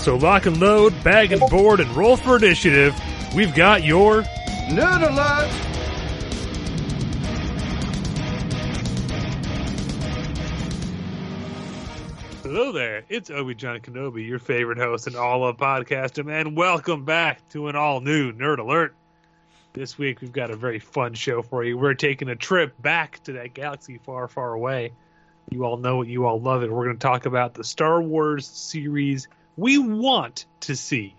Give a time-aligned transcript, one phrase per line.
[0.00, 2.98] So lock and load, bag and board, and roll for initiative.
[3.34, 4.22] We've got your
[4.70, 5.50] Nerd alert!
[12.42, 17.46] Hello there, it's Obi-John Kenobi, your favorite host and all of podcasting, and welcome back
[17.50, 18.94] to an all-new Nerd Alert.
[19.74, 21.76] This week we've got a very fun show for you.
[21.76, 24.92] We're taking a trip back to that galaxy far, far away.
[25.50, 26.72] You all know it, you all love it.
[26.72, 29.28] We're going to talk about the Star Wars series
[29.60, 31.14] we want to see.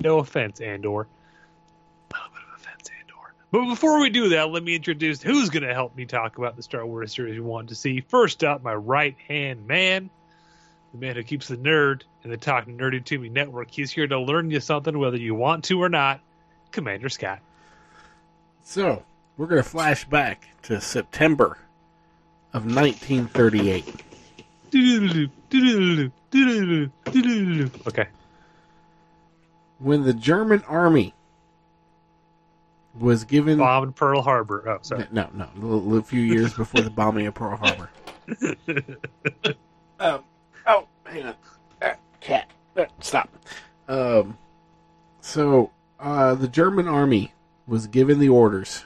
[0.00, 0.88] No offense, Andor.
[0.88, 3.34] A little bit of offense, Andor.
[3.50, 6.56] But before we do that, let me introduce who's going to help me talk about
[6.56, 8.00] the Star Wars series we want to see.
[8.00, 10.08] First up, my right hand man,
[10.92, 13.70] the man who keeps the nerd in the Talk Nerdy to Me network.
[13.70, 16.20] He's here to learn you something, whether you want to or not.
[16.70, 17.40] Commander Scott.
[18.64, 19.02] So,
[19.36, 21.58] we're going to flash back to September
[22.54, 24.02] of 1938.
[26.34, 28.08] Okay.
[29.78, 31.14] When the German army
[32.98, 33.58] was given.
[33.58, 34.64] Bombed Pearl Harbor.
[34.68, 35.06] Oh, sorry.
[35.10, 37.90] No, no, a, few years before the bombing of Pearl Harbor.
[40.00, 40.24] um,
[40.66, 41.34] oh, hang on.
[42.20, 42.50] Cat.
[43.00, 43.28] Stop.
[43.88, 44.38] Um,
[45.20, 47.32] so, uh, the German army
[47.66, 48.84] was given the orders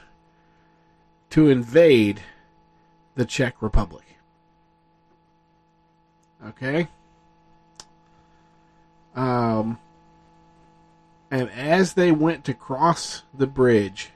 [1.29, 2.21] to invade
[3.15, 4.17] the Czech Republic.
[6.45, 6.87] Okay?
[9.17, 9.79] Um,
[11.31, 14.11] and as they went to cross the bridge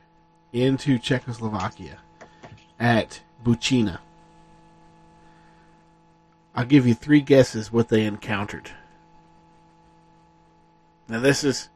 [0.54, 1.98] into Czechoslovakia
[2.80, 4.00] at Buchina,
[6.54, 8.72] I'll give you three guesses what they encountered.
[11.08, 11.70] Now this is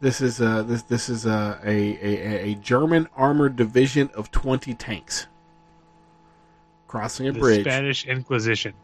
[0.00, 4.74] this is uh, this this is uh, a, a a German armored division of twenty
[4.74, 5.26] tanks
[6.86, 7.60] crossing a The bridge.
[7.62, 8.74] Spanish Inquisition.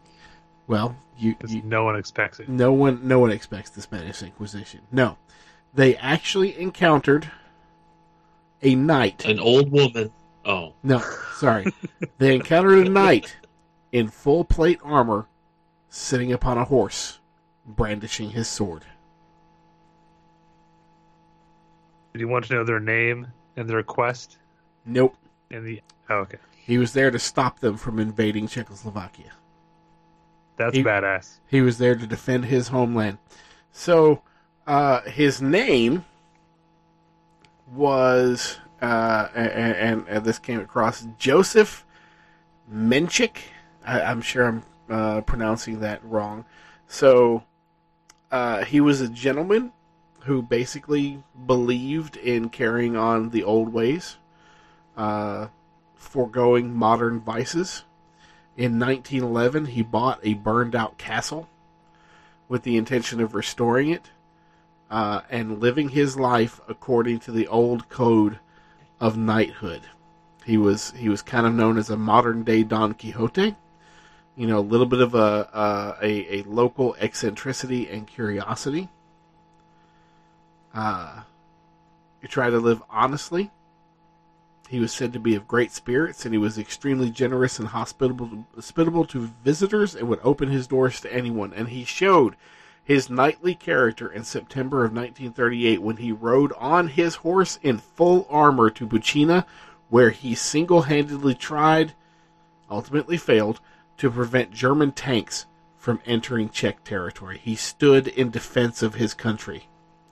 [0.67, 2.49] Well, you, 'cause you no one expects it.
[2.49, 4.81] no one no one expects the Spanish Inquisition.
[4.91, 5.17] No.
[5.73, 7.31] They actually encountered
[8.61, 9.25] a knight.
[9.25, 10.11] An old woman.
[10.45, 10.99] Oh, No,
[11.35, 11.65] sorry.
[12.17, 13.37] they encountered a knight
[13.91, 15.27] in full plate armor
[15.89, 17.19] sitting upon a horse
[17.65, 18.83] brandishing his sword.
[22.13, 24.37] Did you want to know their name and their quest?
[24.85, 25.15] Nope.
[25.49, 29.31] And the oh, okay, He was there to stop them from invading Czechoslovakia.
[30.55, 31.39] That's He- badass.
[31.47, 33.17] He was there to defend his homeland.
[33.71, 34.21] So,
[34.67, 36.05] uh, his name
[37.71, 41.85] was, uh, and, and, and this came across Joseph
[42.71, 43.37] Menchik.
[43.85, 46.45] I, I'm sure I'm uh, pronouncing that wrong.
[46.87, 47.43] So,
[48.31, 49.71] uh, he was a gentleman
[50.21, 54.17] who basically believed in carrying on the old ways,
[54.95, 55.47] uh,
[55.95, 57.83] foregoing modern vices.
[58.55, 61.49] In 1911, he bought a burned out castle
[62.47, 64.11] with the intention of restoring it
[64.91, 68.39] uh, and living his life according to the old code
[68.99, 69.81] of knighthood.
[70.45, 73.55] He was he was kind of known as a modern day Don Quixote.
[74.35, 78.89] You know, a little bit of a a, a local eccentricity and curiosity.
[80.75, 81.21] Uh,
[82.21, 83.51] he tried to live honestly.
[84.73, 88.47] He was said to be of great spirits, and he was extremely generous and hospitable,
[88.55, 91.53] hospitable to visitors, and would open his doors to anyone.
[91.53, 92.35] And he showed
[92.83, 98.25] his knightly character in September of 1938 when he rode on his horse in full
[98.31, 99.45] armor to Buchina,
[99.89, 101.93] where he single-handedly tried,
[102.67, 103.59] ultimately failed,
[103.97, 105.45] to prevent German tanks
[105.77, 107.37] from entering Czech territory.
[107.37, 109.67] He stood in defense of his country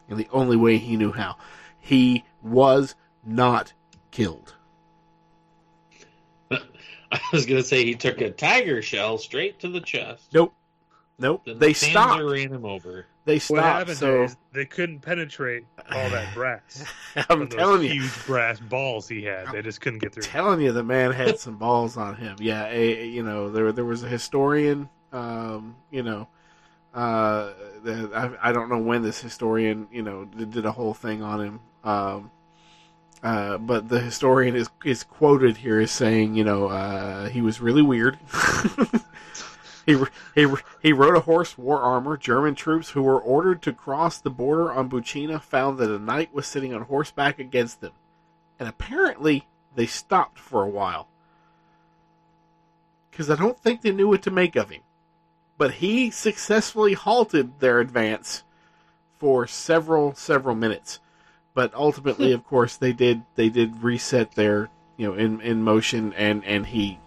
[0.07, 1.37] in the only way he knew how.
[1.79, 2.93] He was
[3.25, 3.73] not
[4.11, 4.53] killed.
[6.51, 10.29] I was gonna say he took a tiger shell straight to the chest.
[10.33, 10.53] Nope.
[11.19, 11.43] Nope.
[11.45, 12.23] Then They the stopped.
[12.23, 13.05] ran him over.
[13.25, 13.61] They What stopped.
[13.65, 16.83] happened So there is they couldn't penetrate all that brass.
[17.15, 19.47] I'm From those telling you, huge brass balls he had.
[19.51, 20.23] They just couldn't get through.
[20.23, 22.37] telling you, the man had some balls on him.
[22.39, 24.89] Yeah, a, you know, there there was a historian.
[25.13, 26.27] Um, you know,
[26.95, 27.51] uh,
[27.83, 28.09] the,
[28.41, 31.41] I, I don't know when this historian, you know, did, did a whole thing on
[31.41, 31.59] him.
[31.83, 32.31] Um,
[33.23, 37.61] uh, but the historian is is quoted here as saying, you know, uh, he was
[37.61, 38.17] really weird.
[39.85, 39.95] he
[40.33, 40.47] he
[40.81, 42.17] he rode a horse, wore armor.
[42.17, 46.33] German troops who were ordered to cross the border on Bucina found that a knight
[46.33, 47.93] was sitting on horseback against them,
[48.59, 51.07] and apparently they stopped for a while
[53.11, 54.81] because I don't think they knew what to make of him.
[55.57, 58.43] But he successfully halted their advance
[59.19, 60.99] for several several minutes.
[61.53, 66.13] But ultimately, of course, they did they did reset their you know in in motion,
[66.13, 66.99] and and he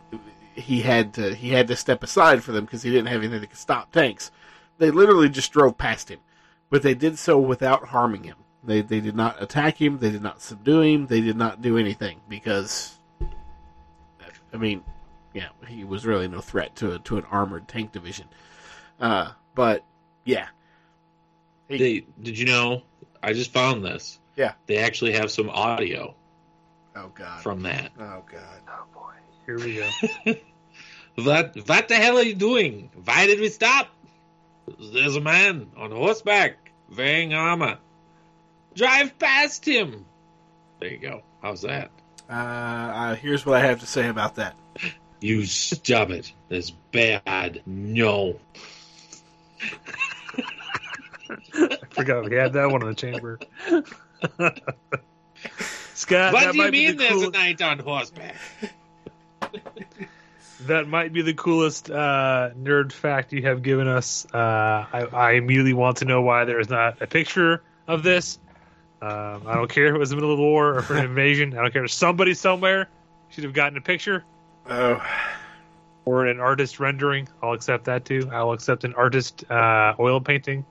[0.54, 3.40] he had to he had to step aside for them because he didn't have anything
[3.40, 4.30] that could stop tanks.
[4.78, 6.20] They literally just drove past him,
[6.70, 8.36] but they did so without harming him.
[8.62, 9.98] They they did not attack him.
[9.98, 11.06] They did not subdue him.
[11.06, 12.96] They did not do anything because,
[14.52, 14.82] I mean,
[15.34, 18.26] yeah, he was really no threat to a, to an armored tank division.
[19.00, 19.84] Uh, but
[20.24, 20.46] yeah,
[21.68, 22.82] He- They, did you know?
[23.22, 24.18] I just found this.
[24.36, 24.52] Yeah.
[24.66, 26.14] They actually have some audio
[26.96, 27.92] oh god, from that.
[27.98, 29.12] oh god, Oh boy,
[29.46, 30.34] here we go.
[31.16, 32.90] What what the hell are you doing?
[33.04, 33.88] Why did we stop?
[34.92, 37.78] There's a man on horseback wearing armor.
[38.74, 40.06] Drive past him.
[40.80, 41.22] There you go.
[41.40, 41.92] How's that?
[42.28, 44.56] uh, uh, here's what I have to say about that.
[45.20, 46.32] You stop it.
[46.50, 47.62] That's bad.
[47.64, 48.38] No.
[51.54, 53.38] I forgot we had that one in the chamber.
[55.94, 58.36] Scott, what do you mean the there's cool- a knight on horseback?
[60.66, 64.26] That might be the coolest uh, nerd fact you have given us.
[64.32, 68.38] Uh, I, I immediately want to know why there is not a picture of this.
[69.02, 70.96] Um, I don't care if it was in the middle of the war or for
[70.96, 71.52] an invasion.
[71.58, 71.86] I don't care.
[71.86, 72.88] Somebody somewhere
[73.28, 74.24] should have gotten a picture
[74.70, 75.04] Oh,
[76.06, 77.28] or an artist rendering.
[77.42, 78.30] I'll accept that too.
[78.32, 80.64] I'll accept an artist uh, oil painting.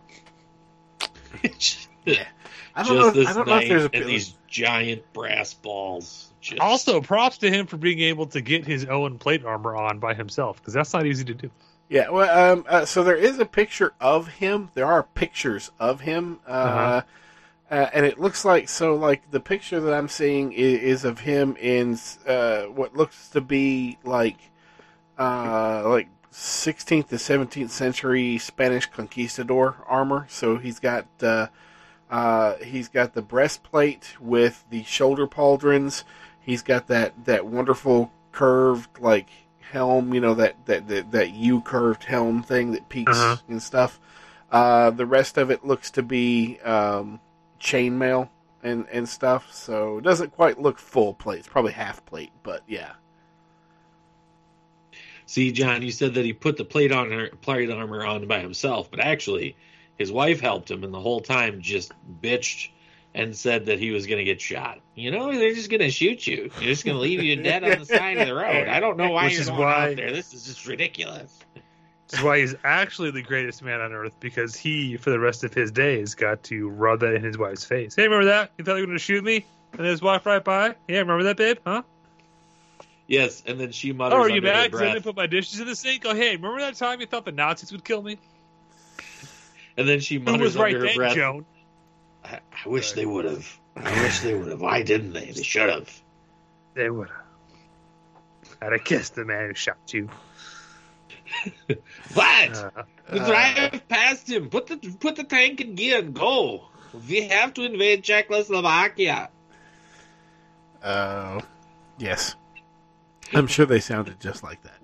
[2.76, 3.08] I don't Just know.
[3.10, 6.32] If, this I don't know if there's a and these giant brass balls.
[6.42, 10.00] Just, Also, props to him for being able to get his Owen plate armor on
[10.00, 11.52] by himself because that's not easy to do.
[11.90, 14.70] Yeah, well, um, uh, so there is a picture of him.
[14.74, 17.02] There are pictures of him, uh, Uh-huh.
[17.70, 18.96] uh, and it looks like so.
[18.96, 23.42] Like the picture that I'm seeing is, is of him in uh, what looks to
[23.42, 24.38] be like,
[25.20, 30.26] uh, like 16th to 17th century Spanish conquistador armor.
[30.30, 31.06] So he's got
[32.14, 36.04] uh, he's got the breastplate with the shoulder pauldrons.
[36.40, 39.30] He's got that that wonderful curved like
[39.72, 43.38] helm, you know that that that, that U curved helm thing that peaks Uh-huh.
[43.48, 44.00] and stuff.
[44.52, 47.20] Uh, the rest of it looks to be um,
[47.60, 48.30] chainmail
[48.62, 51.40] and and stuff, so it doesn't quite look full plate.
[51.40, 52.92] It's probably half plate, but yeah.
[55.26, 58.92] See, John, you said that he put the plate on plate armor on by himself,
[58.92, 59.56] but actually,
[59.98, 61.92] his wife helped him, and the whole time just
[62.22, 62.70] bitched
[63.16, 64.80] and said that he was going to get shot.
[64.96, 66.50] You know, they're just going to shoot you.
[66.56, 68.68] They're just going to leave you dead on the side of the road.
[68.68, 70.12] I don't know why Which you're going why- out there.
[70.12, 71.38] This is just ridiculous.
[71.54, 75.44] Which is why he's actually the greatest man on earth because he, for the rest
[75.44, 77.96] of his days, got to rub that in his wife's face.
[77.96, 78.52] Hey, remember that?
[78.58, 79.46] You thought you were going to shoot me?
[79.74, 80.76] And his wife right by?
[80.88, 81.58] Yeah, remember that, babe?
[81.66, 81.84] Huh?
[83.08, 85.60] Yes, and then she mutters Oh, are you mad because I didn't put my dishes
[85.60, 86.04] in the sink?
[86.06, 88.18] Oh, hey, remember that time you thought the Nazis would kill me?
[89.78, 91.16] And then she Who mutters was right under her then, breath.
[91.16, 91.46] Joan?
[92.24, 93.60] I, I wish they would have.
[93.76, 94.62] I wish they would have.
[94.62, 95.32] Why didn't they?
[95.32, 95.90] They should have.
[96.74, 97.18] They would have.
[98.62, 100.10] I'd have kissed the man who shot you.
[102.14, 102.50] What?
[102.56, 102.84] Uh,
[103.18, 104.50] Drive past him.
[104.50, 106.66] Put the put the tank in gear and go.
[107.10, 109.30] We have to invade Czechoslovakia.
[110.84, 111.42] Uh,
[111.98, 112.36] yes,
[113.34, 114.80] I'm sure they sounded just like that.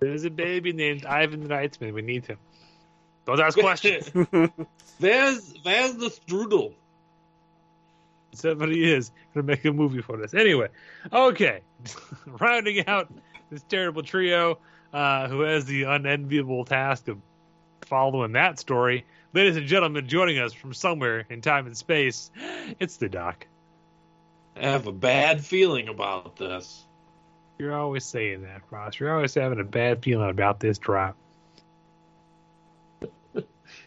[0.00, 1.94] there's a baby named Ivan Reitzman.
[1.94, 2.38] We need him.
[3.26, 4.10] Don't ask questions.
[4.98, 6.72] Where's where's the strudel?
[8.32, 10.34] Somebody is to make a movie for this.
[10.34, 10.68] Anyway,
[11.12, 11.60] okay.
[12.26, 13.12] Rounding out
[13.50, 14.58] this terrible trio
[14.92, 17.18] uh, who has the unenviable task of
[17.82, 19.04] following that story.
[19.32, 22.30] Ladies and gentlemen, joining us from somewhere in time and space,
[22.78, 23.46] it's the Doc.
[24.56, 26.84] I have a bad feeling about this.
[27.58, 28.98] You're always saying that, Ross.
[28.98, 31.16] You're always having a bad feeling about this drop.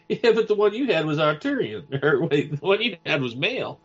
[0.22, 1.84] Yeah, but the one you had was Arcturian.
[2.02, 3.78] Or wait, the one you had was male.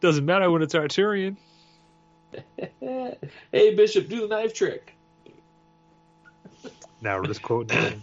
[0.00, 1.36] Doesn't matter when it's Arcturian.
[2.80, 4.94] hey, Bishop, do the knife trick.
[7.00, 8.02] Now we're just quoting.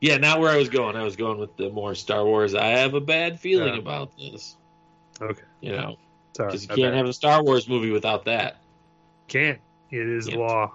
[0.00, 0.96] Yeah, not where I was going.
[0.96, 2.54] I was going with the more Star Wars.
[2.54, 3.80] I have a bad feeling Yeah.
[3.80, 4.56] about this.
[5.20, 5.42] Okay.
[5.60, 5.96] You know,
[6.36, 6.96] because you my can't bad.
[6.98, 8.58] have a Star Wars movie without that.
[9.28, 9.60] Can't.
[9.90, 10.40] It is Can't.
[10.40, 10.72] law.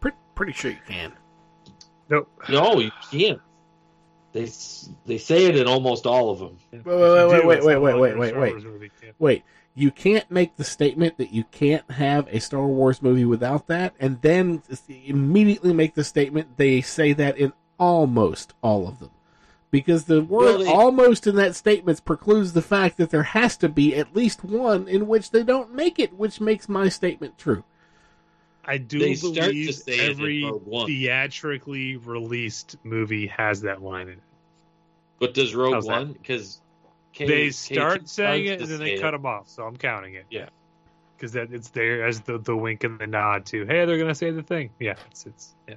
[0.00, 1.12] Pretty, pretty sure you can.
[2.08, 2.28] Nope.
[2.48, 3.40] No, you can't.
[4.34, 4.50] They
[5.06, 6.58] they say it in almost all of them.
[6.72, 8.52] Wait, wait, wait, wait, wait, wait, wait, wait, wait, wait.
[8.52, 8.90] Wars movie.
[9.00, 9.14] Can't.
[9.20, 9.44] Wait,
[9.76, 13.94] you can't make the statement that you can't have a Star Wars movie without that,
[14.00, 19.10] and then immediately make the statement they say that in almost all of them.
[19.70, 23.56] Because the word Well, they- almost in that statement precludes the fact that there has
[23.58, 27.38] to be at least one in which they don't make it, which makes my statement
[27.38, 27.62] true.
[28.66, 30.50] I do They believe every
[30.86, 34.22] theatrically released movie has that line in it.
[35.18, 35.86] But does Rogue How's?
[35.86, 36.12] One?
[36.12, 36.60] Because
[37.18, 40.26] they start saying it and then they cut them off, so I'm counting it.
[40.30, 40.48] Yeah.
[41.16, 44.14] because that it's there as the the wink and the nod to hey they're gonna
[44.14, 44.70] say the thing.
[44.78, 45.76] Yeah, it's it's yeah.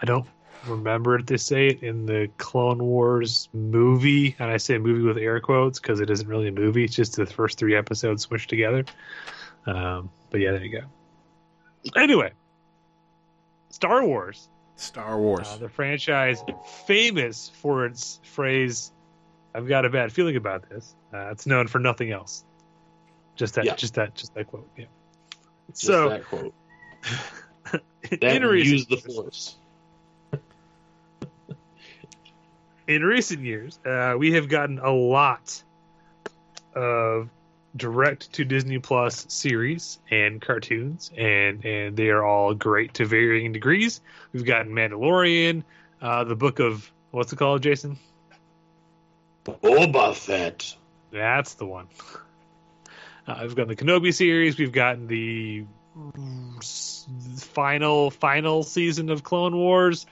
[0.00, 0.26] I don't
[0.66, 5.16] remember if they say it in the Clone Wars movie, and I say movie with
[5.16, 8.48] air quotes because it isn't really a movie; it's just the first three episodes smushed
[8.48, 8.84] together.
[9.66, 12.00] Um, but yeah, there you go.
[12.00, 12.32] Anyway,
[13.70, 14.48] Star Wars.
[14.76, 15.48] Star Wars.
[15.48, 16.42] Uh, the franchise,
[16.86, 18.92] famous for its phrase,
[19.54, 22.44] "I've got a bad feeling about this." Uh, it's known for nothing else.
[23.36, 23.74] Just that, Yeah.
[23.76, 24.68] just that, just that quote.
[24.76, 24.86] Yeah.
[25.68, 26.54] Just so, that quote.
[28.20, 29.56] That use the force.
[32.86, 35.60] in recent years, uh, we have gotten a lot
[36.74, 37.28] of
[37.76, 43.52] direct to Disney Plus series and cartoons, and and they are all great to varying
[43.52, 44.00] degrees.
[44.32, 45.62] We've gotten Mandalorian,
[46.00, 47.98] uh, the book of what's it called, Jason?
[49.44, 50.74] Boba Fett.
[51.12, 51.88] That's the one.
[53.26, 54.58] Uh, we've gotten the Kenobi series.
[54.58, 55.64] We've gotten the
[55.96, 60.06] mm, final final season of Clone Wars.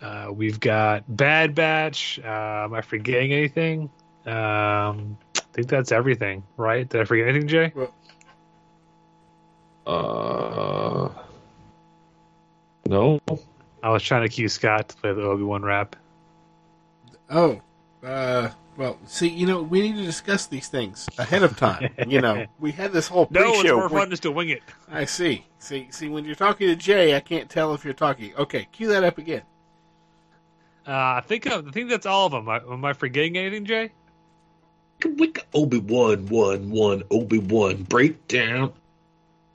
[0.00, 2.18] Uh, we've got Bad Batch.
[2.22, 3.90] Uh, am I forgetting anything?
[4.26, 5.18] Um,
[5.50, 6.88] I think that's everything, right?
[6.88, 7.72] Did I forget anything, Jay?
[9.86, 11.08] Uh,
[12.86, 13.20] no.
[13.82, 15.96] I was trying to cue Scott to play the Obi Wan rap.
[17.30, 17.60] Oh,
[18.04, 21.92] uh, well, see, you know, we need to discuss these things ahead of time.
[22.06, 23.44] you know, we had this whole pre-show.
[23.44, 23.76] No, it's pre-show.
[23.76, 24.62] more We- fun just to wing it.
[24.90, 25.46] I see.
[25.58, 28.34] See, see, when you're talking to Jay, I can't tell if you're talking.
[28.36, 29.42] Okay, cue that up again.
[30.86, 32.48] Uh, I think I think that's all of them.
[32.48, 33.92] Am I forgetting anything, Jay?
[35.54, 38.72] Obi Wan, one, one, Obi Wan breakdown.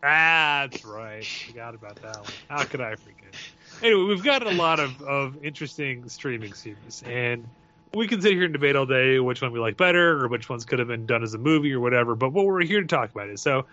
[0.01, 1.25] That's right.
[1.25, 2.31] Forgot about that one.
[2.49, 3.33] How could I forget?
[3.81, 7.47] Anyway, we've got a lot of, of interesting streaming series, and
[7.93, 10.49] we can sit here and debate all day which one we like better or which
[10.49, 12.15] ones could have been done as a movie or whatever.
[12.15, 13.65] But what we're here to talk about is so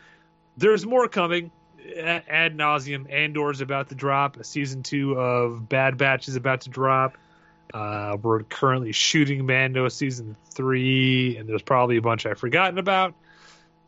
[0.56, 1.50] there's more coming
[1.96, 3.12] ad nauseum.
[3.12, 4.44] Andor's about to drop.
[4.44, 7.16] Season two of Bad Batch is about to drop.
[7.72, 13.14] Uh, we're currently shooting Mando season three, and there's probably a bunch I've forgotten about.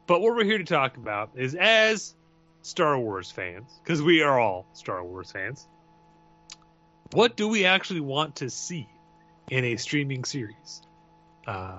[0.06, 2.14] But what we're here to talk about is as
[2.62, 5.66] Star Wars fans, because we are all Star Wars fans,
[7.12, 8.88] what do we actually want to see
[9.50, 10.82] in a streaming series?
[11.46, 11.78] Uh,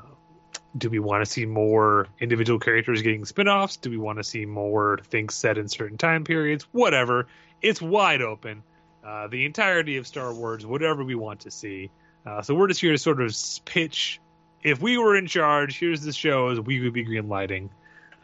[0.77, 3.77] do we want to see more individual characters getting spin offs?
[3.77, 6.67] Do we want to see more things set in certain time periods?
[6.71, 7.27] Whatever.
[7.61, 8.63] It's wide open.
[9.05, 11.91] Uh, the entirety of Star Wars, whatever we want to see.
[12.25, 13.35] Uh, so we're just here to sort of
[13.65, 14.19] pitch.
[14.63, 17.69] If we were in charge, here's the shows we would be green lighting.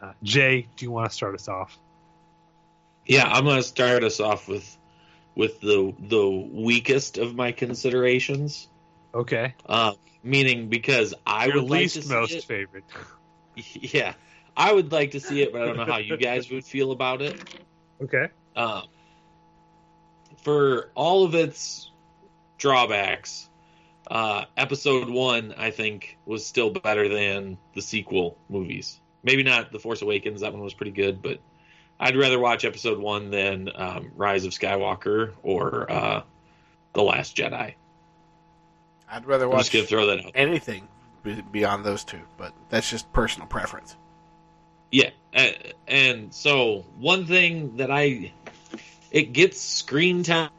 [0.02, 1.78] Uh, Jay, do you want to start us off?
[3.06, 4.76] Yeah, I'm gonna start us off with
[5.36, 8.68] with the the weakest of my considerations.
[9.14, 9.54] Okay.
[9.66, 9.92] Uh,
[10.24, 12.44] meaning because I Your would like least to see most it.
[12.44, 12.84] favorite.
[13.54, 14.14] Yeah,
[14.56, 16.90] I would like to see it, but I don't know how you guys would feel
[16.90, 17.38] about it.
[18.02, 18.30] Okay.
[18.56, 18.82] Um,
[20.42, 21.90] for all of its
[22.58, 23.48] drawbacks,
[24.10, 29.00] uh, episode one, I think, was still better than the sequel movies.
[29.22, 31.40] Maybe not The Force Awakens, that one was pretty good, but
[31.98, 36.22] I'd rather watch episode one than um, Rise of Skywalker or uh,
[36.94, 37.74] The Last Jedi.
[39.08, 40.32] I'd rather I'm just watch to throw that out.
[40.34, 40.88] anything
[41.52, 43.96] beyond those two, but that's just personal preference.
[44.90, 45.10] Yeah,
[45.86, 48.32] and so one thing that I
[49.12, 50.50] it gets screen time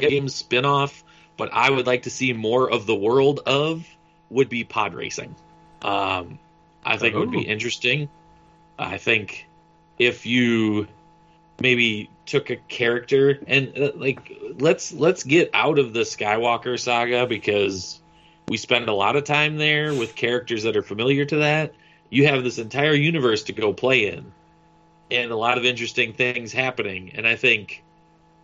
[0.00, 1.02] game spin-off,
[1.36, 3.86] but I would like to see more of the world of
[4.30, 5.34] would be pod racing.
[5.82, 6.38] Um,
[6.84, 8.08] I think it would be interesting.
[8.78, 9.48] I think
[9.98, 10.86] if you
[11.60, 17.26] maybe took a character and uh, like let's let's get out of the Skywalker saga
[17.26, 18.00] because
[18.48, 21.74] we spend a lot of time there with characters that are familiar to that.
[22.10, 24.32] You have this entire universe to go play in,
[25.12, 27.12] and a lot of interesting things happening.
[27.14, 27.82] And I think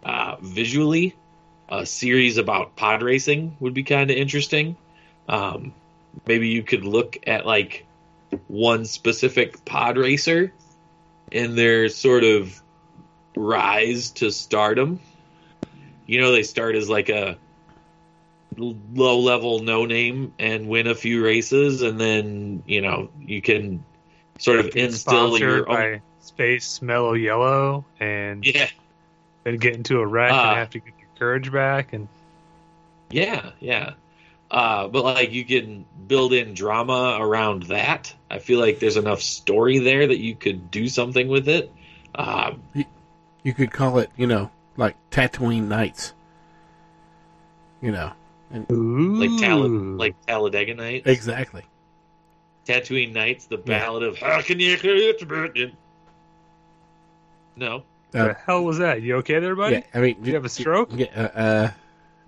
[0.05, 1.17] uh, visually,
[1.69, 4.77] a series about pod racing would be kind of interesting.
[5.29, 5.75] Um,
[6.27, 7.87] maybe you could look at like
[8.47, 10.53] one specific pod racer
[11.33, 12.63] and their sort of
[13.37, 15.01] rise to stardom.
[16.07, 17.37] You know, they start as like a
[18.57, 23.85] low level no name and win a few races, and then you know you can
[24.39, 26.01] sort of instill your own.
[26.31, 28.69] By Space Mellow Yellow, and Yeah,
[29.45, 30.51] then get into a wreck Ah.
[30.51, 31.93] and have to get your courage back.
[31.93, 32.09] And
[33.11, 33.93] yeah, yeah.
[34.51, 38.15] Uh, but like you can build in drama around that.
[38.31, 41.73] I feel like there's enough story there that you could do something with it.
[42.15, 42.63] Um,
[43.43, 46.13] You could call it, you know, like Tatooine Nights.
[47.81, 48.11] You know,
[48.51, 51.63] and, like Tal- like Talladega Nights, exactly.
[52.67, 55.71] Tatooine Nights, the Ballad of How Can You Hit the
[57.59, 59.03] No, What the hell was that?
[59.03, 59.77] You okay there, buddy?
[59.77, 60.91] Yeah, I mean, Did you have a stroke?
[60.93, 61.71] Yeah, uh, uh,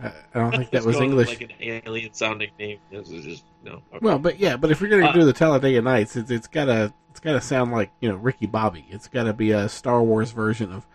[0.03, 1.29] uh, I don't think that was English.
[1.29, 1.53] Like an
[1.87, 2.79] alien sounding name.
[2.91, 3.75] This is just no.
[3.75, 3.99] Okay.
[4.01, 6.93] Well, but yeah, but if you're gonna Uh, do the Talladega Nights, it's, it's gotta
[7.11, 8.87] it's gotta sound like you know Ricky Bobby.
[8.91, 10.87] It's gotta be a Star Wars version of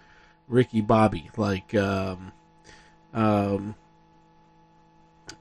[0.48, 2.32] Ricky Bobby, like um,
[3.13, 3.75] um,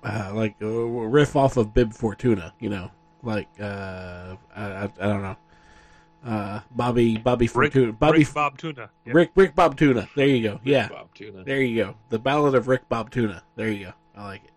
[0.03, 2.53] uh, like uh, riff off of Bib Fortuna.
[2.61, 2.91] You know,
[3.23, 5.37] like uh, I, I, I don't know,
[6.25, 8.91] uh, Bobby Bobby Rick, Fortuna, Bobby Rick Bob Tuna.
[9.05, 9.15] Yep.
[9.15, 10.09] Rick Rick Bob Tuna.
[10.17, 10.61] There you go.
[10.65, 11.45] Yeah, Bob Tuna.
[11.45, 11.95] there you go.
[12.09, 13.43] The Ballad of Rick Bob Tuna.
[13.57, 13.93] There you go.
[14.17, 14.51] I like it.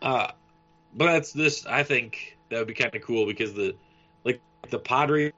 [0.00, 0.30] Uh,
[0.94, 1.66] but that's this.
[1.66, 3.76] I think that would be kind of cool because the
[4.24, 5.28] like the pod ra-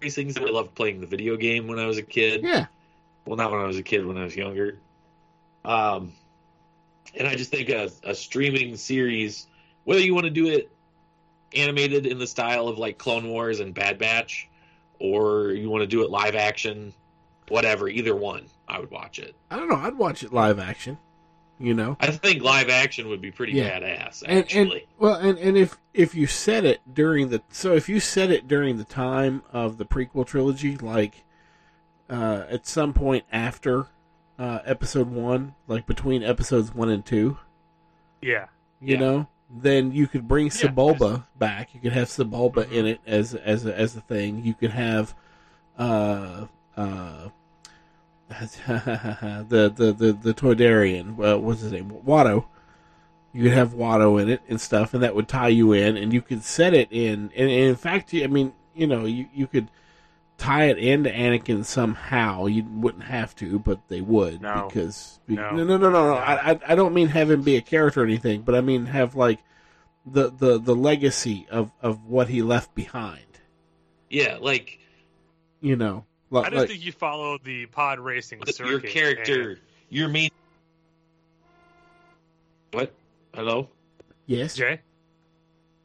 [0.00, 0.40] racings.
[0.40, 2.42] I loved playing the video game when I was a kid.
[2.42, 2.66] Yeah.
[3.24, 4.04] Well, not when I was a kid.
[4.04, 4.78] When I was younger.
[5.64, 6.12] Um,
[7.14, 9.46] and I just think a, a streaming series,
[9.84, 10.70] whether you want to do it
[11.54, 14.48] animated in the style of like Clone Wars and Bad Batch,
[14.98, 16.92] or you want to do it live action,
[17.48, 17.88] whatever.
[17.88, 19.34] Either one, I would watch it.
[19.50, 19.76] I don't know.
[19.76, 20.98] I'd watch it live action.
[21.58, 21.96] You know.
[22.00, 23.80] I think live action would be pretty Yeah.
[23.80, 24.22] badass.
[24.26, 27.88] and, Actually, and well and, and if if you set it during the so if
[27.88, 31.24] you set it during the time of the prequel trilogy like
[32.10, 33.86] uh at some point after
[34.38, 37.38] uh episode one like between episodes one and two
[38.20, 38.48] Yeah.
[38.82, 39.00] you Yeah.
[39.00, 43.34] know then you could bring Yeah, Sebulba back you could have Sebulba in it as
[43.34, 45.14] as a, as a thing you could have
[45.78, 47.28] uh uh
[48.28, 52.46] the the the the Toydarian, uh, what's his name, Watto.
[53.32, 56.12] You could have Watto in it and stuff, and that would tie you in, and
[56.12, 57.30] you could set it in.
[57.36, 59.68] And, and in fact, I mean, you know, you you could
[60.38, 62.46] tie it into Anakin somehow.
[62.46, 64.66] You wouldn't have to, but they would No.
[64.68, 65.50] because No.
[65.52, 66.14] no, no, no, no, no.
[66.14, 68.86] I, I I don't mean have him be a character or anything, but I mean
[68.86, 69.40] have like
[70.04, 73.22] the the the legacy of of what he left behind.
[74.10, 74.78] yeah, like
[75.60, 78.70] You know, I don't like- think you follow the pod racing circuit.
[78.70, 80.30] your character, your main.
[82.72, 82.92] What?
[83.34, 83.68] Hello?
[84.26, 84.80] yes, Jay?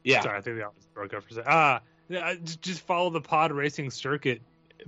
[0.04, 1.50] Yeah, Sorry, I think the office broke up for a second.
[1.52, 4.40] Ah, yeah, I- just just follow the pod racing circuit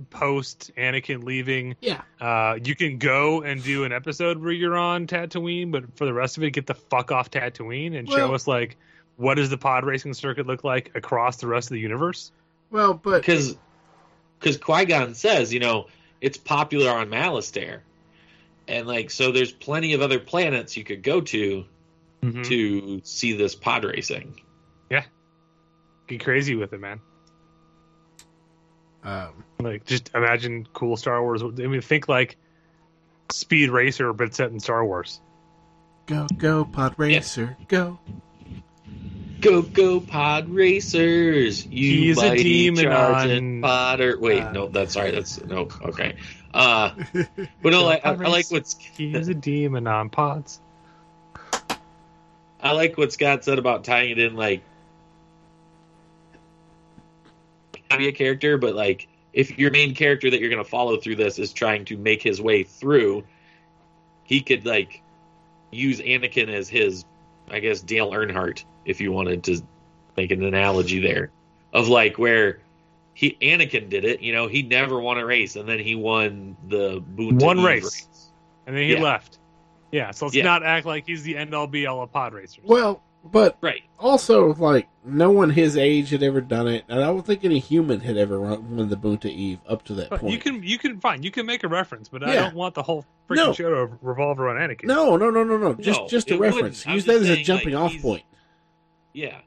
[0.09, 1.75] post Anakin leaving.
[1.79, 2.01] yeah.
[2.19, 6.13] Uh, you can go and do an episode where you're on Tatooine, but for the
[6.13, 8.75] rest of it, get the fuck off Tatooine and show us like
[9.15, 12.31] what does the pod racing circuit look like across the rest of the universe.
[12.71, 13.55] Well, but because
[14.39, 15.85] because Qui Gon says, you know,
[16.19, 17.79] it's popular on Malastare,
[18.67, 21.65] and like so, there's plenty of other planets you could go to
[22.23, 22.41] Mm-hmm.
[22.41, 24.41] to see this pod racing.
[26.07, 26.99] Get crazy with it, man.
[29.03, 31.41] um, Like, just imagine cool Star Wars.
[31.43, 32.37] I mean, think like
[33.31, 35.19] Speed Racer, but set in Star Wars.
[36.05, 37.97] Go, go, pod racer, go.
[39.41, 41.65] Go go pod racers!
[41.65, 44.17] You He's a demon on- podder.
[44.19, 45.11] Wait, uh, no, that's sorry.
[45.11, 45.67] That's no.
[45.81, 46.15] Okay,
[46.53, 46.91] uh,
[47.61, 50.59] but no, like, I, I like what's He's a demon on pods.
[52.61, 54.63] I like what Scott said about tying it in like
[57.97, 61.17] be a character, but like if your main character that you're going to follow through
[61.17, 63.23] this is trying to make his way through,
[64.23, 65.01] he could like
[65.71, 67.05] use Anakin as his,
[67.49, 69.61] I guess Dale Earnhardt, if you wanted to
[70.15, 71.31] make an analogy there,
[71.73, 72.59] of like where
[73.13, 74.21] he Anakin did it.
[74.21, 77.65] You know, he never won a race, and then he won the Boonta One Eve
[77.65, 78.07] race.
[78.67, 79.01] And then he Yeah.
[79.01, 79.39] left.
[79.91, 80.43] Yeah, so let's Yeah.
[80.43, 82.63] not act like he's the end all be all of pod racers.
[82.65, 83.83] Well, but Right.
[83.99, 87.59] also like no one his age had ever done it, and I don't think any
[87.59, 90.33] human had ever run, won the Boonta Eve up to that But point.
[90.33, 92.83] you can you can fine you can make a reference, but I don't want the
[92.83, 93.53] whole freaking No.
[93.53, 94.85] show to revolve around Anakin.
[94.85, 95.73] no, no, no, no, no.
[95.75, 96.85] Just No, just a reference.
[96.85, 98.23] Use that as a jumping like, off point.
[99.13, 99.39] Yeah.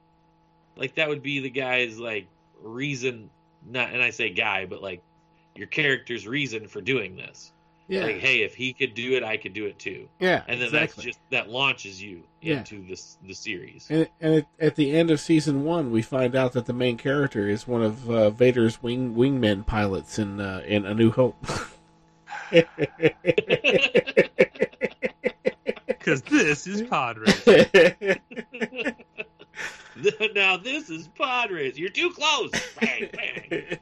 [0.77, 2.27] Like that would be the guy's like
[2.63, 3.31] reason
[3.69, 5.03] not and I say guy, but like
[5.55, 7.53] your character's reason for doing this.
[7.89, 8.05] Yeah.
[8.05, 10.09] Like, hey, if he could do it, I could do it too.
[10.21, 10.79] Yeah, And then exactly.
[10.79, 12.59] that's just that launches you Yeah.
[12.59, 13.87] into this the series.
[13.89, 16.99] And, and at, at the end of season one, we find out that the main
[16.99, 21.43] character is one of uh, Vader's wing wingmen pilots in uh, in A New Hope.
[25.87, 27.47] Because this is pod race.
[30.35, 31.77] now this is pod race.
[31.77, 32.51] You're too close.
[32.81, 33.79] Bang, bang.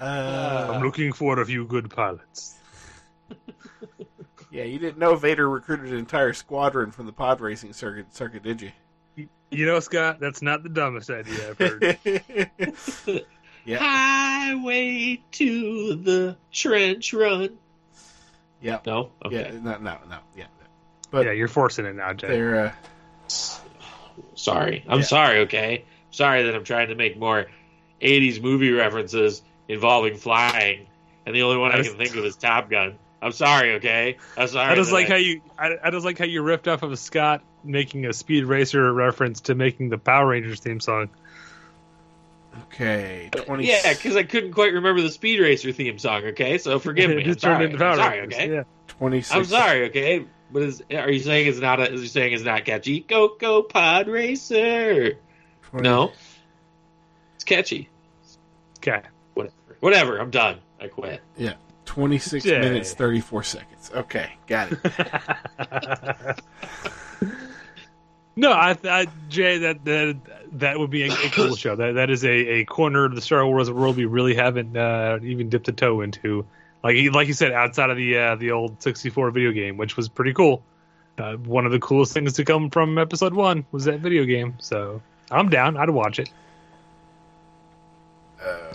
[0.00, 2.56] Uh, I'm looking for a few good pilots.
[4.50, 8.42] yeah, you didn't know Vader recruited an entire squadron from the pod racing circuit, circuit
[8.42, 8.72] did you?
[9.50, 11.98] You know, Scott, that's not the dumbest idea I've heard.
[13.64, 17.58] yeah, Highway to the trench run.
[18.62, 19.10] yeah, No?
[19.24, 19.50] Okay.
[19.52, 19.58] yeah.
[19.60, 20.18] No, no, no.
[20.36, 20.44] Yeah,
[21.10, 22.28] but yeah, you're forcing it now, Jay.
[22.28, 22.72] they're uh,
[24.34, 24.84] Sorry.
[24.88, 25.04] I'm Yeah.
[25.04, 25.84] sorry, okay?
[26.10, 27.46] Sorry that I'm trying to make more
[28.00, 30.86] 80s movie references involving flying,
[31.26, 32.98] and the only one I, I can think of is Top Gun.
[33.22, 34.16] I'm sorry, okay?
[34.36, 34.72] I'm sorry.
[34.72, 35.42] I just that like how you.
[35.58, 39.42] I, I just like how you ripped off of Scott making a Speed Racer reference
[39.42, 41.10] to making the Power Rangers theme song.
[42.64, 43.28] okay.
[43.32, 43.66] Twenty.
[43.68, 46.58] Yeah, because I couldn't quite remember the Speed Racer theme song, okay?
[46.58, 47.16] So forgive me.
[47.16, 47.64] It I'm just turned sorry.
[47.66, 48.38] into Power I'm sorry, Rangers.
[48.38, 48.52] okay?
[48.54, 48.62] Yeah.
[48.88, 49.36] twenty six.
[49.36, 50.24] I'm sorry, okay?
[50.52, 53.00] But is, are you saying it's not a, is you saying it's not catchy?
[53.00, 55.18] Go go pod racer.
[55.72, 56.12] No.
[57.36, 57.88] It's catchy.
[58.78, 59.02] Okay.
[59.80, 60.12] Whatever.
[60.12, 60.18] Whatever.
[60.18, 60.58] I'm done.
[60.80, 61.20] I quit.
[61.36, 62.60] Yeah, twenty six Jay.
[62.60, 63.90] minutes thirty four seconds.
[63.94, 64.78] Okay, got it.
[68.36, 70.16] no, I, I Jay, that that
[70.52, 71.76] that would be a, a cool show.
[71.76, 75.18] That that is a, a corner of the Star Wars world we really haven't uh,
[75.22, 76.46] even dipped a toe into.
[76.82, 79.96] Like you- like you said, outside of the uh, the old 64 video game, which
[79.96, 80.62] was pretty cool.
[81.18, 84.54] Uh, one of the coolest things to come from Episode One was that video game.
[84.60, 85.76] So I'm down.
[85.76, 86.30] I'd watch it.
[88.42, 88.70] Oh,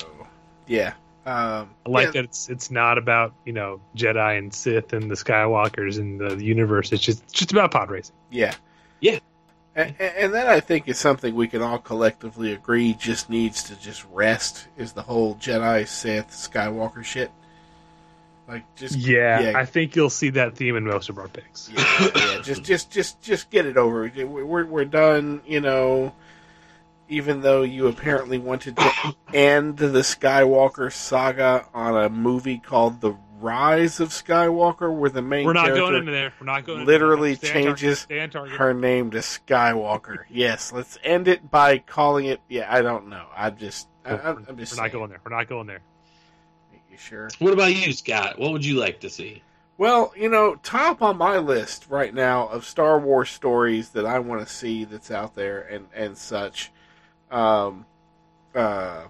[0.68, 0.94] yeah.
[1.26, 5.10] Um, I like yeah, that it's it's not about you know Jedi and Sith and
[5.10, 6.92] the Skywalkers and the, universe.
[6.92, 8.16] It's just it's just about pod racing.
[8.30, 8.54] Yeah.
[9.00, 9.20] Yeah.
[9.76, 13.76] And, and that I think is something we can all collectively agree just needs to
[13.76, 17.32] just rest is the whole Jedi, Sith, Skywalker shit.
[18.48, 21.72] Like just Yeah, yeah, I think you'll see that theme in most of our picks.
[21.76, 24.12] yeah, yeah, just just just just get it over.
[24.16, 26.14] We're we're done, you know.
[27.08, 33.16] Even though you apparently wanted to end the Skywalker saga on a movie called The
[33.40, 36.34] Rise of Skywalker, where the main We're not character going into there.
[36.40, 36.86] We're not going.
[36.86, 37.50] literally into there.
[37.52, 38.58] Stay changes Stay on target.
[38.58, 40.20] her name to Skywalker.
[40.30, 42.42] yes, let's end it by calling it.
[42.50, 43.28] Yeah, I don't know.
[43.36, 45.22] I just, I, We're, I'm I'm just we're not going there.
[45.24, 45.82] We're not going there.
[46.90, 47.30] You sure?
[47.40, 48.40] What about you, Scott?
[48.40, 49.44] What would you like to see?
[49.78, 54.20] Well, you know, top on my list right now of Star Wars stories that I
[54.20, 56.72] want to see that's out there and and such.
[57.32, 57.86] Um,
[58.54, 59.04] uh,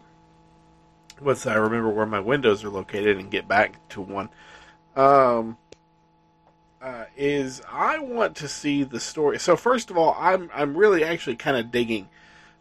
[1.22, 4.30] once I remember where my windows are located and get back to one.
[4.96, 5.58] Um,
[6.82, 9.40] uh, is I want to see the story.
[9.40, 12.10] So first of all, I'm I'm really actually kind of digging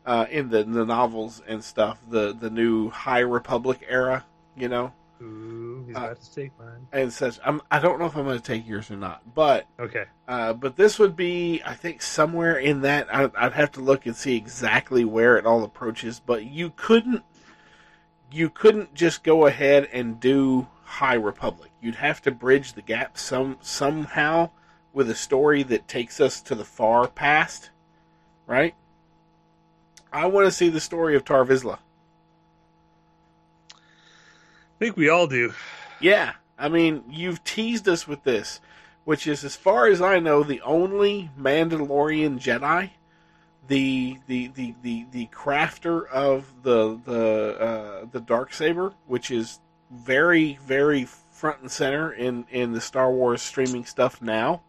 [0.07, 4.25] uh, in the the novels and stuff the the new High Republic era.
[4.57, 4.93] You know,
[5.25, 6.87] Ooh, he's Uh, about to take mine.
[6.93, 7.39] and such.
[7.45, 10.05] I'm, I don't know if I'm going to take yours or not, but Okay.
[10.29, 13.13] uh, but this would be, I think, somewhere in that.
[13.15, 16.21] I, I'd have to look and see exactly where it all approaches.
[16.25, 17.23] But you couldn't,
[18.31, 21.71] you couldn't just go ahead and do High Republic.
[21.81, 24.51] You'd have to bridge the gap some somehow
[24.93, 27.71] with a story that takes us to the far past,
[28.47, 28.75] right?
[30.13, 31.79] I want to see the story of Tar Vizsla.
[34.74, 35.55] I think we all do.
[35.99, 38.61] Yeah, I mean, you've teased us with this,
[39.05, 42.91] which is, as far as I know, the only Mandalorian Jedi,
[43.67, 49.59] the the the the, the crafter of the the uh, the dark saber, which is
[49.91, 54.61] very very front and center in in the Star Wars streaming stuff now.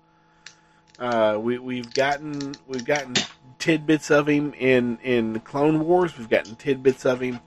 [0.98, 3.16] Uh, we we've gotten we've gotten
[3.60, 6.18] tidbits of him in in Clone Wars.
[6.18, 7.42] We've gotten tidbits of him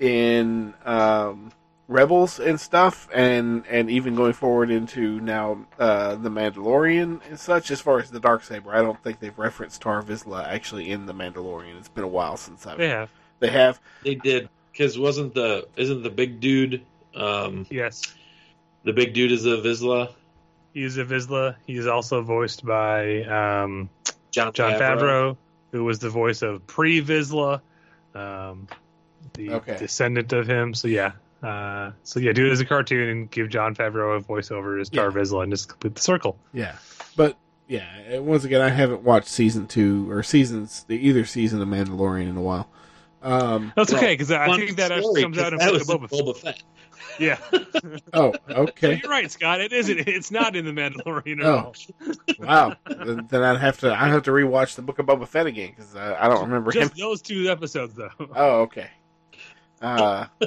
[0.00, 1.52] in um,
[1.90, 7.70] Rebels and stuff, and and even going forward into now uh, the Mandalorian and such.
[7.72, 11.06] As far as the dark saber, I don't think they've referenced Tar Vizsla actually in
[11.06, 11.76] the Mandalorian.
[11.78, 12.78] It's been a while since I've.
[12.78, 13.10] They have.
[13.40, 13.80] They have.
[14.04, 16.82] They did because wasn't the isn't the big dude
[17.16, 18.02] um Yes.
[18.84, 20.12] the big dude is a Vizsla
[20.72, 21.56] He's a Vizsla.
[21.66, 23.90] He's also voiced by um,
[24.30, 25.36] John Jon Favreau,
[25.72, 27.60] who was the voice of Pre Vizsla,
[28.14, 28.68] um,
[29.34, 29.76] the Okay.
[29.78, 30.72] descendant of him.
[30.74, 34.20] So yeah, uh, so yeah, do it as a cartoon and give Jon Favreau a
[34.22, 35.10] voiceover as Tar Yeah.
[35.12, 36.36] Vizsla and just complete the circle.
[36.52, 36.76] Yeah,
[37.16, 37.36] but
[37.68, 42.28] yeah, once again, I haven't watched season two or seasons the either season of Mandalorian
[42.28, 42.68] in a while.
[43.22, 45.86] Um, That's Well, okay because I think that story, actually comes out in 'cause that
[45.86, 46.56] Book was of in Boba Fett.
[46.56, 46.62] Boba
[47.18, 47.38] Yeah.
[48.14, 48.98] Oh, So okay.
[49.02, 49.60] you're right, Scott.
[49.60, 49.98] It isn't.
[50.08, 51.56] It's not in the Mandalorian at Oh.
[51.58, 51.74] all.
[52.38, 52.76] Wow.
[52.86, 53.92] then, then I'd have to.
[53.92, 56.72] I have to rewatch the Book of Boba Fett again because I, I don't remember
[56.72, 56.90] him.
[56.98, 58.08] Those two episodes, though.
[58.34, 58.86] Oh, okay.
[59.82, 60.26] Uh,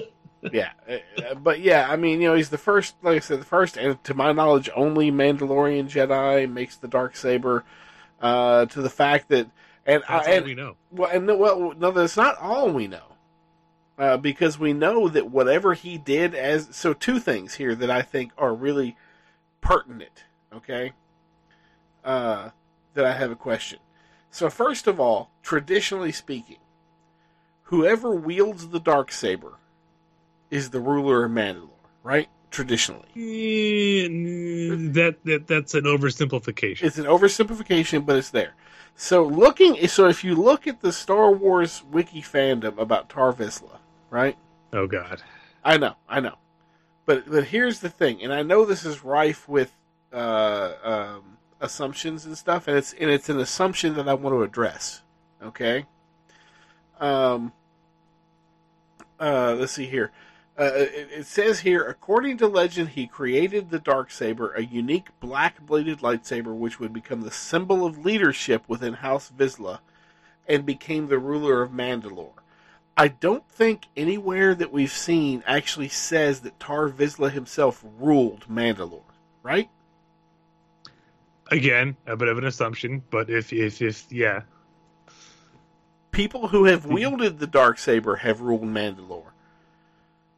[0.51, 3.45] yeah, Uh, but yeah, I mean, you know, he's the first, like I said, the
[3.45, 7.63] first, and to my knowledge, only Mandalorian Jedi makes the dark saber.
[8.21, 9.49] Uh, to the fact that,
[9.85, 10.77] and That's I, and we know.
[10.91, 13.17] well, and no, well, no, that's not all we know.
[13.97, 18.01] Uh, because we know that whatever he did as so two things here that I
[18.01, 18.95] think are really
[19.61, 20.93] pertinent, okay?
[22.03, 22.49] Uh,
[22.93, 23.79] that I have a question.
[24.31, 26.57] So first of all, traditionally speaking,
[27.63, 29.59] whoever wields the dark saber
[30.53, 31.69] is the ruler of Mandalore,
[32.03, 32.29] right?
[32.51, 33.07] Traditionally.
[33.15, 36.83] Mm, That that that's an oversimplification.
[36.83, 38.53] It's an oversimplification, but it's there.
[38.95, 43.79] So looking, so if you look at the Star Wars wiki fandom about Tar Vizsla,
[44.11, 44.37] right?
[44.71, 45.23] Oh God.
[45.65, 46.35] I know, I know,
[47.07, 49.71] but but here's the thing, and I know this is rife with
[50.13, 54.43] uh, um, assumptions and stuff, and it's and it's an assumption that I want to
[54.43, 55.01] address.
[55.41, 55.87] Okay.
[56.99, 57.51] Um.
[59.19, 60.11] Uh, let's see here.
[60.57, 65.09] Uh, it, it says here, according to legend, he created the dark saber, a unique
[65.19, 69.79] black-bladed lightsaber, which would become the symbol of leadership within House Vizsla,
[70.47, 72.33] and became the ruler of Mandalore.
[72.95, 79.01] I don't think anywhere that we've seen actually says that Tar Vizsla himself ruled Mandalore,
[79.41, 79.69] right?
[81.49, 84.43] Again, a bit of an assumption, but if if if yeah,
[86.13, 89.32] People who have wielded the dark saber have ruled Mandalore,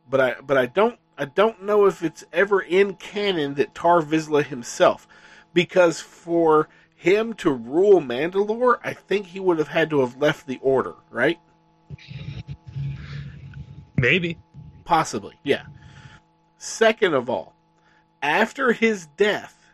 [0.09, 4.01] but I but I don't I don't know if it's ever in canon that Tar
[4.01, 5.07] Vizsla himself,
[5.53, 10.47] because for him to rule Mandalore, I think he would have had to have left
[10.47, 11.39] the Order, right?
[13.95, 14.37] maybe.
[14.83, 15.63] Possibly, yeah.
[16.57, 17.55] Second of all,
[18.21, 19.67] after his death,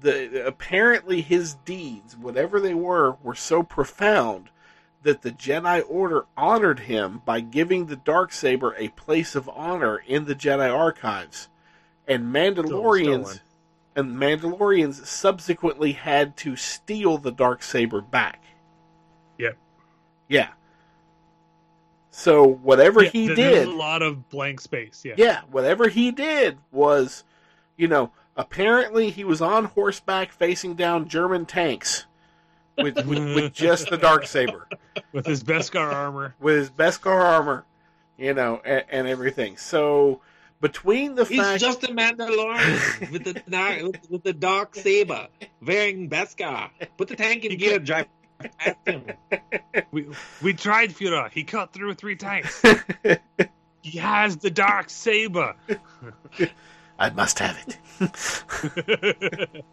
[0.00, 4.50] the apparently his deeds, whatever they were, were so profound
[5.02, 9.98] that the Jedi Order honored him by giving the dark saber a place of honor
[10.06, 11.48] in the Jedi archives,
[12.06, 13.40] and Mandalorians
[13.94, 18.42] and Mandalorians subsequently had to steal the dark saber back.
[19.38, 19.56] Yep.
[20.28, 20.48] Yeah.
[22.10, 25.02] So whatever Yeah, he did, a lot of blank space.
[25.04, 25.14] Yeah.
[25.16, 27.24] yeah, whatever he did was,
[27.76, 32.06] you know, apparently he was on horseback facing down German tanks
[32.76, 34.68] with with, with just the dark saber,
[35.12, 36.34] With his Beskar armor.
[36.40, 37.64] with his Beskar armor,
[38.16, 39.56] you know, and, and everything.
[39.56, 40.20] So
[40.60, 45.28] between the He's fact, just a Mandalorian with the na- with, with the dark saber,
[45.60, 46.70] wearing Beskar.
[46.96, 48.06] Put the tank in gear, drive.
[49.92, 50.06] We
[50.42, 51.30] we tried Führer.
[51.30, 52.60] He cut through three tanks.
[53.82, 55.54] he has the dark saber.
[56.98, 57.56] I must have
[58.00, 59.64] it.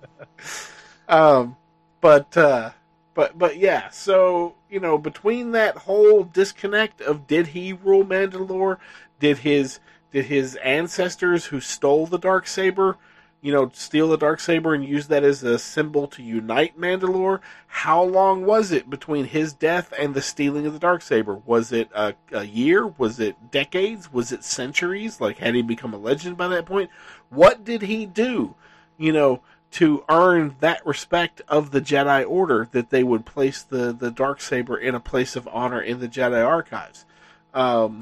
[1.07, 1.55] um,
[2.01, 2.71] but uh,
[3.19, 3.89] but but yeah.
[3.89, 8.77] So you know, between that whole disconnect of did he rule Mandalore?
[9.19, 9.81] Did his
[10.13, 12.95] did his ancestors who stole the dark saber,
[13.41, 17.41] you know, steal the dark saber and use that as a symbol to unite Mandalore?
[17.67, 21.41] How long was it between his death and the stealing of the dark saber?
[21.45, 22.87] Was it a, a year?
[22.87, 24.13] Was it decades?
[24.13, 25.19] Was it centuries?
[25.19, 26.89] Like had he become a legend by that point?
[27.27, 28.55] What did he do?
[28.97, 33.93] You know, to earn that respect of the Jedi Order that they would place the
[33.93, 37.05] the dark saber in a place of honor in the Jedi archives.
[37.53, 38.01] Um,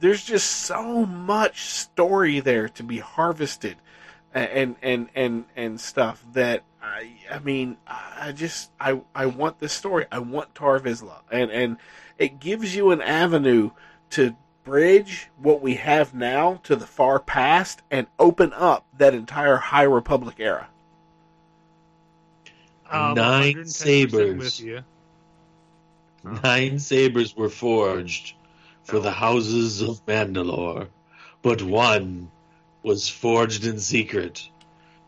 [0.00, 3.76] there's just so much story there to be harvested,
[4.32, 9.72] and and and and stuff that I I mean I just I I want this
[9.72, 10.06] story.
[10.12, 10.80] I want Tar
[11.30, 11.76] and and
[12.18, 13.70] it gives you an avenue
[14.10, 19.56] to bridge what we have now to the far past and open up that entire
[19.56, 20.68] High Republic era.
[22.92, 24.36] Um, Nine sabers.
[24.38, 24.80] With you.
[26.44, 28.34] Nine sabers were forged
[28.84, 30.88] for the houses of Mandalore,
[31.42, 32.30] but one
[32.82, 34.48] was forged in secret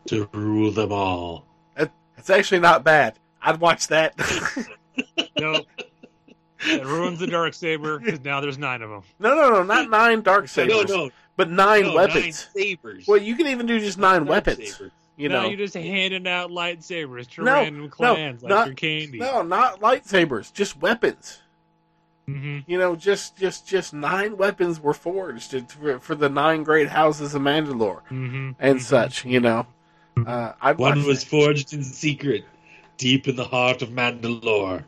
[0.07, 1.45] to rule them all.
[1.75, 3.17] That, that's actually not bad.
[3.41, 4.13] I'd watch that.
[5.37, 5.65] Nope.
[6.61, 9.03] It ruins the dark saber because now there's nine of them.
[9.19, 12.47] no, no, no, not nine dark sabers, No, no, but nine no, weapons.
[12.55, 13.05] Nine sabers.
[13.07, 14.73] Well, you can even do just nine Nine weapons.
[14.75, 14.91] sabers.
[15.17, 18.67] You now know, you're just handing out lightsabers to No, random no, clans like not-
[18.67, 19.17] your candy.
[19.19, 21.39] no, not lightsabers, just weapons.
[22.27, 26.89] hmm You know, just just just nine weapons were forged for, for the nine great
[26.89, 29.23] houses of Mandalore hmm and such.
[29.25, 29.67] You know,
[30.25, 31.29] uh, I'd One was that.
[31.29, 32.43] forged in secret,
[32.97, 34.83] deep in the heart of Mandalore.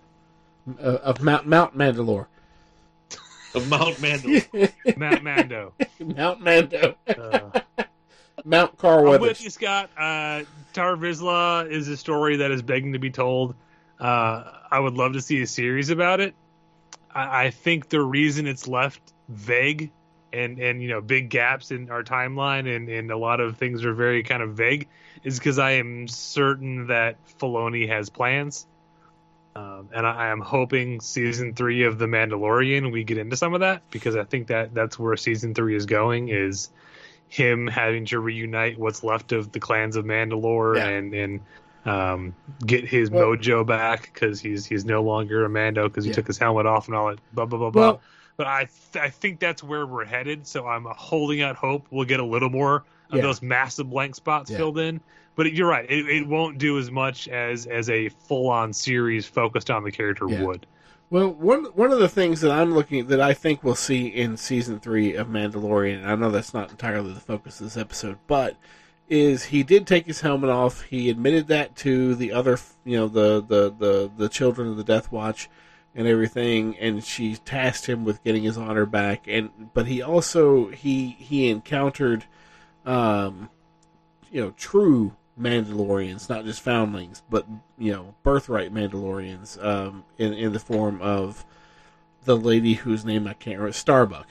[0.79, 2.25] uh, of Mount Mount Mandalore.
[3.55, 4.73] of Mount Mandalore.
[4.97, 5.73] Matt Mando.
[5.99, 7.61] Mount Mando, Uh,
[8.47, 9.89] Mount Carl I'm with you, Scott.
[9.97, 13.55] Uh, Tar Vizsla is a story that is begging to be told.
[13.99, 16.33] Uh, I would love to see a series about it.
[17.13, 19.91] I, I think the reason it's left vague
[20.31, 23.83] and and you know big gaps in our timeline and and a lot of things
[23.83, 24.87] are very kind of vague
[25.23, 28.65] is because I am certain that Filoni has plans.
[29.57, 33.55] Um, and I, I am hoping season three of The Mandalorian we get into some
[33.55, 36.69] of that because I think that that's where season three is going is
[37.29, 40.87] him having to reunite what's left of the clans of Mandalore Yeah.
[40.87, 41.39] and and
[41.85, 42.35] um,
[42.65, 46.15] get his Well- mojo back because he's he's no longer a Mando because he Yeah.
[46.15, 47.81] took his helmet off and all that blah blah blah blah.
[47.81, 48.01] Well-
[48.35, 50.45] but I th- I think that's where we're headed.
[50.45, 53.21] So I'm holding out hope we'll get a little more of Yeah.
[53.21, 54.57] those massive blank spots Yeah.
[54.57, 54.99] filled in.
[55.35, 59.25] But you're right; it, it won't do as much as as a full on series
[59.25, 60.43] focused on the character Yeah.
[60.43, 60.65] would.
[61.09, 64.35] Well, one one of the things that I'm looking that I think we'll see in
[64.35, 68.17] season three of Mandalorian, and I know that's not entirely the focus of this episode,
[68.27, 68.57] but
[69.07, 70.81] is he did take his helmet off.
[70.81, 74.83] He admitted that to the other, you know, the the the the children of the
[74.83, 75.49] Death Watch
[75.95, 79.27] and everything, and she tasked him with getting his honor back.
[79.27, 82.25] And but he also he he encountered,
[82.85, 83.49] um,
[84.29, 87.45] you know, true Mandalorians, not just foundlings, but
[87.77, 91.45] you know, birthright Mandalorians, um, in in the form of
[92.25, 94.27] the lady whose name I can't remember, Starbuck,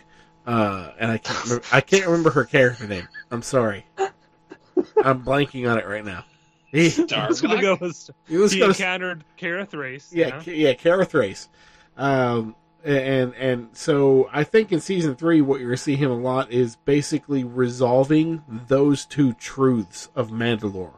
[0.47, 3.09] uh, and I can't remember, I can't remember her character name.
[3.31, 3.87] I'm sorry,
[5.03, 6.25] I'm blanking on it right now.
[6.73, 10.13] He, I was gonna go with he was he gonna- encountered Kara Thrace.
[10.13, 11.49] yeah, Ca- yeah, Kara Thrace.
[11.97, 12.55] Um,
[12.87, 16.51] and and so I think in season three, what you're gonna see him a lot
[16.53, 20.95] is basically resolving those two truths of Mandalore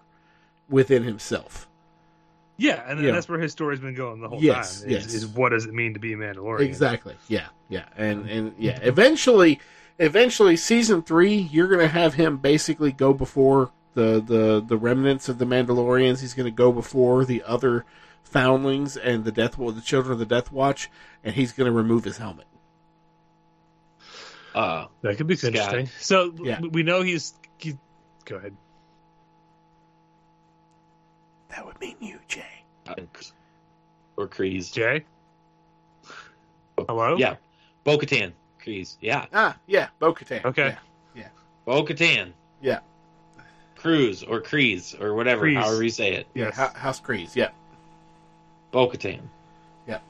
[0.68, 1.68] within himself.
[2.56, 3.12] Yeah, and Yeah.
[3.12, 4.90] that's where his story's been going the whole Yes, time.
[4.90, 5.14] Is, yes.
[5.14, 6.60] is what does it mean to be a Mandalorian?
[6.60, 7.14] Exactly.
[7.28, 8.78] Yeah, yeah, and and yeah.
[8.82, 9.60] Eventually,
[9.98, 15.38] eventually, season three, you're gonna have him basically go before the the the remnants of
[15.38, 16.20] the Mandalorians.
[16.20, 17.84] He's gonna go before the other
[18.28, 20.90] foundlings and the Death the children of the Death Watch,
[21.24, 22.46] and he's gonna remove his helmet.
[24.54, 25.54] Uh, That could be Scott.
[25.54, 25.88] interesting.
[26.00, 26.60] So Yeah.
[26.60, 27.76] we know he's, he
[28.24, 28.56] Go ahead.
[31.50, 32.44] That would mean you, Jay.
[34.16, 34.72] or Kreese.
[34.72, 35.04] Jay.
[36.76, 37.16] Hello.
[37.16, 37.36] Yeah,
[37.84, 38.32] Bo Katan.
[38.64, 38.96] Kreese.
[39.00, 40.44] Yeah, Ah, yeah, Bo Katan.
[40.44, 40.76] Okay.
[41.14, 41.28] Yeah.
[41.64, 42.32] Bo Katan.
[42.60, 42.80] Yeah.
[43.76, 45.54] Cruz or Kreese or whatever, Kreese.
[45.62, 46.26] however you say it.
[46.34, 46.76] Yeah, Yes.
[46.76, 47.34] House Kreese.
[47.36, 47.50] Yeah,
[48.70, 49.20] Bo Katan.
[49.86, 50.00] yeah.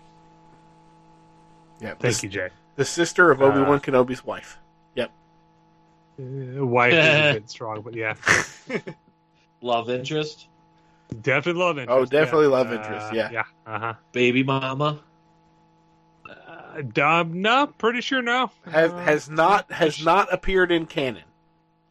[1.81, 2.49] Thank the, you, Jay.
[2.77, 4.59] The sister of Obi Wan Uh, Kenobi's wife.
[4.94, 5.11] Yep.
[6.21, 8.14] Uh, wife is a bit strong, but yeah,
[9.61, 10.47] Love interest.
[11.23, 11.99] definitely love interest.
[11.99, 12.53] Oh, definitely yeah.
[12.53, 13.31] love interest, Uh, yeah.
[13.33, 13.42] yeah.
[13.66, 13.94] Uh huh.
[14.12, 15.01] Baby mama.
[16.29, 18.51] Uh, Dom, no, pretty sure no.
[18.71, 21.23] Has Uh, has not has not appeared in canon.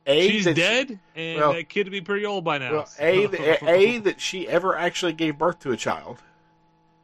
[0.05, 2.71] A She's that she- dead, and well- that kid would be pretty old by now.
[2.71, 6.21] well, a, that- a that she ever actually gave birth to a child,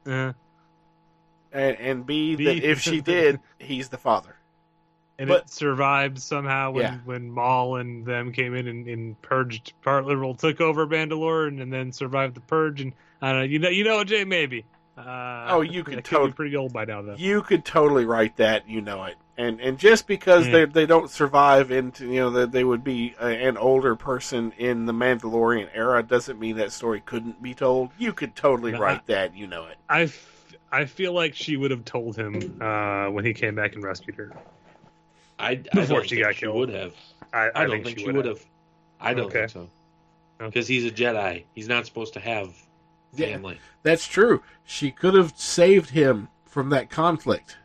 [0.05, 0.33] Uh,
[1.51, 4.35] and, and B, B- that if she did, he's the father.
[5.19, 6.97] and But- it survived somehow when Yeah.
[7.05, 11.59] when Maul and them came in and, and purged part liberal took over Mandalore and,
[11.61, 14.65] and then survived the purge and I don't know you know you know Jay maybe.
[14.97, 17.15] Uh, Oh, you could kid pretty old by now though.
[17.15, 19.15] You could totally write that, you know it.
[19.37, 20.51] And and just because Yeah.
[20.51, 24.53] they they don't survive into you know that they would be a, an older person
[24.59, 27.89] in the Mandalorian era doesn't mean that story couldn't be told.
[27.97, 29.77] You could totally No, write that, you know it.
[29.89, 33.73] I, f- I feel like she would have told him uh, when he came back
[33.73, 34.31] and rescued her.
[35.39, 36.55] I, I Before don't she think got she killed.
[36.55, 36.93] would have.
[37.33, 38.39] I, I, don't think, she would have.
[39.01, 39.39] I don't Okay.
[39.47, 39.69] think so.
[40.37, 41.43] Because he's a Jedi.
[41.55, 42.53] He's not supposed to have
[43.15, 43.27] Yeah.
[43.33, 43.57] family.
[43.81, 44.43] That's true.
[44.63, 47.57] She could have saved him from that conflict.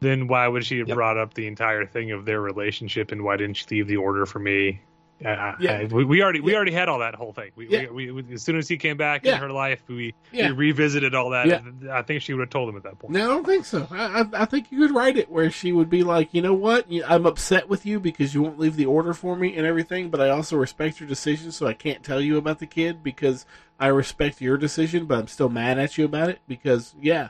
[0.00, 0.94] Then why would she have Yep.
[0.96, 4.26] brought up the entire thing of their relationship and why didn't she leave the order
[4.26, 4.80] for me?
[5.24, 5.78] Uh, Yeah.
[5.78, 6.56] I- we, we already we Yeah.
[6.56, 7.50] already had all that whole thing.
[7.56, 7.86] We, Yeah.
[7.90, 9.36] we, we, as soon as he came back Yeah.
[9.36, 11.46] in her life, we, we revisited all that.
[11.46, 11.60] Yeah.
[11.90, 13.14] I think she would have told him at that point.
[13.14, 13.88] No, I don't think so.
[13.90, 16.52] I, I, I think you could write it where she would be like, you know
[16.52, 20.10] what, I'm upset with you because you won't leave the order for me and everything,
[20.10, 23.46] but I also respect your decision, so I can't tell you about the kid because
[23.80, 27.28] I respect your decision, but I'm still mad at you about it because, yeah.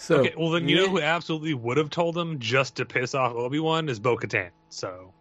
[0.00, 0.82] So, okay, well then you yeah.
[0.82, 4.16] know who absolutely would have told him just to piss off Obi Wan is Bo
[4.16, 4.50] Katan.
[4.68, 5.12] So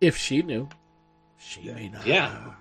[0.00, 0.68] if she knew,
[1.36, 2.06] she may not.
[2.06, 2.52] Yeah.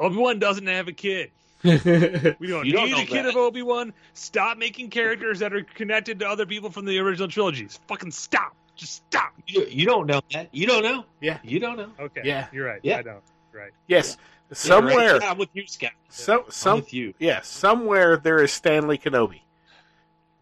[0.00, 1.30] Obi Wan doesn't have a kid.
[1.62, 3.30] We don't You need don't a kid that.
[3.30, 3.94] of Obi Wan.
[4.14, 7.78] Stop making characters that are connected to other people from the original trilogies.
[7.86, 8.56] Fucking stop.
[8.74, 9.32] Just stop.
[9.46, 10.48] You, you don't know that.
[10.52, 11.04] You don't know.
[11.20, 11.38] Yeah.
[11.44, 11.90] You don't know.
[12.00, 12.22] Okay.
[12.24, 12.48] Yeah.
[12.52, 12.80] You're right.
[12.82, 12.98] Yeah.
[12.98, 13.22] I don't.
[13.52, 13.70] Right.
[13.86, 14.18] yes,
[14.50, 15.22] Yeah, somewhere, right.
[15.22, 15.92] Yeah, I'm with you, Scott.
[16.08, 17.14] so, I'm some, with you.
[17.20, 19.42] yeah, somewhere there is Stanley Kenobi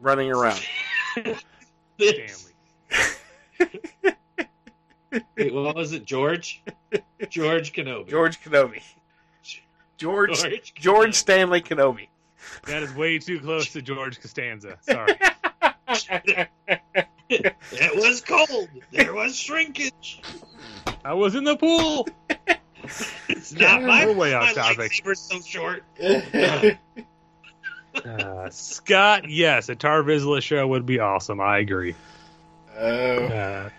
[0.03, 0.61] running around.
[1.99, 2.31] The.
[3.59, 4.17] Stanley.
[5.37, 6.07] Wait, what was it?
[6.07, 6.63] George?
[7.29, 8.09] George Kenobi.
[8.09, 8.83] George Kenobi.
[9.99, 11.15] George George George, Kenobi.
[11.15, 12.09] Stanley Kenobi.
[12.67, 14.79] That is way too close to George Costanza.
[14.81, 15.13] Sorry.
[17.29, 18.71] it was cold.
[18.91, 20.23] There was shrinkage.
[21.05, 22.09] I was in the pool.
[23.29, 24.91] It's not my We're way off my topic.
[24.91, 25.85] lightsaber's so short.
[27.95, 31.41] Uh, Scott, yes, a Tar Vizsla show would be awesome.
[31.41, 31.95] I agree.
[32.79, 33.71] Oh, Uh,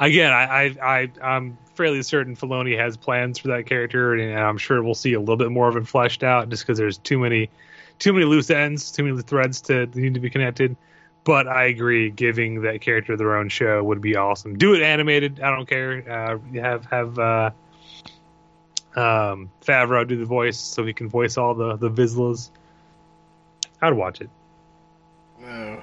[0.00, 4.58] again, I, I, I, I'm fairly certain Filoni has plans for that character, and I'm
[4.58, 7.18] sure we'll see a little bit more of it fleshed out, just because there's too
[7.18, 7.50] many,
[7.98, 10.76] too many loose ends, too many threads to need to be connected.
[11.22, 14.58] But I agree, giving that character their own show would be awesome.
[14.58, 15.40] Do it animated.
[15.40, 16.04] I don't care.
[16.06, 17.50] Uh, have have uh,
[18.94, 22.50] um, Favreau do the voice, so he can voice all the the Vizslas.
[23.80, 24.30] I'd watch it.
[25.44, 25.82] oh.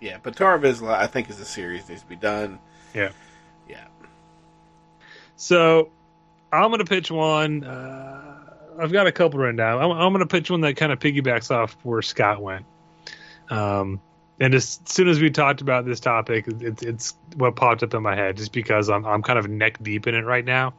[0.00, 0.18] yeah.
[0.22, 2.58] But Tar Vizsla, I think, is a series needs to be done.
[2.94, 3.10] Yeah.
[3.68, 3.84] Yeah.
[5.36, 5.90] So
[6.52, 7.64] I'm going to pitch one.
[7.64, 8.34] Uh,
[8.78, 9.82] I've got a couple written down.
[9.82, 12.66] I'm, I'm going to pitch one that kind of piggybacks off where Scott went.
[13.50, 14.00] Um,
[14.38, 18.02] and as soon as we talked about this topic, it, it's what popped up in
[18.02, 20.74] my head just because I'm, I'm kind of neck deep in it right now.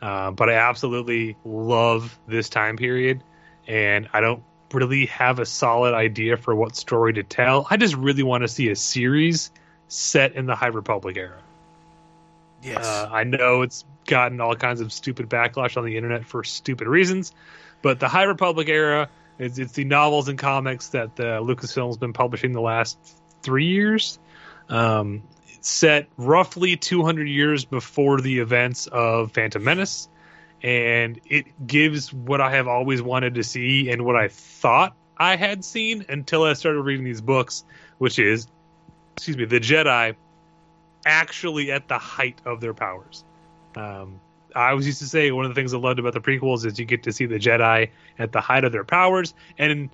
[0.00, 3.22] Uh, but I absolutely love this time period.
[3.66, 4.42] And I don't
[4.74, 7.66] really have a solid idea for what story to tell.
[7.70, 9.50] I just really want to see a series
[9.88, 11.38] set in the High Republic era.
[12.62, 12.84] Yes.
[12.84, 16.88] Uh, I know it's gotten all kinds of stupid backlash on the internet for stupid
[16.88, 17.32] reasons,
[17.82, 19.08] but the High Republic era
[19.38, 22.98] is it's the novels and comics that the Lucasfilm's been publishing the last
[23.42, 24.18] three years.
[24.68, 30.08] Um, it's set roughly 200 years before the events of Phantom Menace,
[30.64, 35.36] and it gives what I have always wanted to see and what I thought I
[35.36, 37.64] had seen until I started reading these books,
[37.98, 38.48] which is,
[39.14, 40.16] excuse me, the Jedi
[41.04, 43.24] actually at the height of their powers.
[43.76, 44.18] Um,
[44.56, 46.78] I always used to say one of the things I loved about the prequels is
[46.78, 49.34] you get to see the Jedi at the height of their powers.
[49.58, 49.90] And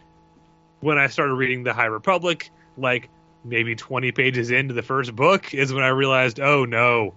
[0.79, 3.09] when I started reading the High Republic, like
[3.43, 7.15] maybe 20 pages into the first book, is when I realized, oh no,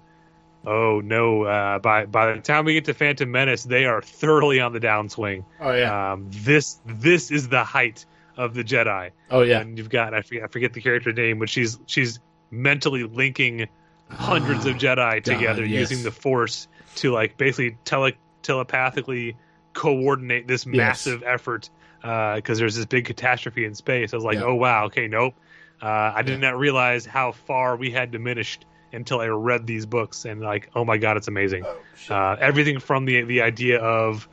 [0.66, 1.44] oh no.
[1.44, 4.80] Uh, by by the time we get to Phantom Menace, they are thoroughly on the
[4.80, 5.46] downswing.
[5.60, 6.14] oh yeah.
[6.14, 8.06] Um, this this is the height
[8.38, 9.12] of the Jedi.
[9.30, 9.62] oh yeah.
[9.62, 12.20] And you've got I forget, I forget the character name, but she's she's
[12.52, 13.68] mentally linking
[14.10, 15.90] hundreds of Jedi together yes.
[15.92, 19.36] using the Force to like basically tele- telepathically
[19.74, 21.70] coordinate this massive effort
[22.02, 24.14] because there's this big catastrophe in space.
[24.14, 24.44] I was like, Yeah.
[24.44, 25.34] oh wow, okay, nope.
[25.82, 30.26] Uh, I did not realize how far we had diminished until I read these books,
[30.26, 31.66] and like, oh my god, it's amazing.
[31.66, 32.14] Oh.
[32.14, 34.28] Uh, everything from the the idea of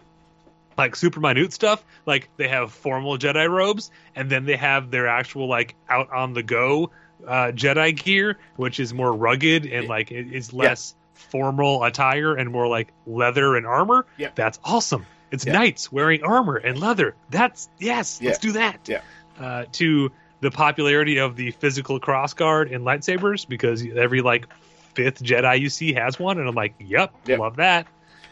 [0.78, 5.08] like super minute stuff, like they have formal Jedi robes, and then they have their
[5.08, 6.90] actual like out on the go
[7.26, 12.50] uh, Jedi gear, which is more rugged and like it is less formal attire and
[12.50, 14.06] more like leather and armor.
[14.16, 14.30] Yeah.
[14.34, 15.06] That's awesome.
[15.30, 15.52] It's Yeah.
[15.52, 17.14] knights wearing armor and leather.
[17.28, 18.88] That's yes, let's do that.
[18.88, 19.02] Yeah.
[19.38, 20.11] Uh, to
[20.41, 24.47] the popularity of the physical cross guard and lightsabers because every like
[24.95, 27.38] fifth Jedi you see has one, and I'm like, yep, Yep.
[27.38, 27.86] love that.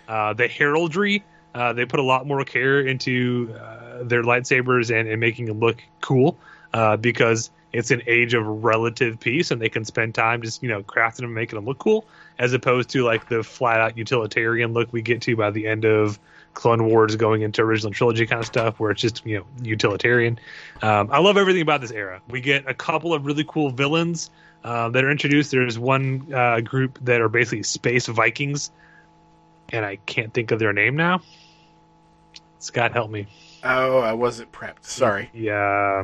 [0.09, 1.23] Uh, the heraldry,
[1.55, 5.61] uh, they put a lot more care into uh, their lightsabers and, and making them
[5.61, 6.39] look cool
[6.73, 10.69] uh, because it's an age of relative peace, and they can spend time just you
[10.69, 12.07] know crafting them, making them look cool,
[12.39, 15.85] as opposed to like the flat out utilitarian look we get to by the end
[15.85, 16.19] of
[16.59, 20.41] Clone Wars, going into original trilogy kind of stuff, where it's just you know utilitarian.
[20.83, 22.21] Um, I love everything about this era.
[22.29, 24.29] We get a couple of really cool villains
[24.65, 25.53] uh, that are introduced.
[25.53, 28.73] There's one uh, group that are basically space Vikings,
[29.69, 31.21] and I can't think of their name now.
[32.59, 33.29] Scott, help me.
[33.63, 34.83] Oh, I wasn't prepped.
[34.85, 35.31] Sorry.
[35.33, 36.03] Yeah,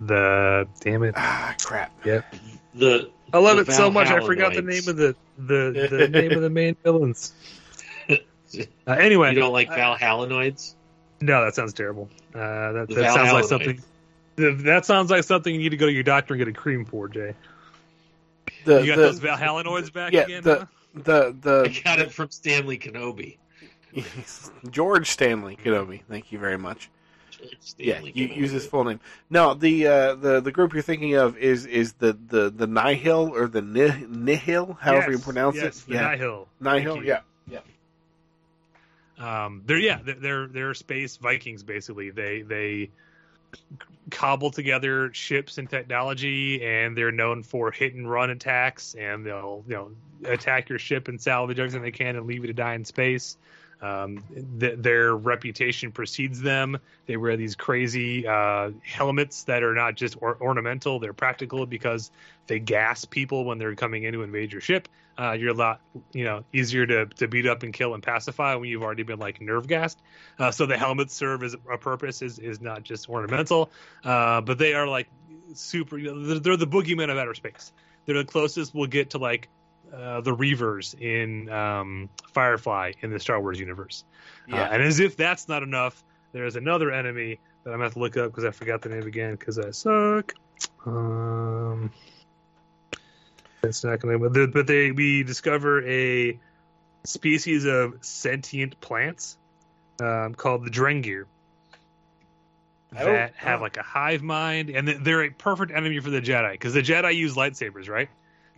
[0.00, 1.14] the damn it.
[1.16, 1.90] Ah, crap.
[2.04, 2.36] Yep.
[2.76, 4.06] The I love it so much.
[4.06, 7.32] I forgot the name of the the, the name of the main villains.
[8.86, 10.74] Uh, anyway, you don't like Valhallanoids?
[11.20, 12.08] no, that sounds terrible.
[12.34, 13.82] Uh, that that sounds like something.
[14.36, 16.84] That sounds like something you need to go to your doctor and get a cream
[16.84, 17.34] for, Jay.
[18.64, 20.42] The, You got the, those Valhallanoids back yeah, again?
[20.44, 20.66] the, huh?
[20.94, 23.36] the I the got it from Stanley Kenobi.
[24.70, 26.02] George Stanley Kenobi.
[26.08, 26.90] Thank you very much.
[27.76, 29.00] Yeah, you use his full name.
[29.30, 33.32] No, the uh, the the group you're thinking of is is the the the Nihil
[33.32, 35.86] or the Nihil, however you pronounce yes, it.
[35.86, 36.48] The yeah, Nihil.
[36.60, 37.04] Nihil.
[37.04, 37.20] Yeah,
[39.18, 42.10] Um, they're yeah, they're, they're space Vikings basically.
[42.10, 42.90] They they
[44.10, 49.64] cobble together ships and technology, and they're known for hit and run attacks, and they'll
[49.66, 49.90] you know
[50.24, 53.36] attack your ship and salvage everything they can and leave you to die in space.
[53.80, 54.24] Um,
[54.58, 56.78] th- their reputation precedes them.
[57.06, 62.10] They wear these crazy uh, helmets that are not just or- ornamental; they're practical because
[62.46, 64.88] they gas people when they're coming in to invade your ship.
[65.18, 65.80] Uh, you're a lot,
[66.12, 69.18] you know, easier to, to beat up and kill and pacify when you've already been
[69.18, 70.00] like nerve gassed.
[70.38, 73.70] Uh, so the helmets serve as a purpose is is not just ornamental,
[74.04, 75.08] uh, but they are like
[75.54, 75.98] super.
[75.98, 77.72] You know, they're, they're the boogeymen of outer space.
[78.06, 79.48] They're the closest we'll get to like
[79.94, 84.04] uh, the Reavers in um, Firefly in the Star Wars universe.
[84.46, 84.62] Yeah.
[84.62, 87.98] Uh, and as if that's not enough, there's another enemy that I'm gonna have to
[87.98, 90.34] look up because I forgot the name again because I suck.
[90.86, 91.90] Um,
[93.62, 94.18] it's not gonna.
[94.18, 96.38] But, but they we discover a
[97.04, 99.38] species of sentient plants
[100.00, 101.24] um, called the Drengir
[102.92, 103.62] that have oh.
[103.62, 107.14] like a hive mind, and they're a perfect enemy for the Jedi because the Jedi
[107.14, 108.08] use lightsabers, right?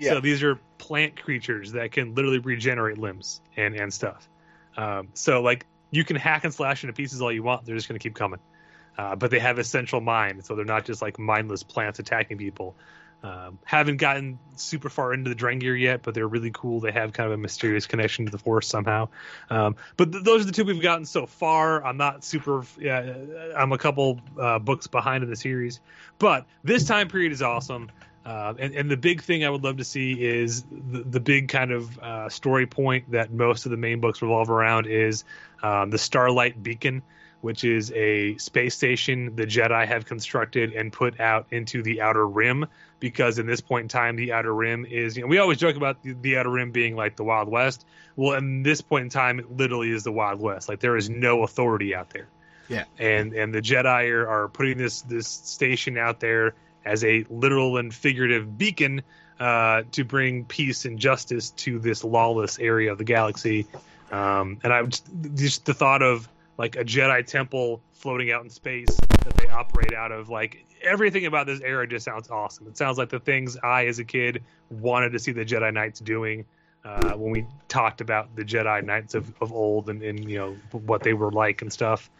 [0.01, 0.12] Yeah.
[0.12, 4.28] So these are plant creatures that can literally regenerate limbs and and stuff.
[4.76, 7.88] Um, so like you can hack and slash into pieces all you want; they're just
[7.88, 8.40] going to keep coming.
[8.96, 12.38] Uh, but they have a central mind, so they're not just like mindless plants attacking
[12.38, 12.74] people.
[13.22, 16.80] Um, haven't gotten super far into the Drengir yet, but they're really cool.
[16.80, 19.09] They have kind of a mysterious connection to the Force somehow.
[19.51, 21.84] Um, but th- those are the two we've gotten so far.
[21.84, 22.64] I'm not super.
[22.78, 23.14] Yeah,
[23.55, 25.80] I'm a couple uh, books behind in the series,
[26.18, 27.90] but this time period is awesome.
[28.30, 31.48] Uh, and, and the big thing I would love to see is the, the big
[31.48, 35.24] kind of uh, story point that most of the main books revolve around is
[35.64, 37.02] um, the Starlight Beacon,
[37.40, 42.24] which is a space station the Jedi have constructed and put out into the Outer
[42.24, 42.66] Rim.
[43.00, 45.74] Because in this point in time, the Outer Rim is, you know, we always joke
[45.74, 47.84] about the, the Outer Rim being like the Wild West.
[48.14, 50.68] Well, in this point in time, it literally is the Wild West.
[50.68, 52.28] Like there is no authority out there
[52.68, 52.84] Yeah.
[52.98, 56.54] and and the Jedi are, are putting this this station out there
[56.84, 59.02] as a literal and figurative beacon
[59.38, 63.66] uh, to bring peace and justice to this lawless area of the galaxy.
[64.10, 66.28] Um, and I just, just the thought of
[66.58, 71.26] like a Jedi temple floating out in space that they operate out of, like everything
[71.26, 72.66] about this era just sounds awesome.
[72.66, 76.00] It sounds like the things I, as a kid, wanted to see the Jedi Knights
[76.00, 76.44] doing.
[76.82, 80.56] Uh, when we talked about the Jedi Knights of, of old and, and you know
[80.72, 82.10] what they were like and stuff,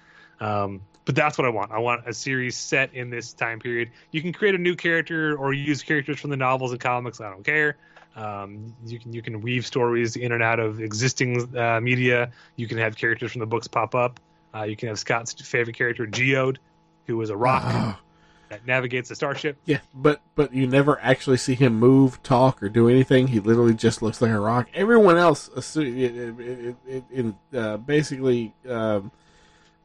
[0.41, 1.73] um, but that's what I want.
[1.73, 3.91] I want a series set in this time period.
[4.13, 7.21] You can create a new character or use characters from the novels and comics.
[7.21, 7.77] I don't care.
[8.17, 12.31] Um, you can you can weave stories in and out of existing uh, media.
[12.57, 14.21] You can have characters from the books pop up.
[14.55, 16.59] Uh, you can have Scott's favorite character Geode,
[17.07, 18.01] who is a rock Ah.
[18.49, 19.57] that navigates the starship.
[19.65, 23.29] Yeah, but but you never actually see him move, talk, or do anything.
[23.29, 24.69] He literally just looks like a rock.
[24.75, 29.13] Everyone else, it, uh, basically, um,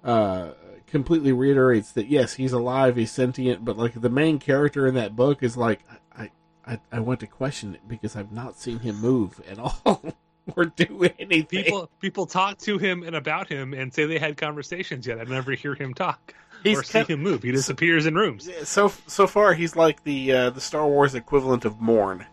[0.06, 0.52] uh,
[0.88, 5.16] completely reiterates that yes, he's alive, he's sentient, but like the main character in that
[5.16, 5.82] book is like,
[6.18, 6.30] I,
[6.66, 10.02] I, I want to question it because I've not seen him move at all
[10.56, 11.64] or do anything.
[11.64, 15.06] People people talk to him and about him and say they had conversations.
[15.08, 16.34] Yet I never hear him talk
[16.64, 17.44] He's or see him move.
[17.44, 18.50] He disappears in rooms.
[18.64, 22.26] so so far he's like the uh, the Star Wars equivalent of Morn,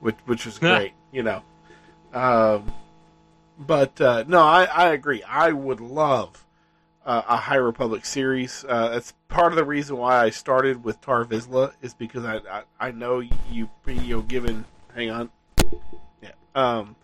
[0.00, 1.42] which which was great, you know.
[2.12, 2.72] Um,
[3.58, 5.22] but uh, no, I, I agree.
[5.22, 6.44] I would love
[7.06, 8.64] uh, a High Republic series.
[8.68, 12.36] Uh, that's part of the reason why I started with Tar Vizsla is because I
[12.50, 13.68] I, I know you you
[14.16, 14.64] know given.
[14.94, 15.30] Hang on,
[16.22, 16.30] yeah.
[16.54, 16.96] Um,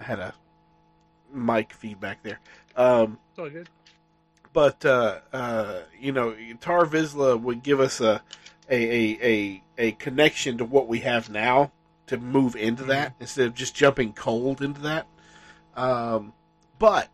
[0.00, 0.34] I had a
[1.32, 2.40] mic feedback there.
[2.76, 3.68] Um, It's all good.
[4.52, 8.22] but uh, uh, you know, Tar Vizsla would give us a
[8.70, 11.72] a, a a a connection to what we have now
[12.06, 15.06] to move into that instead of just jumping cold into that.
[15.74, 16.32] Um,
[16.78, 17.08] but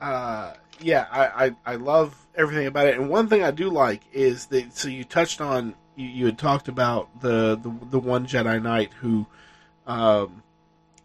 [0.00, 4.02] uh, yeah, I, I I love everything about it, and one thing I do like
[4.12, 8.26] is that so you touched on you, you had talked about the, the the one
[8.26, 9.26] Jedi Knight who
[9.86, 10.42] um,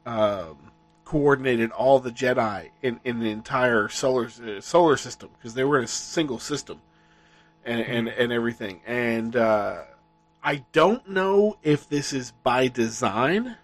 [0.05, 0.57] um,
[1.05, 5.77] coordinated all the Jedi in, in the entire solar uh, solar system because they were
[5.77, 6.81] in a single system
[7.65, 8.81] and and, and everything.
[8.85, 9.83] And uh,
[10.43, 13.57] I don't know if this is by design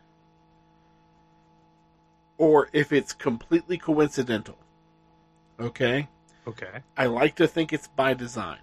[2.37, 4.57] or if it's completely coincidental.
[5.59, 6.07] Okay,
[6.47, 6.81] Okay.
[6.95, 8.59] I like to think it's by design,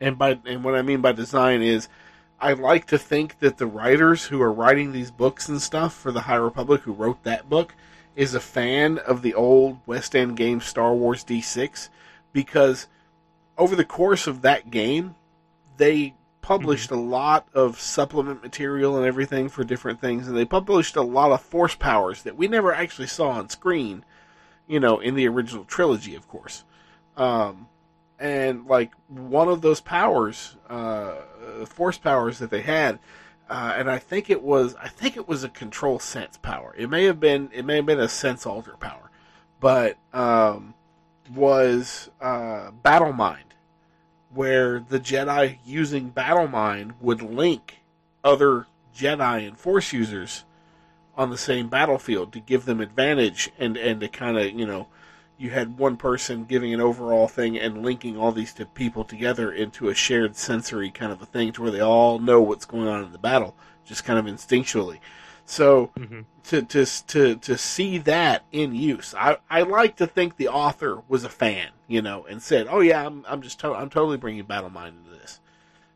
[0.00, 1.88] and by and what I mean by design is.
[2.40, 6.12] I like to think that the writers who are writing these books and stuff for
[6.12, 7.74] the High Republic, who wrote that book,
[8.14, 11.88] is a fan of the old West End game Star Wars D6
[12.32, 12.86] because
[13.56, 15.16] over the course of that game,
[15.78, 17.00] they published mm-hmm.
[17.00, 21.32] a lot of supplement material and everything for different things, and they published a lot
[21.32, 24.04] of force powers that we never actually saw on screen,
[24.68, 26.64] you know, in the original trilogy, of course.
[27.16, 27.66] Um,
[28.18, 31.14] and like one of those powers, uh,
[31.66, 32.98] force powers that they had,
[33.48, 36.74] uh, and I think it was I think it was a control sense power.
[36.76, 39.10] It may have been it may have been a sense alter power,
[39.60, 40.74] but um,
[41.34, 43.54] was uh, Battle Mind,
[44.34, 47.78] where the Jedi using Battle Mind would link
[48.22, 50.44] other Jedi and Force users
[51.18, 54.86] on the same battlefield to give them advantage and and to kind of you know
[55.36, 59.52] you had one person giving an overall thing and linking all these to people together
[59.52, 62.88] into a shared sensory kind of a thing to where they all know what's going
[62.88, 63.54] on in the battle
[63.84, 64.98] just kind of instinctually
[65.44, 66.24] so Mhm.
[66.44, 71.02] to, to to to see that in use I, I like to think the author
[71.08, 74.18] was a fan you know and said oh yeah i'm, I'm just to- i'm totally
[74.18, 75.40] bringing battle mind into this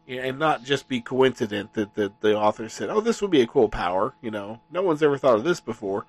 [0.09, 3.47] and not just be coincident that, that the author said oh this would be a
[3.47, 6.05] cool power you know no one's ever thought of this before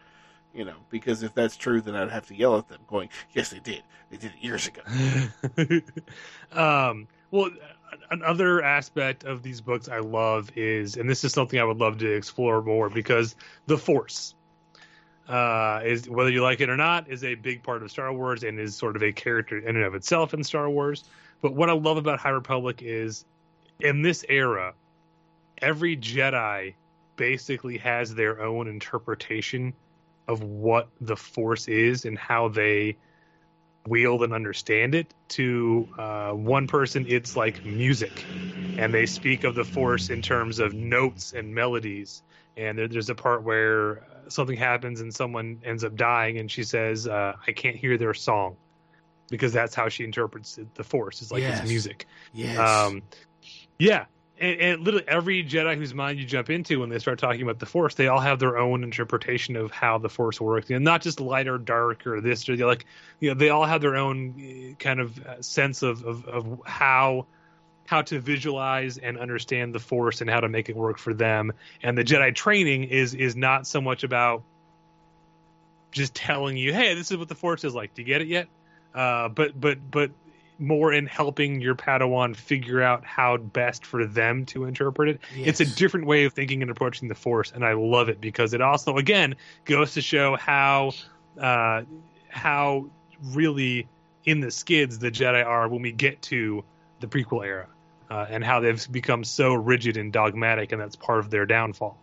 [0.53, 3.49] you know, because if that's true, then I'd have to yell at them, going, "Yes,
[3.49, 3.81] they did.
[4.09, 4.81] They did it years ago."
[6.53, 7.49] um, well,
[8.11, 11.97] another aspect of these books I love is, and this is something I would love
[11.99, 13.35] to explore more because
[13.65, 14.35] the Force
[15.27, 18.43] uh, is, whether you like it or not, is a big part of Star Wars
[18.43, 21.03] and is sort of a character in and of itself in Star Wars.
[21.41, 23.25] But what I love about High Republic is,
[23.84, 24.73] in this era,
[25.61, 26.73] every Jedi
[27.15, 29.73] basically has their own interpretation
[30.27, 32.97] of what the Force is and how they
[33.88, 38.25] wield and understand it to uh, one person it's like music
[38.77, 42.23] and they speak of the force in terms of notes and melodies
[42.55, 46.63] and there, there's a part where something happens and someone ends up dying and she
[46.63, 48.55] says uh, i can't hear their song
[49.29, 51.59] because that's how she interprets it, the force it's like Yes.
[51.59, 52.57] it's music Yes.
[52.57, 53.01] um,
[53.80, 54.05] yeah,
[54.39, 57.59] and, and literally every Jedi whose mind you jump into when they start talking about
[57.59, 61.01] the Force, they all have their own interpretation of how the Force works, and not
[61.01, 62.86] just light or dark or this or the like.
[63.19, 64.34] You know, they all have their own
[64.71, 67.26] uh, kind of uh, sense of, of of how
[67.86, 71.51] how to visualize and understand the Force and how to make it work for them.
[71.82, 74.43] And the Jedi training is is not so much about
[75.91, 77.93] just telling you, hey, this is what the Force is like.
[77.93, 78.47] Do you get it yet?
[78.93, 80.11] Uh, but but but
[80.64, 85.22] more in helping your Padawan figure out how best for them to interpret it.
[85.36, 88.53] It's a different way of thinking and approaching the Force, and I love it because
[88.53, 89.36] it also, again,
[89.66, 90.93] goes to show how
[91.39, 91.84] uh,
[92.30, 92.88] how
[93.22, 93.88] really
[94.26, 96.64] in the skids the Jedi are when we get to
[96.99, 97.68] the prequel era,
[98.09, 101.97] uh, and how they've become so rigid and dogmatic, and that's part of their downfall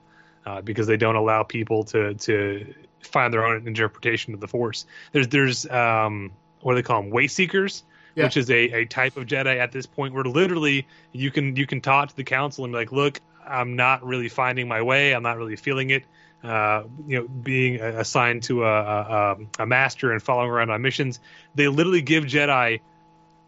[0.45, 4.87] uh, because they don't allow people to to find their own interpretation of the Force.
[5.13, 7.11] There's there's um, what do they call them?
[7.11, 7.85] Way seekers
[8.21, 8.27] Yeah.
[8.27, 11.67] which is a, a type of Jedi at this point where literally you can you
[11.67, 15.15] can talk to the council and be like, look, I'm not really finding my way.
[15.15, 16.05] I'm not really feeling it.
[16.43, 21.21] Uh, you know, being assigned to a, a, a master and following around on missions,
[21.55, 22.81] they literally give Jedi,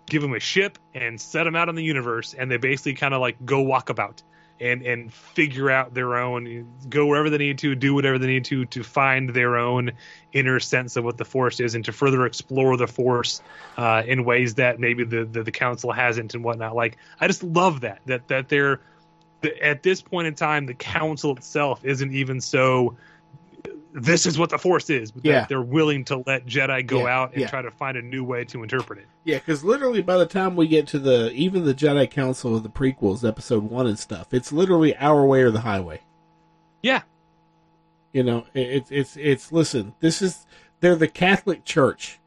[0.06, 3.14] give them a ship and set them out in the universe, and they basically kind
[3.14, 4.22] of like go walkabout
[4.62, 8.44] and and figure out their own, go wherever they need to, do whatever they need
[8.46, 9.92] to to find their own
[10.32, 13.42] inner sense of what the Force is, and to further explore the Force
[13.76, 16.76] uh, in ways that maybe the, the the council hasn't and whatnot.
[16.76, 18.80] Like I just love that that that they're
[19.60, 22.96] at this point in time the council itself isn't even so.
[23.94, 25.10] This is what the Force is.
[25.12, 25.44] But Yeah.
[25.48, 27.48] they're willing to let Jedi go Yeah, out and yeah.
[27.48, 29.06] try to find a new way to interpret it.
[29.24, 32.62] Yeah, because literally by the time we get to the even the Jedi Council of
[32.62, 36.00] the prequels, Episode One and stuff, it's literally our way or the highway.
[36.82, 37.02] Yeah,
[38.12, 39.94] You know, it's it's it's listen.
[40.00, 40.46] This is
[40.80, 42.18] they're the Catholic Church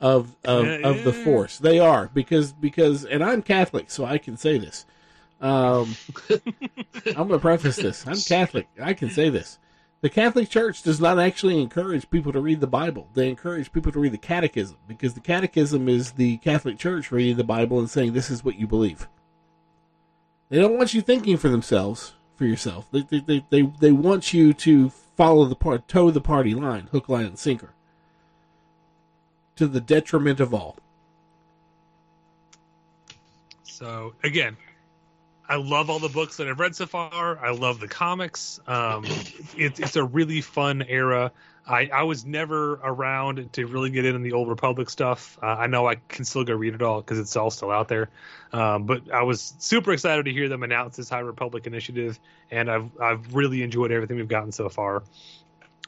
[0.00, 1.58] of of, of the Force.
[1.58, 4.86] They are because because and I'm Catholic, so I can say this.
[5.40, 5.94] Um,
[7.06, 8.06] I'm gonna preface this.
[8.06, 8.68] I'm Catholic.
[8.80, 9.58] I can say this.
[10.02, 13.08] The Catholic Church does not actually encourage people to read the Bible.
[13.12, 17.36] They encourage people to read the Catechism because the Catechism is the Catholic Church reading
[17.36, 19.08] the Bible and saying this is what you believe.
[20.48, 22.86] They don't want you thinking for themselves, for yourself.
[22.90, 26.88] They they they, they, they want you to follow the part, toe the party line,
[26.92, 27.74] hook, line, and sinker,
[29.56, 30.76] to the detriment of all.
[33.62, 34.56] So again,
[35.50, 37.44] I love all the books that I've read so far.
[37.44, 38.60] I love the comics.
[38.68, 39.04] Um,
[39.56, 41.32] it's it's a really fun era.
[41.66, 45.36] I, I was never around to really get into the old Republic stuff.
[45.42, 47.88] Uh, I know I can still go read it all because it's all still out
[47.88, 48.10] there.
[48.52, 52.20] Um, but I was super excited to hear them announce this High Republic initiative,
[52.52, 55.02] and I've I've really enjoyed everything we've gotten so far.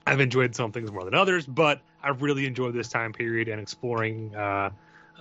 [0.05, 3.61] I've enjoyed some things more than others, but I've really enjoyed this time period and
[3.61, 4.71] exploring uh,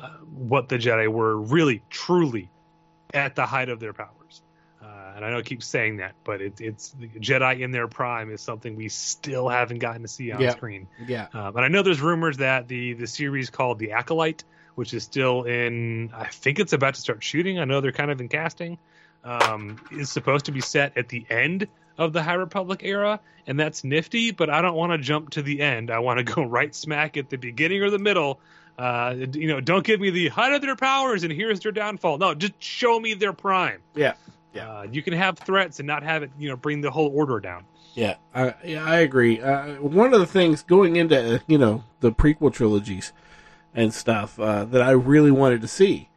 [0.02, 2.50] uh, what the Jedi were really, truly
[3.14, 4.42] at the height of their powers.
[4.82, 7.88] Uh, and I know I keep saying that, but it, it's the Jedi in their
[7.88, 10.52] prime is something we still haven't gotten to see on Yeah.
[10.52, 10.88] screen.
[11.06, 11.28] Yeah.
[11.34, 14.44] Um, and I know there's rumors that the the series called The Acolyte,
[14.76, 17.60] which is still in, I think it's about to start shooting.
[17.60, 18.78] I know they're kind of in casting.
[19.24, 21.68] Um, is supposed to be set at the end
[22.00, 24.32] of the High Republic era, and that's nifty.
[24.32, 25.92] But I don't want to jump to the end.
[25.92, 28.40] I want to go right smack at the beginning or the middle.
[28.82, 32.18] Uh, you know, don't give me the height of their powers and here's their downfall.
[32.18, 33.80] No, just show me their prime.
[33.94, 34.14] Yeah,
[34.54, 34.72] yeah.
[34.72, 37.40] Uh, you can have threats and not have it, you know, bring the whole order
[37.40, 37.66] down.
[37.94, 39.40] Yeah, I, yeah, I agree.
[39.40, 43.14] Uh, one of the things going into uh, you know the prequel trilogies
[43.76, 46.10] and stuff uh, that I really wanted to see,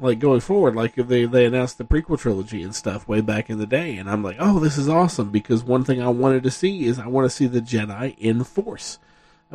[0.00, 3.50] like going forward, like if they they announced the prequel trilogy and stuff way back
[3.50, 6.44] in the day, and I'm like, oh, this is awesome because one thing I wanted
[6.44, 9.00] to see is I want to see the Jedi in Force.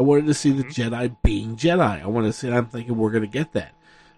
[0.02, 2.02] I wanted to see the Jedi being Jedi.
[2.02, 2.50] I want to see.
[2.52, 3.74] I'm thinking we're going to get that.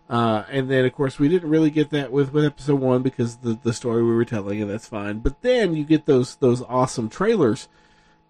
[0.10, 3.36] Uh, and then, of course, we didn't really get that with, with episode one because
[3.38, 5.20] the the story we were telling, and that's fine.
[5.20, 7.68] But then you get those those awesome trailers,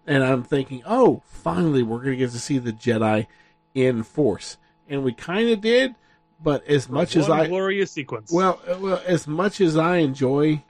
[0.04, 3.28] and I'm thinking, oh, finally, we're going to get to see the Jedi
[3.72, 4.56] in Force,
[4.88, 5.94] and we kind of did.
[6.42, 8.32] But as much as I glorious sequence.
[8.32, 10.64] well, uh, well, as much as I enjoy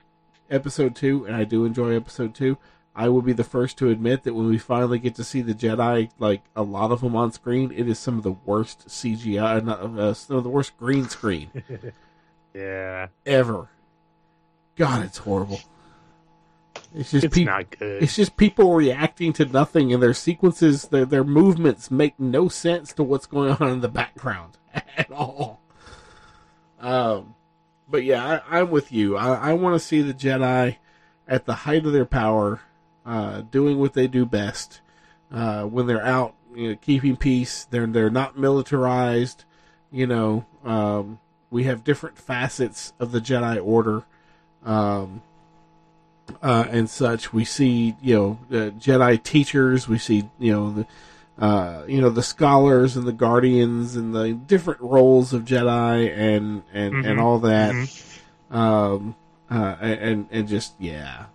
[0.51, 2.59] episode two, and I do enjoy episode two,
[2.95, 5.53] I will be the first to admit that when we finally get to see the
[5.53, 9.63] Jedi, like a lot of them on screen, it is some of the worst CGI,
[9.63, 11.49] not uh, some of the worst green screen
[12.53, 13.67] yeah, ever.
[14.77, 15.59] God, it's horrible.
[16.93, 18.01] It's just it's peop- not good.
[18.01, 22.93] It's just people reacting to nothing, and their sequences, their their movements make no sense
[22.93, 25.59] to what's going on in the background at all.
[26.79, 27.35] Um,
[27.89, 29.17] but yeah, I, I'm with you.
[29.17, 30.77] I, I want to see the Jedi
[31.27, 32.61] at the height of their power,
[33.05, 34.81] uh, doing what they do best.
[35.31, 39.43] Uh, when they're out, you know, keeping peace, they're they're not militarized.
[39.91, 44.03] You know, um, we have different facets of the Jedi Order.
[44.65, 45.21] Um,
[46.41, 47.31] uh, and such.
[47.33, 49.87] We see, you know, the Jedi teachers.
[49.87, 50.87] We see, you know, the,
[51.45, 56.63] uh, you know, the scholars and the guardians and the different roles of Jedi and
[56.73, 57.21] and and Mhm.
[57.21, 57.73] all that.
[57.75, 58.55] Mhm.
[58.55, 59.15] Um,
[59.51, 61.25] uh, and and just yeah.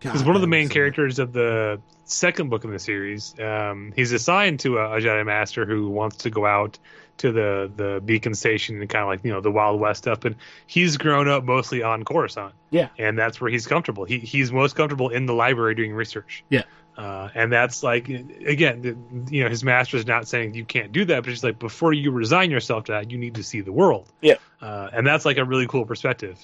[0.00, 4.12] Because one of the main characters of the second book in the series, um, he's
[4.12, 6.78] assigned to a, a Jedi Master who wants to go out
[7.18, 10.20] to the the beacon station and kind of like you know the Wild West stuff.
[10.20, 10.36] But
[10.66, 14.04] he's grown up mostly on Coruscant, Yeah, and that's where he's comfortable.
[14.04, 16.44] He he's most comfortable in the library doing research.
[16.48, 16.62] yeah,
[16.96, 21.04] Uh, and that's like again, you know, his master is not saying you can't do
[21.06, 23.72] that, but he's like before you resign yourself to that, you need to see the
[23.72, 24.10] world.
[24.20, 24.34] yeah.
[24.60, 26.38] Uh, and that's like a really cool perspective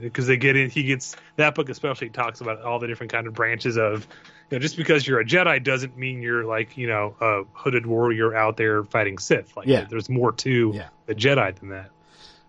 [0.00, 0.68] because they get in.
[0.68, 4.06] He gets that book especially talks about all the different kind of branches of.
[4.50, 7.86] You know, just because you're a Jedi doesn't mean you're like you know a hooded
[7.86, 9.56] warrior out there fighting Sith.
[9.56, 9.86] Like Yeah.
[9.88, 10.88] there's more to Yeah.
[11.06, 11.88] the Jedi than that.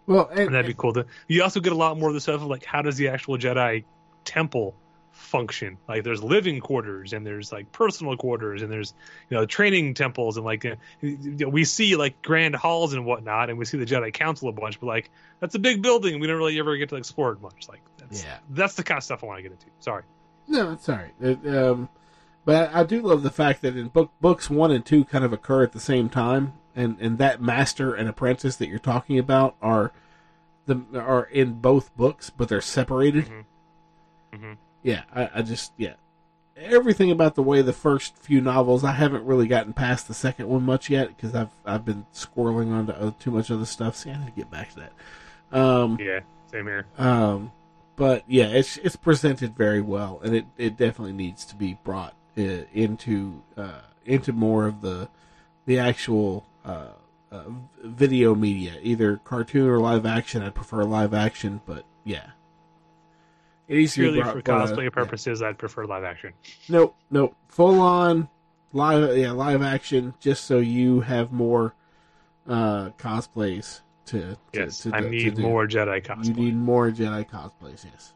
[0.05, 0.91] Well, and, And that'd be cool.
[0.93, 3.07] To, you also get a lot more of the stuff of like how does the
[3.07, 3.85] actual Jedi
[4.25, 4.75] temple
[5.15, 5.77] function?
[5.87, 8.93] Like there's living quarters and there's like personal quarters and there's
[9.29, 13.05] you know training temples and like uh, you know, we see like grand halls and
[13.05, 15.09] whatnot and we see the Jedi Council a bunch, but like
[15.39, 16.19] that's a big building.
[16.19, 17.67] We don't really ever get to explore it much.
[17.69, 18.37] Like that's Yeah.
[18.51, 19.65] that's the kind of stuff I want to get into.
[19.79, 20.03] Sorry.
[20.47, 21.13] No, it's all right.
[21.19, 21.89] It, um,
[22.43, 25.23] but I, I do love the fact that in book books one and two kind
[25.23, 29.17] of occur at the same time, and, and that master and apprentice that you're talking
[29.17, 29.91] about are
[30.67, 33.25] the are in both books, but they're separated.
[34.33, 34.53] Mm-hmm.
[34.85, 35.93] Yeah, I, I just yeah,
[36.55, 38.83] everything about the way the first few novels.
[38.83, 42.71] I haven't really gotten past the second one much yet because I've I've been squirreling
[42.71, 43.95] onto uh, too much other stuff.
[43.95, 45.59] See, I need to get back to that.
[45.59, 46.19] Um, Yeah,
[46.51, 46.85] same here.
[46.99, 47.51] um,
[47.95, 52.13] but yeah, it's it's presented very well, and it, it definitely needs to be brought
[52.37, 55.09] uh, into uh, into more of the
[55.65, 56.89] the actual uh,
[57.31, 57.43] uh,
[57.83, 60.43] video media, either cartoon or live action.
[60.43, 62.31] I prefer live action, but yeah, it needs to
[63.47, 64.89] be Purely brought- for brought, cosplay yeah.
[64.89, 66.33] purposes, I'd prefer live action.
[66.69, 68.29] Nope, nope, full on
[68.73, 71.73] live, yeah, live action, just so you have more
[72.47, 74.21] uh, cosplays to.
[74.21, 75.41] to Yes, to, I to need do.
[75.41, 76.25] more Jedi cosplay.
[76.27, 77.85] You need more Jedi cosplays.
[77.91, 78.13] Yes.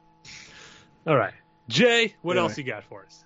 [1.08, 1.34] All right,
[1.68, 2.44] Jay, what Yeah.
[2.44, 3.26] else you got for us?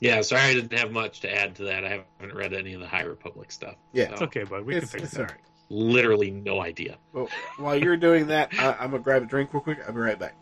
[0.00, 1.84] Yeah, sorry I didn't have much to add to that.
[1.84, 3.76] I haven't read any of the High Republic stuff.
[3.92, 4.08] Yeah.
[4.08, 4.66] So, It's okay, bud.
[4.66, 5.20] We It's- can fix it's it.
[5.20, 5.40] all right.
[5.70, 6.98] Literally no idea.
[7.14, 7.28] Well,
[7.58, 9.78] while you're doing that, I, I'm gonna grab a drink real quick.
[9.86, 10.34] I'll be right back.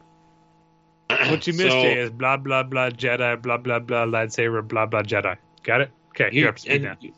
[1.09, 4.87] What you missed, So- Jay, is blah blah blah Jedi, blah blah blah lightsaber, blah
[4.87, 5.37] blah Jedi.
[5.63, 5.91] Got it?
[6.11, 7.13] Okay, You- you're up to speed and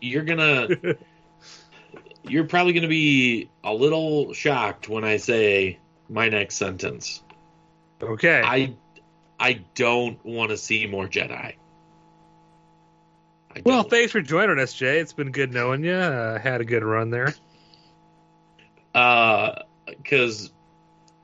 [0.00, 0.68] you're gonna
[2.24, 7.22] you're probably gonna be a little shocked when I say my next sentence.
[8.02, 8.42] Okay.
[8.44, 8.74] I
[9.38, 11.54] I don't want to see more Jedi.
[13.64, 14.98] Well, thanks for joining us, Jay.
[14.98, 15.92] It's been good knowing you.
[15.94, 17.34] Uh, had a good run there.
[18.94, 20.52] Uh, because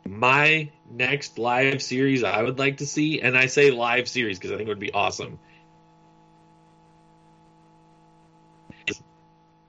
[0.06, 4.52] my next live series I would like to see, and I say live series because
[4.52, 5.38] I think it would be awesome.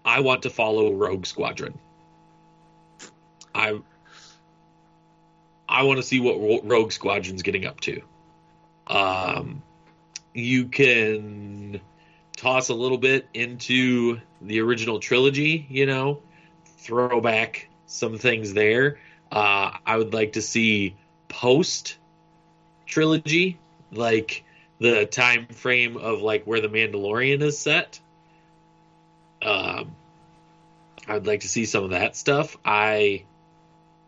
[0.05, 1.77] I want to follow Rogue Squadron.
[3.55, 3.79] I
[5.67, 8.01] I want to see what Rogue Squadron's getting up to.
[8.87, 9.63] Um,
[10.33, 11.79] you can
[12.35, 16.21] toss a little bit into the original trilogy, you know,
[16.77, 18.99] throw back some things there.
[19.33, 20.95] Uh, I would like to see
[21.27, 21.97] post
[22.85, 23.57] trilogy,
[23.91, 24.43] like
[24.77, 27.99] the time frame of like where the Mandalorian is set.
[29.41, 29.95] Um,
[31.07, 32.55] I would like to see some of that stuff.
[32.63, 33.23] I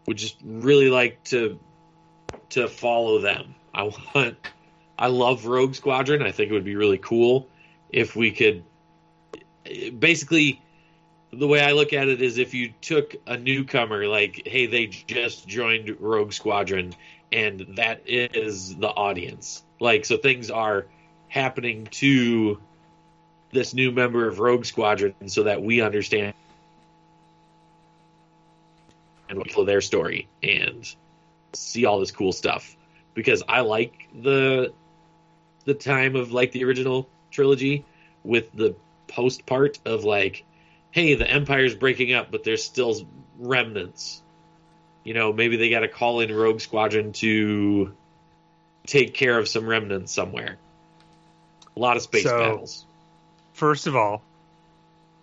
[0.05, 1.59] would just really like to
[2.49, 3.55] to follow them.
[3.73, 4.37] I want
[4.99, 6.21] I love Rogue Squadron.
[6.21, 7.47] I think it would be really cool
[7.89, 8.63] if we could
[9.97, 10.61] basically
[11.39, 14.87] the way I look at it is if you took a newcomer like hey they
[14.87, 16.93] just joined Rogue Squadron
[17.31, 19.63] and that is the audience.
[19.79, 20.85] Like so things are
[21.27, 22.59] happening to
[23.51, 26.33] this new member of Rogue Squadron so that we understand
[29.29, 30.95] and follow their story and
[31.53, 32.75] see all this cool stuff
[33.13, 34.73] because I like the
[35.65, 37.83] the time of like the original trilogy
[38.23, 38.75] with the
[39.07, 40.43] post part of like
[40.95, 42.95] hey the empire's breaking up but there's still
[43.37, 44.21] remnants
[45.03, 47.93] you know maybe they got to call in rogue squadron to
[48.87, 50.57] take care of some remnants somewhere
[51.75, 52.85] a lot of space So- battles
[53.55, 54.21] First of all,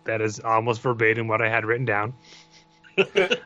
[0.05, 2.15] that is almost verbatim what I had written down.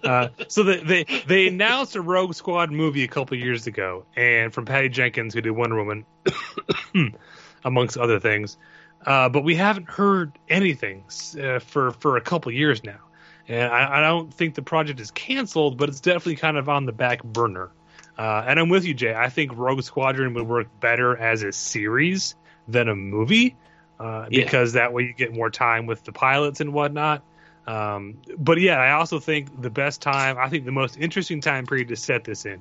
[0.05, 4.55] uh, so the, they they announced a Rogue Squad movie a couple years ago, and
[4.55, 6.05] from Patty Jenkins, who did Wonder Woman,
[7.65, 8.57] amongst other things.
[9.07, 11.05] Uh, but we haven't heard anything
[11.41, 12.99] uh, for for a couple years now,
[13.47, 16.87] and I, I don't think the project is canceled, but it's definitely kind of on
[16.87, 17.71] the back burner.
[18.19, 19.15] Uh, and I'm with you, Jay.
[19.15, 22.35] I think Rogue Squadron would work better as a series
[22.67, 23.55] than a movie
[24.01, 24.45] uh, Yeah.
[24.45, 27.23] because that way you get more time with the pilots and whatnot.
[27.67, 31.67] Um, but yeah, I also think the best time, I think the most interesting time
[31.67, 32.61] period to set this in.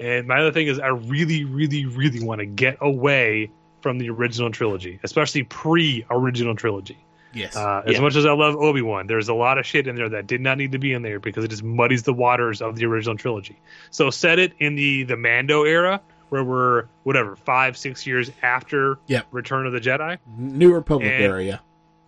[0.00, 3.50] And my other thing is, I really, really, really want to get away
[3.82, 6.96] from the original trilogy, especially pre-original trilogy.
[7.34, 7.56] Yes.
[7.56, 8.00] Uh, as Yeah.
[8.00, 10.40] much as I love Obi Wan, there's a lot of shit in there that did
[10.40, 13.16] not need to be in there because it just muddies the waters of the original
[13.16, 13.58] trilogy.
[13.90, 18.98] So set it in the the Mando era, where we're whatever five, six years after
[19.06, 19.26] Yep.
[19.32, 20.18] Return of the Jedi.
[20.38, 21.60] New Republic and- area.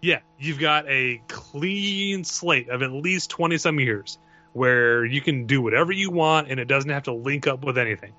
[0.02, 4.18] Yeah, you've got a clean slate of at least 20 some years
[4.52, 7.78] where you can do whatever you want and it doesn't have to link up with
[7.78, 8.12] anything.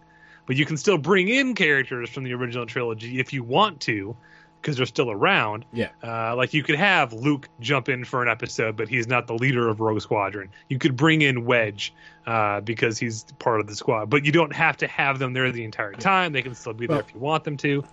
[0.46, 4.16] But you can still bring in characters from the original trilogy if you want to
[4.62, 5.64] because they're still around.
[5.72, 5.89] Yeah.
[6.04, 9.36] Uh, like you could have Luke jump in for an episode, but he's not the
[9.36, 10.50] leader of Rogue Squadron.
[10.70, 11.93] You could bring in Wedge
[12.26, 15.52] uh, because he's part of the squad, but you don't have to have them there
[15.52, 16.34] the entire time.
[16.34, 17.84] They can still be there Well- if you want them to.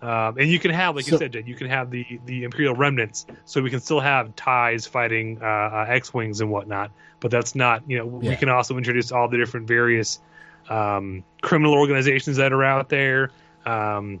[0.00, 2.44] Um, and you can have, like So- you said, Jed, you can have the the
[2.44, 6.92] Imperial remnants, so we can still have ties fighting uh, uh, X wings and whatnot.
[7.18, 10.20] But that's not, you know, we can also introduce all the different various
[10.68, 13.30] um, criminal organizations that are out there.
[13.66, 14.20] Um,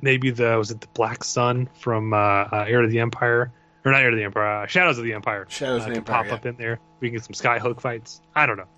[0.00, 3.52] maybe the was it the Black Sun from uh, uh, Heir to the Empire,
[3.84, 5.46] or not Heir to the Empire, uh, Shadows of the Empire.
[5.48, 6.34] Shadows uh, of the can Empire, pop yeah.
[6.34, 6.80] up in there.
[7.00, 8.20] We can get some Skyhook fights.
[8.34, 8.68] I don't know.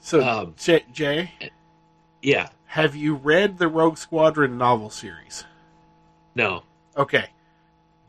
[0.00, 1.32] So, Um, Jay, Jay,
[2.22, 5.44] yeah have you read the Rogue Squadron novel series?
[6.36, 6.62] no
[6.96, 7.30] Okay,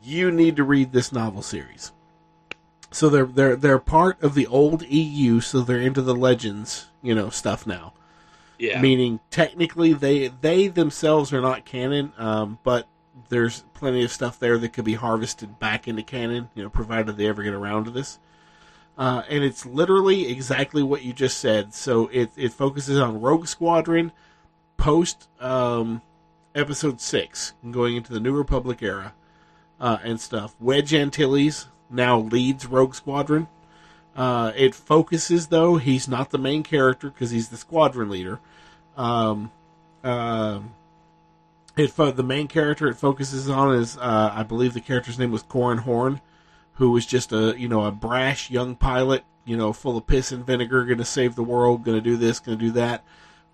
[0.02, 1.92] you need to read this novel series.
[2.90, 7.14] So they're they're they're part of the old EU, so they're into the Legends, you
[7.14, 7.94] know, stuff now.
[8.62, 12.86] Yeah Meaning, technically, they they themselves are not canon, um, but
[13.28, 17.16] there's plenty of stuff there that could be harvested back into canon, you know, provided
[17.16, 18.20] they ever get around to this.
[18.96, 21.74] Uh, and it's literally exactly what you just said.
[21.74, 24.12] So it it focuses on Rogue Squadron
[24.76, 26.00] post um,
[26.54, 29.12] Episode Six, going into the New Republic era
[29.80, 30.54] uh, and stuff.
[30.60, 33.48] Wedge Antilles now leads Rogue Squadron.
[34.14, 38.40] Uh, it focuses though he's not the main character because he's the squadron leader.
[38.96, 39.50] Um,
[40.04, 40.74] um,
[41.76, 45.30] it fo- the main character it focuses on is uh, I believe the character's name
[45.30, 46.20] was Corran Horn,
[46.74, 50.32] who was just a you know a brash young pilot, you know, full of piss
[50.32, 53.02] and vinegar, going to save the world, going to do this, going to do that.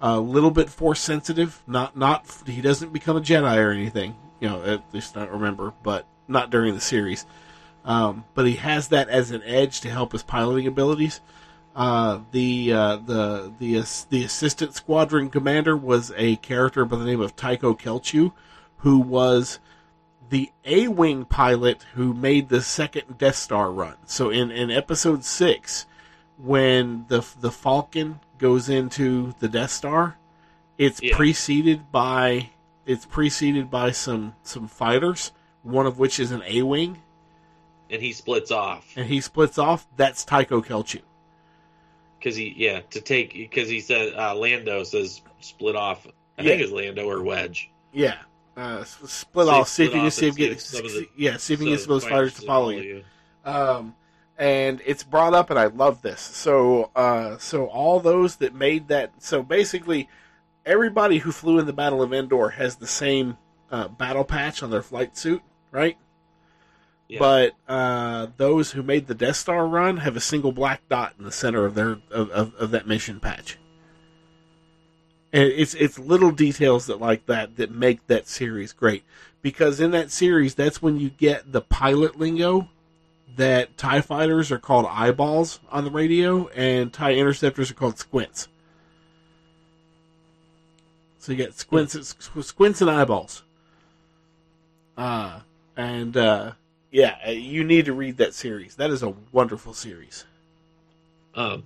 [0.00, 1.62] A little bit force sensitive.
[1.66, 4.16] Not not he doesn't become a Jedi or anything.
[4.40, 7.26] You know, at least I don't remember, but not during the series.
[7.84, 11.20] Um, but he has that as an edge to help his piloting abilities.
[11.78, 17.20] Uh, the uh, the the the assistant squadron commander was a character by the name
[17.20, 18.32] of Tycho Celchu,
[18.78, 19.60] who was
[20.28, 23.94] the A wing pilot who made the second Death Star run.
[24.06, 25.86] So in in Episode six,
[26.36, 30.16] when the the Falcon goes into the Death Star,
[30.78, 31.14] it's Yeah.
[31.14, 32.50] preceded by
[32.86, 35.30] it's preceded by some some fighters,
[35.62, 36.98] one of which is an A wing,
[37.88, 39.86] and he splits off and he splits off.
[39.96, 41.02] That's Tycho Celchu.
[42.18, 46.06] Because he yeah to take because he said uh, Lando says split off.
[46.38, 46.50] I Yeah.
[46.50, 47.70] think it's Lando or Wedge.
[47.92, 48.16] Yeah.
[48.56, 49.68] Uh, split Say off.
[49.68, 51.36] See if you can see if get some of the- yeah.
[51.36, 52.80] See if you can get some of those fighters to follow you.
[52.82, 53.04] you.
[53.50, 53.94] Um,
[54.36, 56.20] and it's brought up, and I love this.
[56.20, 60.08] So, uh, so all those that made that, so basically,
[60.66, 63.36] everybody who flew in the Battle of Endor has the same
[63.70, 65.42] uh, battle patch on their flight suit,
[65.72, 65.96] right?
[67.08, 67.18] Yeah.
[67.20, 71.24] But uh, those who made the Death Star run have a single black dot in
[71.24, 73.58] the center of their of, of, of that mission patch.
[75.32, 79.04] And it's it's little details that like that that make that series great
[79.42, 82.68] because in that series that's when you get the pilot lingo
[83.36, 88.48] that TIE fighters are called eyeballs on the radio and TIE interceptors are called squints.
[91.18, 93.44] So you get squints, squints and eyeballs.
[94.96, 95.40] Uh,
[95.76, 96.52] and uh,
[96.90, 98.76] yeah, uh, you need to read that series.
[98.76, 100.24] That is a wonderful series.
[101.34, 101.62] Um,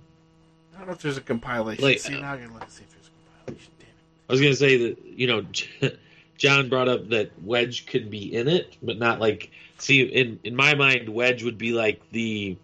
[0.75, 1.83] I don't know if there's a compilation.
[1.83, 3.71] Like, see, uh, now I gotta let's see if there's a compilation.
[3.79, 3.93] Damn it.
[4.29, 5.45] I was gonna say that you know,
[6.37, 9.51] John brought up that Wedge could be in it, but not like.
[9.79, 12.55] See, in in my mind, Wedge would be like the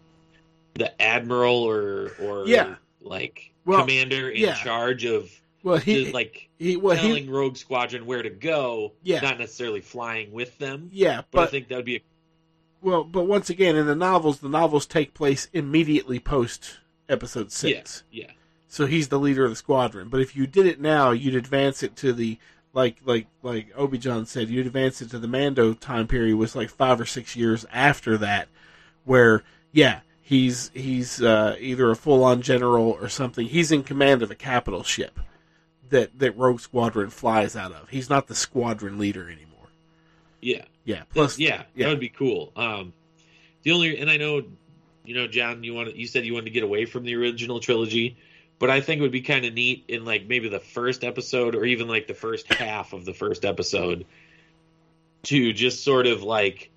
[0.75, 2.75] the admiral or or Yeah.
[3.01, 4.53] like Well, commander in yeah.
[4.55, 5.29] charge of
[5.63, 9.19] Well, he like he well he telling Rogue Squadron where to go, Yeah.
[9.19, 10.89] not necessarily flying with them.
[10.93, 12.01] yeah, But, I think that would be a
[12.81, 18.03] well, but once again, in the novels, the novels take place immediately post episode six.
[18.11, 18.31] yeah, yeah.
[18.67, 20.09] So he's the leader of the squadron.
[20.09, 22.37] But if you did it now, you'd advance it to the
[22.73, 26.55] like like like Obi John said, you'd advance it to the Mando time period was
[26.55, 28.47] like five or six years after that,
[29.05, 33.47] where yeah, he's he's uh, either a full on general or something.
[33.47, 35.19] He's in command of a capital ship
[35.89, 37.89] that that Rogue Squadron flies out of.
[37.89, 39.69] He's not the squadron leader anymore.
[40.41, 40.65] Yeah.
[40.89, 41.03] Yeah.
[41.13, 41.85] Plus, yeah, yeah.
[41.85, 42.51] that would be cool.
[42.55, 42.93] Um,
[43.61, 44.41] the only, and I know,
[45.05, 47.59] you know, John, you want you said you wanted to get away from the original
[47.59, 48.17] trilogy,
[48.57, 51.53] but I think it would be kind of neat in like maybe the first episode
[51.53, 54.07] or even like the first half of the first episode
[55.23, 56.71] to just sort of like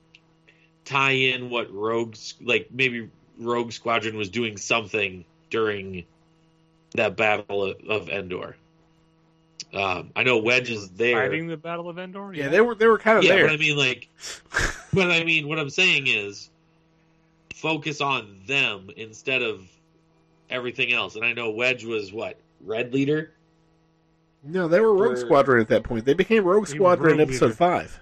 [0.84, 3.08] tie in what Rogue's like maybe
[3.38, 6.04] Rogue Squadron was doing something during
[6.96, 8.56] that battle of, of Endor.
[9.72, 11.16] Um, I know Wedge is there.
[11.28, 12.32] Fighting the Battle of Endor?
[12.34, 13.46] yeah, they were they were kind of Yeah, there.
[13.46, 14.08] but I mean, like,
[14.92, 16.50] but I mean, what I'm saying is,
[17.54, 19.66] focus on them instead of
[20.50, 21.16] everything else.
[21.16, 23.32] And I know Wedge was what red leader.
[24.44, 26.04] No, they were Rogue Or- Squadron at that point.
[26.04, 27.54] They became Rogue He was Squadron in episode leader.
[27.56, 28.00] five.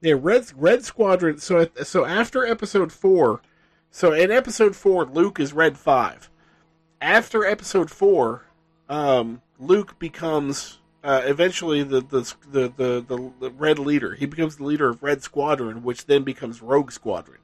[0.00, 1.38] Yeah, Red Red Squadron.
[1.38, 3.40] So so after episode four,
[3.90, 6.30] so in episode four, Luke is Red Five.
[7.00, 8.44] After episode four,
[8.88, 14.14] um, Luke becomes uh, eventually the the, the the the Red leader.
[14.14, 17.38] He becomes the leader of Red Squadron, which then becomes Rogue Squadron.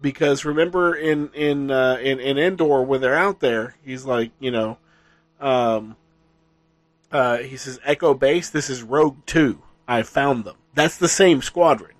[0.00, 4.50] Because remember in in uh, in in Endor when they're out there, he's like you
[4.50, 4.78] know
[5.40, 5.96] um,
[7.10, 9.60] uh, he says, Echo Base, this is Rogue 2.
[9.88, 10.56] I found them.
[10.74, 11.92] That's the same squadron.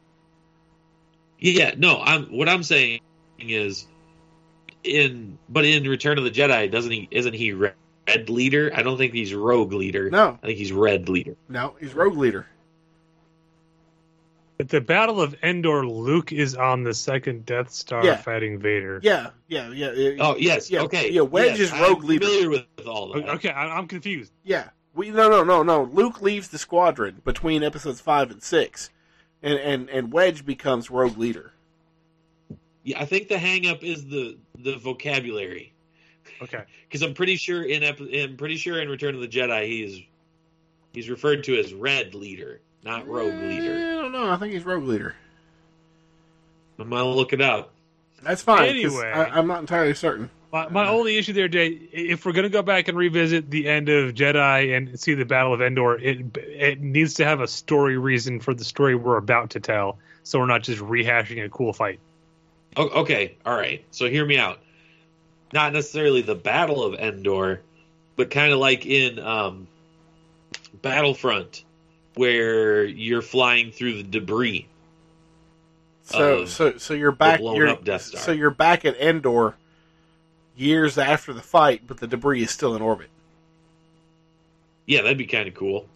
[1.38, 2.00] Yeah, no.
[2.00, 3.00] I'm what I'm saying
[3.38, 3.86] is
[4.84, 7.08] in but in Return of the Jedi, doesn't he?
[7.10, 7.74] Isn't he red
[8.28, 8.70] leader?
[8.74, 10.10] I don't think he's rogue leader.
[10.10, 10.38] No.
[10.42, 11.36] I think he's red leader.
[11.48, 12.46] No, he's Rogue Leader.
[14.58, 18.16] At the Battle of Endor, Luke is on the second Death Star Yeah.
[18.16, 19.00] fighting Vader.
[19.02, 19.92] Yeah, yeah, yeah.
[19.92, 20.16] yeah.
[20.20, 21.10] Oh yes, yeah, okay.
[21.10, 22.26] Yeah, Wedge Yes, is Rogue I'm Leader.
[22.26, 23.26] Familiar with, with all that.
[23.36, 24.32] Okay, I- I'm confused.
[24.44, 24.68] Yeah.
[24.94, 25.84] We, no, no, no, no.
[25.84, 28.90] Luke leaves the squadron between episodes 5 and 6.
[29.42, 31.52] And, and, and Wedge becomes Rogue Leader.
[32.82, 35.69] Yeah, I think the hang up is the the vocabulary.
[36.42, 36.62] Okay.
[36.88, 40.00] because I'm pretty sure in I'm pretty sure in Return of the Jedi he's
[40.92, 43.74] he's referred to as Red Leader, not Rogue Eh, Leader.
[43.74, 44.30] I don't know.
[44.30, 45.14] I think he's Rogue Leader.
[46.78, 47.72] I'm gonna look it up.
[48.22, 48.68] That's fine.
[48.68, 49.10] Anyway.
[49.10, 50.30] I, I'm not entirely certain.
[50.52, 53.68] My, my only issue there, Jay, if we're going to go back and revisit the
[53.68, 57.46] end of Jedi and see the Battle of Endor, it it needs to have a
[57.46, 61.48] story reason for the story we're about to tell, so we're not just rehashing a
[61.48, 62.00] cool fight.
[62.76, 63.84] Okay, all right.
[63.92, 64.58] So hear me out.
[65.52, 67.60] Not necessarily the Battle of Endor,
[68.16, 69.66] but kind of like in um,
[70.82, 71.64] Battlefront,
[72.14, 74.66] where you're flying through the debris.
[76.04, 77.40] So so so you're back.
[77.40, 78.20] You're, up Death Star.
[78.20, 79.56] So you're back at Endor
[80.56, 83.08] years after the fight, but the debris is still in orbit.
[84.86, 85.86] Yeah, that'd be kind of cool.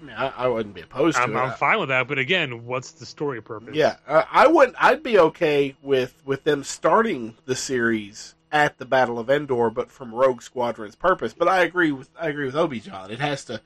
[0.00, 1.38] I mean, I, I wouldn't be opposed to I'm, it.
[1.38, 3.74] I'm fine with that, but again, what's the story purpose?
[3.74, 4.76] Yeah, uh, I wouldn't.
[4.82, 9.90] I'd be okay with with them starting the series at the Battle of Endor, but
[9.90, 11.34] from Rogue Squadron's purpose.
[11.34, 13.10] But I agree with I agree with Obi John.
[13.10, 13.60] It has to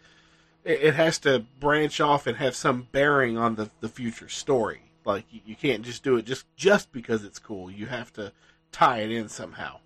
[0.64, 4.82] it, it has to branch off and have some bearing on the the future story.
[5.04, 7.70] Like you, you can't just do it just just because it's cool.
[7.70, 8.32] You have to
[8.70, 9.78] tie it in somehow.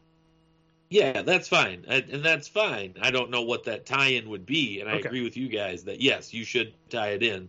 [0.89, 2.95] Yeah, that's fine, and, and that's fine.
[3.01, 5.09] I don't know what that tie-in would be, and I Okay.
[5.09, 7.49] agree with you guys that yes, you should tie it in,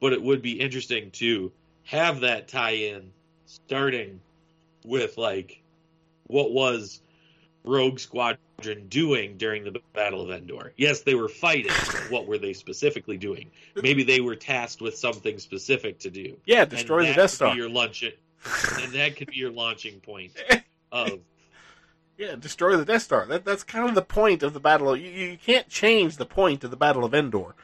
[0.00, 1.50] but it would be interesting to
[1.84, 3.10] have that tie-in
[3.46, 4.20] starting
[4.84, 5.60] with like
[6.28, 7.00] what was
[7.64, 10.72] Rogue Squadron doing during the Battle of Endor.
[10.76, 13.50] Yes, they were fighting, but what were they specifically doing?
[13.74, 16.36] Maybe they were tasked with something specific to do.
[16.46, 17.54] Yeah, destroy the Death Star.
[17.56, 20.32] Your lunch, and that could be your launching point
[20.92, 21.20] of
[22.18, 23.26] Yeah, destroy the Death Star.
[23.26, 24.96] That that's kind of the point of the battle.
[24.96, 27.54] You, you can't change the point of the Battle of Endor.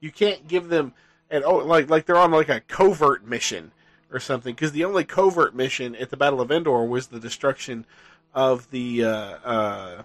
[0.00, 0.94] You can't give them
[1.30, 3.72] and oh like like they're on like a covert mission
[4.10, 7.84] or something because the only covert mission at the Battle of Endor was the destruction
[8.34, 10.02] of the uh, uh,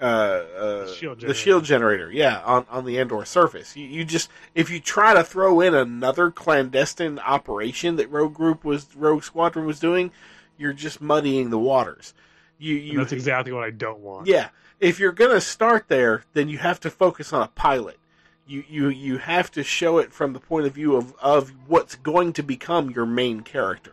[0.00, 1.34] uh, uh, The shield the generator.
[1.34, 2.12] shield generator.
[2.12, 3.76] Yeah, on on the Endor surface.
[3.76, 8.64] You, you just if you try to throw in another clandestine operation that Rogue Group
[8.64, 10.10] was Rogue Squadron was doing,
[10.56, 12.14] you're just muddying the waters.
[12.58, 14.26] You And you that's exactly what I don't want.
[14.26, 14.48] yeah,
[14.80, 17.98] if you're gonna start there, then you have to focus on a pilot.
[18.46, 21.94] You you you have to show it from the point of view of of what's
[21.96, 23.92] going to become your main character,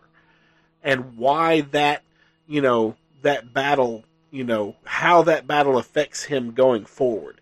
[0.82, 2.02] and why that
[2.46, 7.40] you know that battle you know how that battle affects him going forward.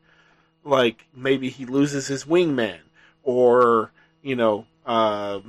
[0.64, 2.80] Like maybe he loses his wingman,
[3.22, 3.92] or
[4.22, 4.66] you know.
[4.86, 5.40] Uh,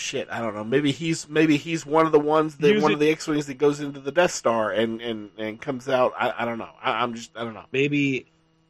[0.00, 0.64] Shit, I don't know.
[0.64, 3.46] Maybe he's maybe he's one of the ones that Use one it- of the X-wings
[3.46, 6.14] that goes into the Death Star and and and comes out.
[6.18, 6.70] I, I don't know.
[6.82, 7.66] I, I'm just I don't know.
[7.70, 8.26] maybe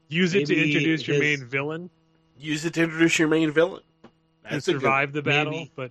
[0.09, 1.91] Use it to Maybe introduce your his- main villain
[2.37, 3.83] Use it to introduce your main villain.
[4.03, 4.11] and
[4.55, 5.73] That's a survive the battle, maybe.
[5.77, 5.91] but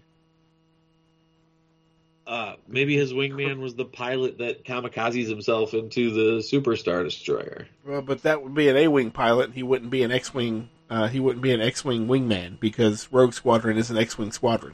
[2.27, 7.67] uh, maybe his wingman was the pilot that kamikazes himself into the superstar destroyer.
[7.85, 9.53] Well, but that would be an A-wing pilot.
[9.53, 10.69] He wouldn't be an X-wing.
[10.89, 14.73] Uh, he wouldn't be an X-wing wingman because Rogue Squadron is an X-wing squadron.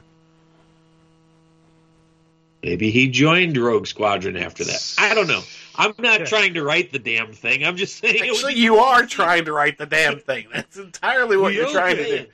[2.66, 4.94] Maybe he joined Rogue Squadron after that.
[4.98, 5.42] I don't know.
[5.76, 6.26] I'm not Yeah.
[6.26, 7.64] trying to write the damn thing.
[7.64, 8.16] I'm just saying.
[8.16, 10.48] it would Actually, be- you are trying to write the damn thing.
[10.52, 12.26] That's entirely what We you're trying to do.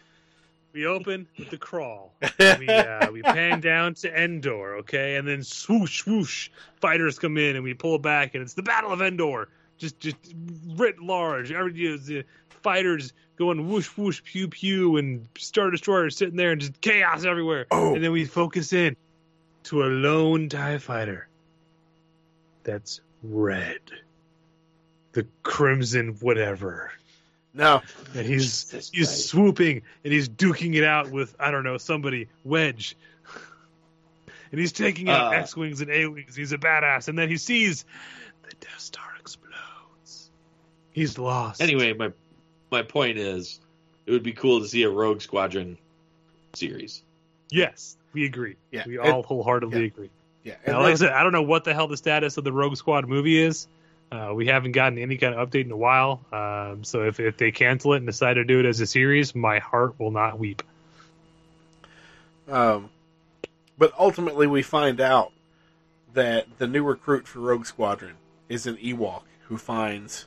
[0.72, 2.14] we open with the crawl.
[2.38, 6.48] we uh, we pan down to Endor, okay, and then swoosh swoosh,
[6.80, 9.50] fighters come in and we pull back, and it's the Battle of Endor.
[9.76, 10.16] Just just
[10.78, 12.24] writ large, every you know, the
[12.62, 17.66] fighters going whoosh whoosh pew pew, and star destroyers sitting there, and just chaos everywhere.
[17.70, 17.94] Oh.
[17.94, 18.96] And then we focus in
[19.64, 21.28] to a lone Tie Fighter.
[22.64, 23.80] That's red.
[25.12, 26.90] The crimson whatever
[27.52, 27.82] No,
[28.14, 29.26] and he's Jesus he's Christ.
[29.28, 32.96] swooping and he's duking it out with I don't know somebody Wedge,
[34.50, 35.36] and he's taking out Uh.
[35.38, 36.34] X wings and A wings.
[36.34, 37.84] He's a badass, and then he sees
[38.48, 40.30] the Death Star explodes.
[40.92, 41.60] He's lost.
[41.60, 42.12] Anyway, my
[42.70, 43.60] my point is,
[44.06, 45.76] it would be cool to see a Rogue Squadron
[46.54, 47.02] series.
[47.50, 48.56] yes, we agree.
[48.70, 48.84] Yeah.
[48.86, 49.86] we all wholeheartedly yeah.
[49.86, 50.10] agree.
[50.44, 50.54] yeah.
[50.66, 52.76] Now, like I said, I don't know what the hell the status of the Rogue
[52.76, 53.66] Squad movie is.
[54.10, 56.20] Uh, we haven't gotten any kind of update in a while.
[56.32, 59.34] Um, so if, if they cancel it and decide to do it as a series,
[59.34, 60.62] my heart will not weep.
[62.48, 62.90] Um,
[63.78, 65.32] but ultimately, we find out
[66.12, 68.16] that the new recruit for Rogue Squadron
[68.50, 70.26] is an Ewok who finds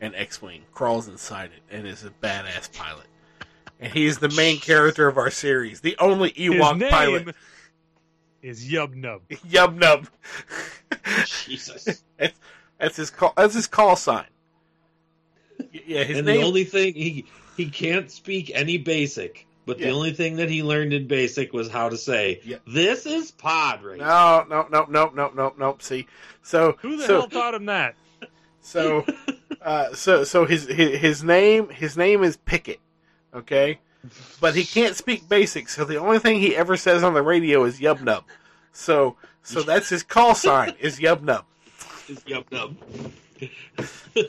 [0.00, 3.06] an X-wing, crawls inside it, and is a badass pilot.
[3.80, 7.36] And he is the main character of our series, the only His Ewok name pilot.
[8.42, 9.22] is Yub Nub.
[9.28, 10.06] Yub Nub.
[11.26, 12.02] Jesus.
[12.16, 12.38] that's,
[12.78, 13.32] that's his call.
[13.36, 14.26] That's his call sign.
[15.86, 16.40] Yeah, his and name.
[16.40, 19.86] the only thing he he can't speak any basic, but Yeah.
[19.86, 22.56] the only thing that he learned in basic was how to say, Yeah.
[22.66, 25.76] "This is pod racing." no, no, no, no, no, no, no.
[25.80, 26.06] See,
[26.42, 27.94] so Who the so, hell taught him that?
[28.60, 29.06] So,
[29.62, 32.80] uh, so, so his, his his name his name is Wicket,
[33.36, 33.78] okay,
[34.40, 35.68] but he can't speak basic.
[35.68, 38.24] So the only thing he ever says on the radio is Yub Nub.
[38.72, 41.44] So, so that's his call sign is Yub Nub.
[42.08, 42.76] Is Yub Nub.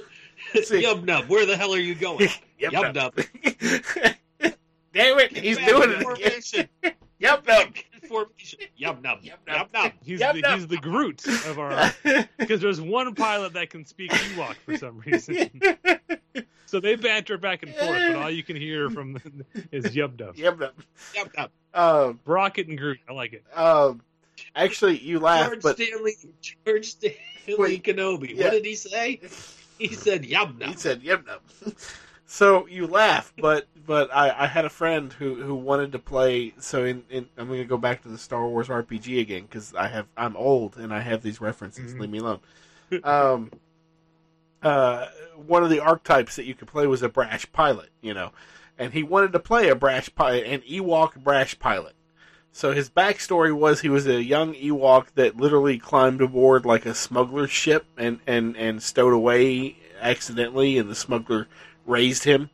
[0.53, 2.27] Yub Nub, where the hell are you going?
[2.59, 3.15] Yub Yub Nub.
[3.17, 4.13] Nub.
[4.93, 6.95] Damn it, he's doing it again.
[7.21, 7.73] Yub Nub.
[8.07, 8.59] Formation.
[8.81, 9.21] Yub Nub.
[9.21, 9.57] Yub Nub.
[9.57, 9.91] Yub Nub.
[10.03, 10.59] He's Yub the, nub.
[10.59, 11.93] he's the Groot of our
[12.37, 15.61] because there's one pilot that can speak Ewok for some reason.
[16.65, 19.17] so they banter back and forth, but all you can hear from
[19.71, 20.35] is Yub Nub.
[20.35, 20.73] Yub Nub.
[21.15, 21.49] Yub Nub.
[21.73, 22.99] Um, Rocket and Groot.
[23.09, 23.43] I like it.
[23.53, 24.01] um,
[24.55, 26.13] actually, you laugh, George but Stanley.
[26.65, 27.17] George Stanley
[27.57, 27.83] Wait.
[27.83, 28.35] Kenobi.
[28.35, 28.45] Yeah.
[28.45, 29.21] What did he say?
[29.77, 30.69] He said Yub Nub.
[30.69, 31.71] He said, "Yep, no."
[32.25, 36.53] so you laugh, but but I, I had a friend who, who wanted to play.
[36.59, 39.73] So in, in I'm going to go back to the Star Wars RPG again because
[39.73, 41.93] I have I'm old and I have these references.
[41.95, 41.99] Mhm.
[42.01, 42.39] Leave me alone.
[43.03, 43.51] um,
[44.61, 45.07] uh,
[45.45, 48.31] one of the archetypes that you could play was a brash pilot, you know,
[48.77, 51.93] and he wanted to play a brash pilot, an Ewok brash pilot.
[52.51, 56.95] So his backstory was he was a young Ewok that literally climbed aboard like a
[56.95, 61.47] smuggler ship and, and, and stowed away accidentally, and the smuggler
[61.85, 62.49] raised him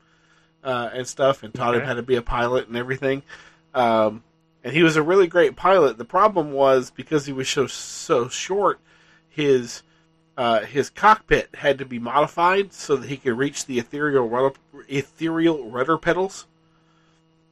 [0.64, 3.24] uh, and stuff and taught him how to be a pilot and everything.
[3.74, 4.24] Um,
[4.64, 5.98] and he was a really great pilot.
[5.98, 8.80] The problem was because he was so so short,
[9.30, 9.84] his
[10.38, 14.56] uh, his cockpit had to be modified so that he could reach the ethereal rudder,
[14.88, 16.48] ethereal rudder pedals.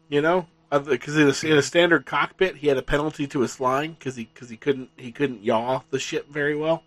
[0.09, 3.55] You know, because in, a- in a standard cockpit, he had a penalty to his
[3.55, 6.83] flying because he because he couldn't he couldn't yaw the ship very well.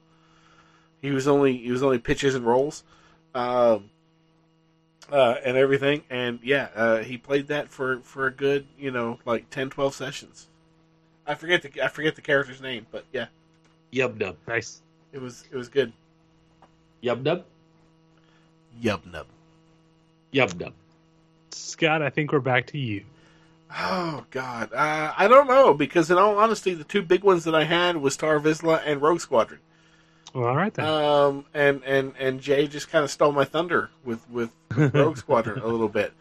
[1.03, 2.83] He was only he was only pitches and rolls,
[3.35, 3.91] um,
[5.11, 6.03] uh, and everything.
[6.11, 9.95] And yeah, uh, he played that for for a good you know like 10, 12
[9.95, 10.47] sessions.
[11.27, 13.27] I forget the I forget the character's name, but yeah,
[13.93, 14.37] Yub nub.
[14.47, 14.81] Nice.
[15.13, 15.93] it was it was good.
[17.03, 17.45] Yub nub.
[18.83, 19.27] Yub nub.
[20.33, 20.73] Yub nub.
[21.53, 23.05] Scott, I think we're back to you.
[23.77, 27.55] Oh God, uh, I don't know because in all honesty, the two big ones that
[27.55, 29.61] I had was Star Vizsla and Rogue Squadron.
[30.35, 30.85] Well, all right then.
[30.85, 35.61] Um, and and and Jay just kind of stole my thunder with with Rogue Squadron
[35.61, 36.13] a little bit.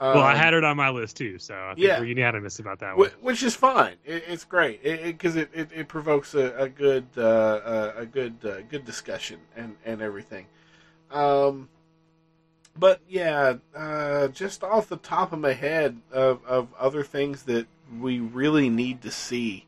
[0.00, 2.00] Um, well, I had it on my list too, so I think yeah.
[2.00, 3.08] we're unanimous about that one.
[3.08, 3.94] wh- which is fine.
[4.04, 8.34] It, it's great because it, it, it, provokes a, a good uh, uh, a good
[8.44, 10.46] uh, good discussion and and everything.
[11.12, 11.68] Um,
[12.76, 17.66] but yeah, uh, just off the top of my head of, of other things that
[18.00, 19.66] we really need to see.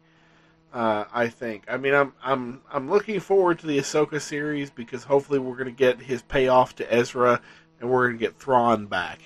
[0.76, 1.64] Uh, I think.
[1.68, 5.64] I mean, I'm I'm I'm looking forward to the Ahsoka series because hopefully we're going
[5.64, 7.40] to get his payoff to Ezra,
[7.80, 9.22] and we're going to get Thrawn back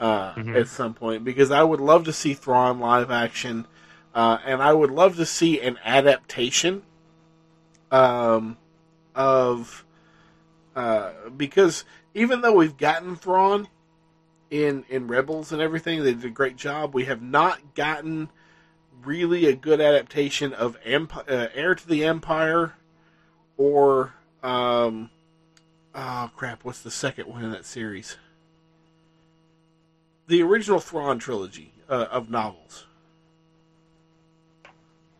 [0.00, 0.60] uh, Mhm.
[0.60, 3.68] at some point because I would love to see Thrawn live action,
[4.12, 6.82] uh, and I would love to see an adaptation
[7.92, 8.56] um,
[9.14, 9.84] of
[10.74, 13.68] uh, because even though we've gotten Thrawn
[14.50, 16.92] in in Rebels and everything, they did a great job.
[16.92, 18.30] We have not gotten
[19.04, 22.74] really a good adaptation of Emp- uh, Heir to the Empire
[23.56, 25.10] or um,
[25.94, 28.16] oh crap, what's the second one in that series?
[30.26, 32.86] The original Thrawn trilogy uh, of novels.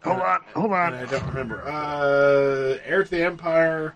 [0.02, 1.62] hold on, hold And I don't remember.
[1.66, 3.94] Uh, Heir to the Empire.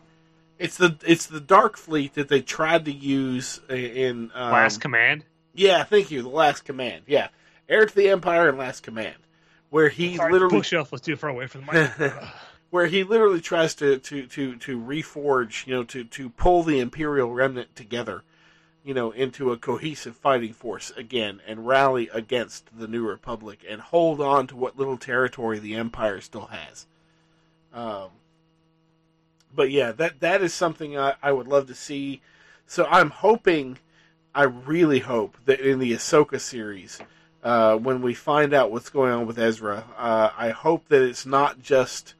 [0.59, 5.24] It's the it's the Dark Fleet that they tried to use in um, Last command.
[5.55, 6.23] Yeah, thank you.
[6.23, 7.05] The Last Command.
[7.07, 7.28] Yeah,
[7.69, 9.16] Heir to the Empire and Last Command,
[9.70, 12.12] where he Sorry, literally bookshelf was too far away from the mic.
[12.70, 16.80] where he literally tries to, to, to, to reforge, you know, to, to pull the
[16.80, 18.22] Imperial remnant together,
[18.84, 23.80] you know, into a cohesive fighting force again and rally against the New Republic and
[23.80, 26.86] hold on to what little territory the Empire still has.
[27.72, 28.09] Um,
[29.55, 32.20] but yeah, that that is something I, I would love to see.
[32.66, 33.78] So I'm hoping,
[34.34, 37.01] I really hope that in the Ahsoka series,
[37.42, 41.26] uh, when we find out what's going on with Ezra, uh, I hope that it's
[41.26, 42.14] not just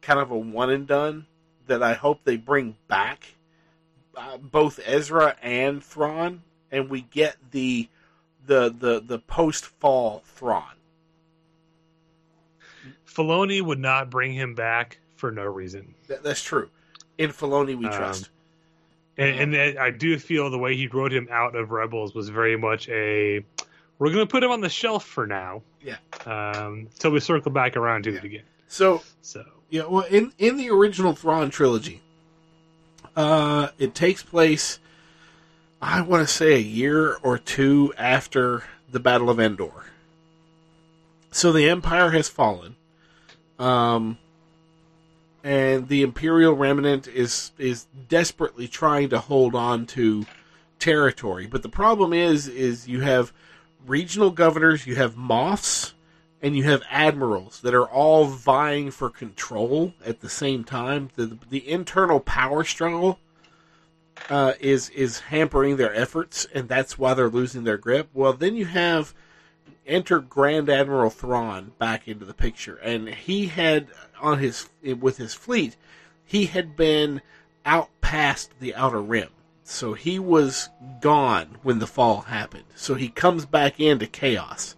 [0.00, 1.26] kind of a one and done.
[1.66, 3.34] That I hope they bring back
[4.16, 7.88] uh, both Ezra and Thrawn, and we get the
[8.46, 10.74] the the the post fall Thrawn.
[13.06, 15.94] Filoni would not bring him back for no reason.
[16.08, 16.70] That, that's true.
[17.18, 18.30] In Filoni, we Um, trust.
[19.18, 22.56] And, and I do feel the way he wrote him out of Rebels was very
[22.56, 23.44] much a
[24.00, 25.62] we're going to put him on the shelf for now.
[25.84, 25.98] Yeah.
[26.24, 28.42] Um, until we circle back around to it again.
[28.66, 32.00] So So Yeah, well, in in the original Thrawn trilogy,
[33.14, 34.80] uh, it takes place,
[35.80, 39.84] I want to say, a year or two after the Battle of Endor.
[41.30, 42.76] So the Empire has fallen,
[43.58, 44.18] um,
[45.44, 50.24] and the Imperial remnant is is desperately trying to hold on to
[50.78, 51.46] territory.
[51.46, 53.32] But the problem is, is you have
[53.86, 55.92] regional governors, you have moffs,
[56.42, 61.10] and you have admirals that are all vying for control at the same time.
[61.16, 63.18] The the internal power struggle
[64.28, 68.08] uh, is is hampering their efforts, and that's why they're losing their grip.
[68.14, 69.14] Well, then you have
[69.86, 73.88] enter Grand Admiral Thrawn back into the picture, and he had
[74.20, 75.76] on his with his fleet,
[76.24, 77.20] he had been
[77.66, 79.30] out past the outer rim.
[79.70, 80.68] So he was
[81.00, 82.64] gone when the fall happened.
[82.74, 84.74] So he comes back into chaos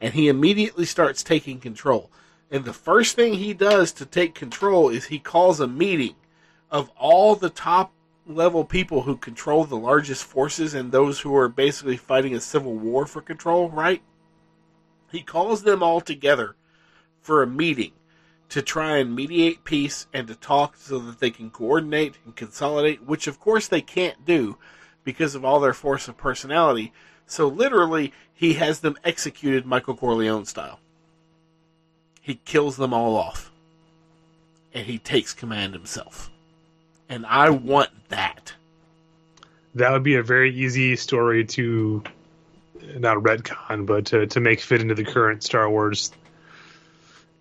[0.00, 2.08] and he immediately starts taking control.
[2.48, 6.14] And the first thing he does to take control is he calls a meeting
[6.70, 7.92] of all the top
[8.26, 12.76] level people who control the largest forces and those who are basically fighting a civil
[12.76, 14.02] war for control, right?
[15.10, 16.54] He calls them all together
[17.20, 17.92] for a meeting
[18.50, 23.02] to try and mediate peace and to talk so that they can coordinate and consolidate,
[23.02, 24.56] which of course they can't do
[25.04, 26.92] because of all their force of personality.
[27.26, 30.80] So literally, he has them executed Michael Corleone style.
[32.28, 33.50] he kills them all off,
[34.74, 36.30] and he takes command himself.
[37.08, 38.52] And I want that.
[39.74, 42.02] That would be a very easy story to
[42.98, 46.12] not retcon, but to, to make fit into the current Star Wars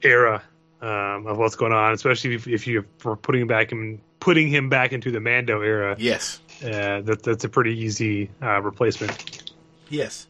[0.04, 0.42] era
[0.82, 4.70] um, of what's going on, especially if, if you're putting him back in putting him
[4.70, 5.96] back into the Mando era.
[5.98, 9.52] Yes, uh, that that's a pretty easy uh, replacement.
[9.90, 10.28] Yes,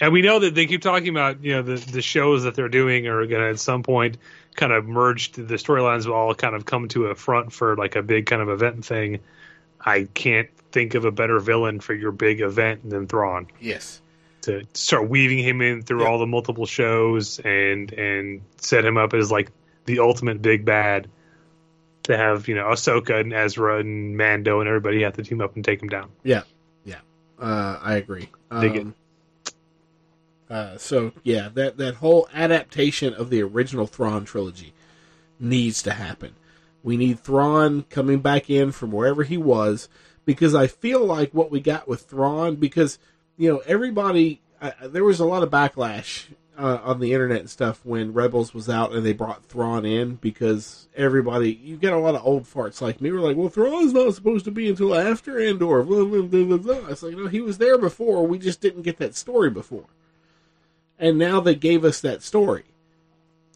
[0.00, 2.68] and we know that they keep talking about you know the the shows that they're
[2.68, 4.18] doing are going to at some point
[4.54, 5.32] kind of merge.
[5.32, 8.42] The storylines will all kind of come to a front for like a big kind
[8.42, 9.20] of event thing.
[9.80, 13.46] I can't think of a better villain for your big event than Thrawn.
[13.60, 14.00] Yes.
[14.42, 16.08] To start weaving him in through yep.
[16.08, 19.50] all the multiple shows and and set him up as like
[19.84, 21.08] the ultimate big bad.
[22.04, 25.56] To have you know Ahsoka and Ezra and Mando and everybody have to team up
[25.56, 26.10] and take him down.
[26.22, 26.42] Yeah,
[26.84, 27.00] yeah,
[27.38, 28.28] uh, I agree.
[28.60, 28.94] Dig um.
[30.50, 34.74] Uh, so yeah, that that whole adaptation of the original Thrawn trilogy
[35.40, 36.34] needs to happen.
[36.82, 39.88] We need Thrawn coming back in from wherever he was
[40.24, 42.98] because I feel like what we got with Thrawn because
[43.36, 47.50] you know everybody uh, there was a lot of backlash uh, on the internet and
[47.50, 51.98] stuff when Rebels was out and they brought Thrawn in because everybody you get a
[51.98, 54.94] lot of old farts like me were like, well, Thrawn's not supposed to be until
[54.94, 55.82] after Endor.
[55.82, 56.88] Blah, blah, blah, blah, blah.
[56.88, 58.26] It's like no, he was there before.
[58.26, 59.86] We just didn't get that story before,
[60.98, 62.64] and now they gave us that story.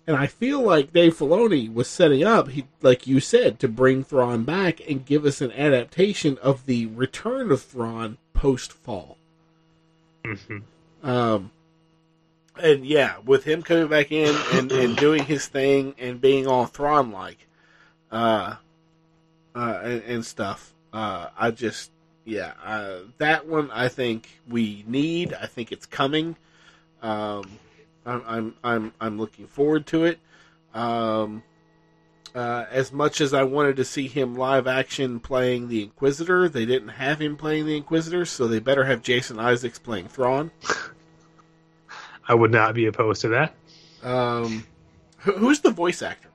[0.07, 4.03] And I feel like Dave Filoni was setting up, he, like you said, to bring
[4.03, 9.19] Thrawn back and give us an adaptation of the return of Thrawn post fall.
[10.25, 10.59] Mm-hmm.
[11.07, 11.51] Um,
[12.61, 16.67] and yeah, with him coming back in and, and doing his thing and being all
[16.67, 17.47] Thrawn like,
[18.11, 18.57] uh,
[19.55, 20.73] uh, and, and stuff.
[20.93, 21.91] Uh, I just,
[22.25, 25.35] yeah, uh, that one I think we need.
[25.35, 26.37] I think it's coming.
[27.03, 27.59] Um,
[28.07, 30.19] I'm, I'm, I'm, I'm looking forward to it.
[30.75, 31.43] Um,
[32.35, 36.67] uh, as much as I wanted to see him live action playing the Inquisitor, they
[36.67, 40.51] didn't have him playing the Inquisitor, so they better have Jason Isaacs playing Thrawn.
[42.29, 43.55] I would not be opposed to that.
[44.03, 44.65] Um,
[45.19, 46.29] who's the voice actor?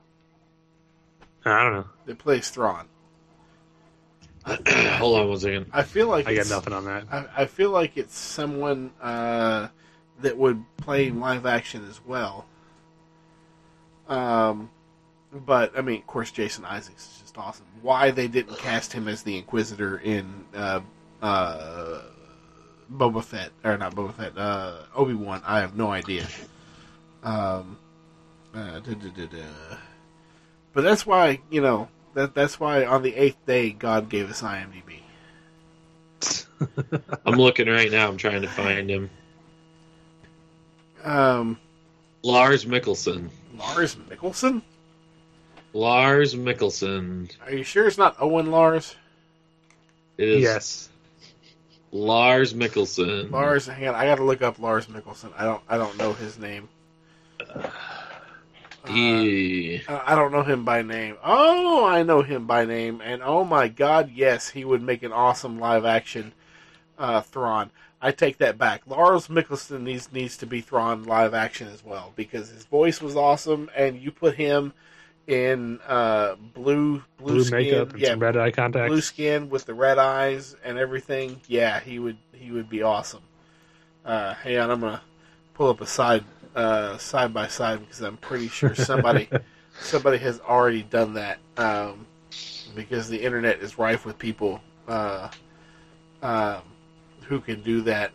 [1.44, 1.86] I don't know.
[2.06, 2.88] That plays Thrawn.
[4.46, 5.66] Hold on one second.
[5.72, 7.04] I feel like I got nothing on that.
[7.10, 9.68] I, I feel like it's someone uh,
[10.20, 12.44] that would play live action as well.
[14.08, 14.70] Um,
[15.32, 17.66] but I mean, of course, Jason Isaacs is just awesome.
[17.80, 20.80] Why they didn't cast him as the Inquisitor in uh,
[21.22, 22.02] uh,
[22.92, 26.26] Boba Fett or not Boba Fett, uh, Obi Wan, I have no idea.
[27.22, 27.78] Um,
[28.54, 28.80] uh,
[30.72, 34.42] but that's why you know that that's why on the eighth day God gave us
[34.42, 35.00] IMDb.
[37.26, 38.08] I'm looking right now.
[38.08, 39.10] I'm trying to find him.
[41.02, 41.58] Um,
[42.22, 43.30] Lars Mikkelsen.
[43.58, 44.62] Lars Mikkelsen.
[45.72, 47.30] Lars Mikkelsen.
[47.44, 48.96] Are you sure it's not Owen Lars?
[50.16, 50.42] It is.
[50.42, 50.88] Yes.
[51.94, 53.30] Lars Mikkelsen.
[53.30, 55.30] Lars, hang on, I got to look up Lars Mikkelsen.
[55.38, 56.68] I don't, I don't know his name.
[58.88, 59.80] he.
[59.86, 61.16] Uh, I don't know him by name.
[61.22, 65.12] Oh, I know him by name, and oh my God, yes, he would make an
[65.12, 66.32] awesome live action
[66.98, 67.70] uh, Thrawn.
[68.02, 68.82] I take that back.
[68.88, 73.14] Lars Mikkelsen needs needs to be Thrawn live action as well because his voice was
[73.14, 74.72] awesome, and you put him
[75.26, 78.90] in uh, blue blue, blue skin, makeup and yeah, some red eye contacts.
[78.90, 81.40] blue skin with the red eyes and everything.
[81.48, 83.22] Yeah, he would he would be awesome.
[84.04, 85.02] Uh, hang on, I'm gonna
[85.54, 86.24] pull up a side
[86.54, 89.28] uh, side by side because I'm pretty sure somebody
[89.80, 92.06] somebody has already done that um,
[92.74, 95.28] because the internet is rife with people uh,
[96.22, 96.62] um,
[97.22, 98.12] who can do that.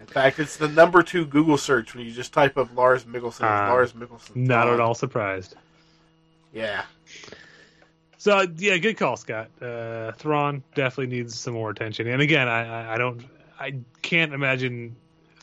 [0.00, 3.42] In fact, it's the number two Google search when you just type up Lars Mikkelsen.
[3.44, 4.34] Uh, Lars Mikkelsen.
[4.34, 5.54] Not at all surprised.
[6.52, 6.84] Yeah.
[8.18, 9.50] So yeah, good call, Scott.
[9.60, 12.06] Uh, Thrawn definitely needs some more attention.
[12.06, 13.24] And again, I, I, don't,
[13.58, 14.94] I can't imagine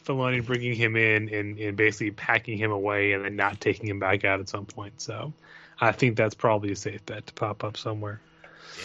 [0.05, 3.99] Filoni bringing him in and, and basically packing him away and then not taking him
[3.99, 5.01] back out at some point.
[5.01, 5.33] So
[5.79, 8.21] I think that's probably a safe bet to pop up somewhere.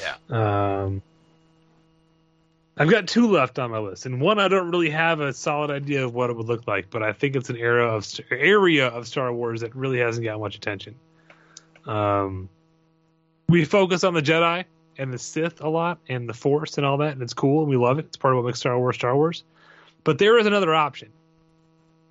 [0.03, 0.17] Yeah.
[0.83, 1.03] Um,
[2.77, 5.71] I've got two left on my list, and one I don't really have a solid
[5.71, 8.89] idea of what it would look like, but I think it's an era of area
[8.89, 10.97] of Star Wars that really hasn't got much attention.
[11.87, 12.49] Um,
[13.49, 14.65] we focus on the Jedi
[14.99, 17.71] and the Sith a lot, and the Force and all that, and it's cool, and
[17.71, 18.07] we love it.
[18.07, 19.45] It's part of what makes Star Wars Star Wars.
[20.05, 21.11] But there is another option,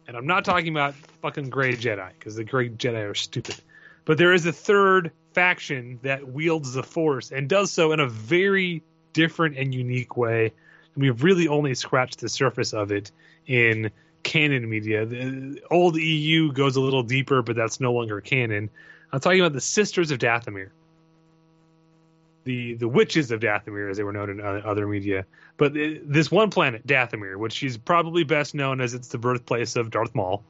[0.07, 3.55] and I'm not talking about fucking gray Jedi because the gray Jedi are stupid.
[4.05, 8.07] But there is a third faction that wields the Force and does so in a
[8.07, 8.83] very
[9.13, 10.51] different and unique way.
[10.95, 13.11] And we've really only scratched the surface of it
[13.47, 13.91] in
[14.23, 15.05] canon media.
[15.05, 18.69] The old EU goes a little deeper, but that's no longer canon.
[19.13, 20.71] I'm talking about the Sisters of Dathomir.
[22.45, 25.25] The the witches of Dathomir, as they were known in other media.
[25.55, 29.91] But this one planet, Dathomir, which is probably best known as it's the birthplace of
[29.91, 30.43] Darth Maul.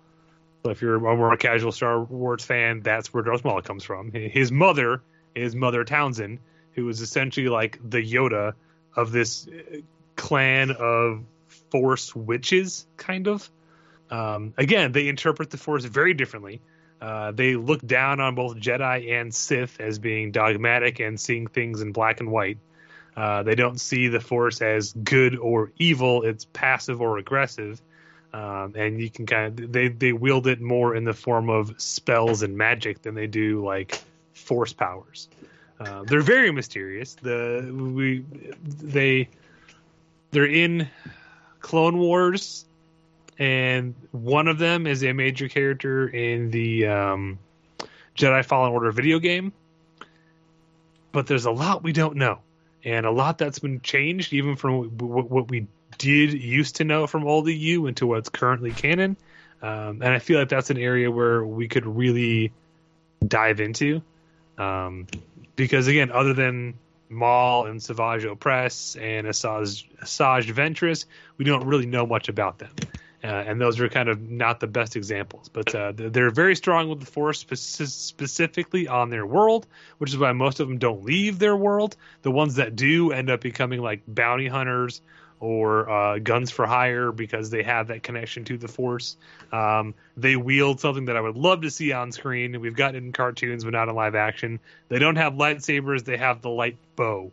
[0.64, 4.12] So if you're a more casual Star Wars fan, that's where Darth Maul comes from.
[4.14, 5.04] His mother
[5.36, 6.40] is Mother Talzin,
[6.72, 8.54] who is essentially like the Yoda
[8.96, 9.80] of this uh,
[10.16, 11.26] clan of
[11.70, 13.50] Force witches, kind of.
[14.10, 16.62] Um, again, they interpret the Force very differently.
[17.04, 21.82] Uh, they look down on both Jedi and Sith as being dogmatic and seeing things
[21.82, 22.60] in black and white.
[23.18, 27.82] Uh, they don't see the Force as good or evil; it's passive or aggressive.
[28.32, 31.76] Um, and you can kind of they they wield it more in the form of
[31.80, 34.02] spells and magic than they do like
[34.32, 35.28] force powers.
[35.82, 37.16] Uh, they're very mysterious.
[37.16, 38.24] The we
[38.64, 39.28] they
[40.32, 40.88] they're in
[41.60, 42.64] Clone Wars,
[43.40, 47.40] and one of them is a major character in the um,
[48.16, 49.54] Jedi Fallen Order video game.
[51.12, 52.40] But there's a lot we don't know,
[52.84, 57.26] and a lot that's been changed, even from what we did used to know from
[57.26, 59.16] old EU into what's currently canon.
[59.62, 62.52] Um, and I feel like that's an area where we could really
[63.26, 64.02] dive into.
[64.58, 65.08] Um,
[65.56, 66.74] because again, other than
[67.10, 71.06] Maul and Savage Opress and Asajj Ventress,
[71.38, 72.72] we don't really know much about them.
[73.24, 76.90] Uh, and those are kind of not the best examples, but uh, they're very strong
[76.90, 79.66] with the Force, spe- specifically on their world,
[80.00, 81.96] which is why most of them don't leave their world.
[82.24, 85.02] The ones that do end up becoming like bounty hunters
[85.40, 89.16] or uh, guns for hire because they have that connection to the Force.
[89.54, 92.60] Um, they wield something that I would love to see on screen.
[92.60, 94.60] We've got it in cartoons, but not in live action.
[94.90, 97.32] They don't have lightsabers; they have the light bow,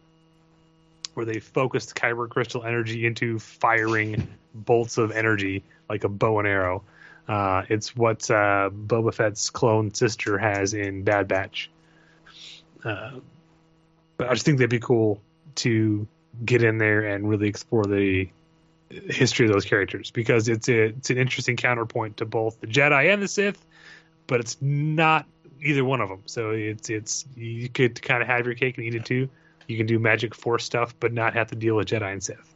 [1.14, 6.38] where they focus the kyber crystal energy into firing bolts of energy like a bow
[6.38, 6.82] and arrow.
[7.28, 11.70] Uh, it's what uh, Boba Fett's clone sister has in Bad Batch.
[12.82, 13.20] Uh,
[14.16, 15.20] but I just think they'd be cool
[15.56, 16.06] to
[16.44, 18.28] get in there and really explore the
[18.88, 23.12] history of those characters because it's a, it's an interesting counterpoint to both the Jedi
[23.12, 23.64] and the Sith,
[24.26, 25.26] but it's not
[25.62, 26.22] either one of them.
[26.26, 29.28] So it's it's you could kind of have your cake and eat it too.
[29.68, 32.54] You can do magic force stuff, but not have to deal with Jedi and Sith.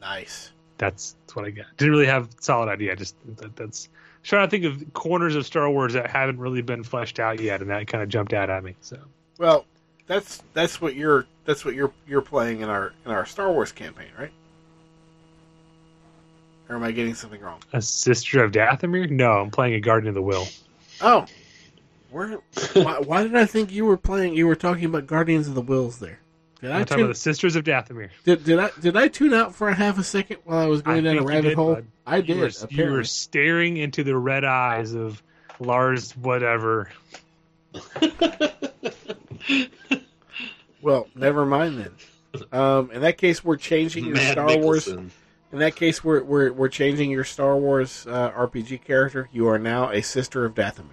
[0.00, 0.50] Nice.
[0.78, 1.66] that's that's what I got.
[1.76, 2.92] Didn't really have a solid idea.
[2.92, 3.88] I just that, that's
[4.22, 7.60] trying to think of corners of Star Wars that haven't really been fleshed out yet,
[7.60, 8.74] and that kind of jumped out at me.
[8.80, 8.98] So
[9.38, 9.64] Well,
[10.06, 13.72] that's that's what you're that's what you're you're playing in our in our Star Wars
[13.72, 14.32] campaign, right?
[16.68, 17.60] Or am I getting something wrong?
[17.72, 19.10] a sister of Dathomir?
[19.10, 20.62] No, I'm playing a Guardian of the Whills.
[21.00, 21.24] Oh,
[22.10, 22.40] where?
[22.74, 24.34] why, why did I think you were playing?
[24.34, 26.20] You were talking about Guardians of the Whills there.
[26.60, 28.10] Did I I'm talking tune, about the Sisters of Dathomir.
[28.24, 30.82] did, did I did I tune out for a half a second while I was
[30.82, 31.74] going I down a rabbit did, hole?
[31.76, 31.86] bud.
[32.06, 32.38] I You did.
[32.40, 35.22] were, you were staring into the red eyes of
[35.60, 36.90] Lars, whatever.
[40.80, 41.78] Well, never mind
[42.32, 42.42] then.
[42.52, 44.86] Um, in that case, we're changing your Mad Star Wars.
[44.86, 45.10] In
[45.52, 49.28] that case, we're we're we're changing your Star Wars uh, RPG character.
[49.32, 50.92] You are now a sister of Dathomir.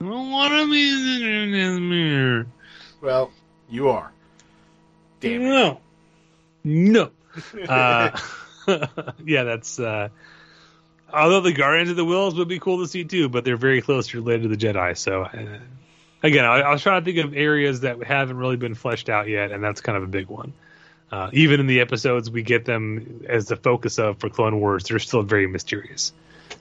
[0.00, 2.46] I don't want to be in the mirror.
[3.00, 3.32] Well,
[3.68, 4.12] you are.
[5.20, 5.42] Damn.
[5.42, 5.80] No.
[6.64, 7.10] No.
[7.68, 8.18] Uh,
[9.24, 9.78] yeah, that's.
[9.78, 10.08] Uh,
[11.12, 13.80] although the Guardians of the Whills would be cool to see too, but they're very
[13.80, 14.96] closely related to the Jedi.
[14.96, 15.58] So, uh,
[16.22, 19.28] again, I, I was trying to think of areas that haven't really been fleshed out
[19.28, 20.52] yet, and that's kind of a big one.
[21.12, 24.84] Uh, even in the episodes we get them as the focus of for Clone Wars,
[24.84, 26.12] they're still very mysterious.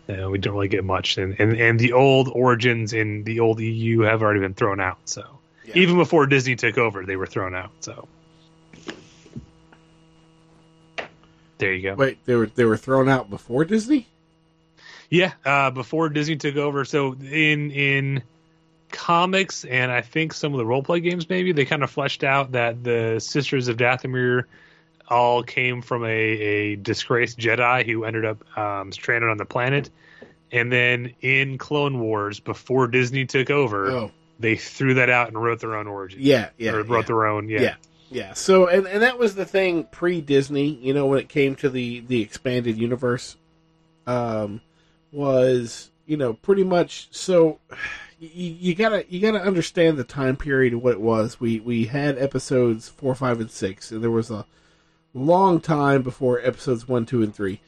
[0.07, 3.59] Uh, we don't really get much, and, and and the old origins in the old
[3.59, 4.99] EU have already been thrown out.
[5.05, 5.25] So
[5.65, 5.73] Yeah.
[5.77, 7.71] even before Disney took over, they were thrown out.
[7.81, 8.07] So
[11.57, 11.95] there you go.
[11.95, 14.07] Wait, they were they were thrown out before Disney.
[15.09, 16.85] Yeah, uh, before Disney took over.
[16.85, 18.23] So in in
[18.91, 22.23] comics and I think some of the role play games, maybe they kind of fleshed
[22.23, 24.43] out that the Sisters of Dathomir
[25.07, 29.89] all came from a, a disgraced Jedi who ended up um, stranded on the planet.
[30.51, 35.41] And then in Clone Wars, before Disney took over, Oh, they threw that out and
[35.41, 36.19] wrote their own origin.
[36.21, 37.07] yeah, yeah, or wrote yeah.
[37.07, 37.49] their own.
[37.49, 37.61] Yeah.
[37.61, 37.75] Yeah.
[38.09, 38.34] Yeah.
[38.34, 41.69] So and and that was the thing pre Disney, you know, when it came to
[41.69, 43.35] the the expanded universe
[44.05, 44.61] um
[45.11, 47.59] was, you know, pretty much so
[48.19, 51.39] you, you gotta you gotta understand the time period of what it was.
[51.39, 54.45] We we had episodes four, five, and six, and there was a
[55.13, 57.59] long time before episodes one, two, and three.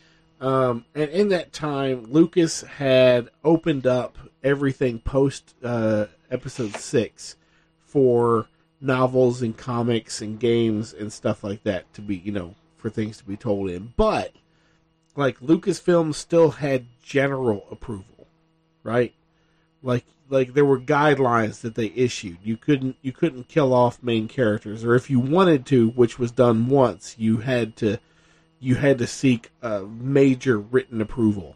[0.41, 7.35] Um, and in that time, Lucas had opened up everything post uh, episode six
[7.85, 8.47] for
[8.81, 13.17] novels and comics and games and stuff like that to be, you know, for things
[13.17, 13.93] to be told in.
[13.97, 14.33] But
[15.15, 18.27] like Lucasfilm still had general approval,
[18.83, 19.13] right?
[19.83, 22.37] Like like there were guidelines that they issued.
[22.43, 26.31] You couldn't you couldn't kill off main characters, or if you wanted to, which was
[26.31, 27.97] done once, you had to
[28.59, 31.55] you had to seek a major written approval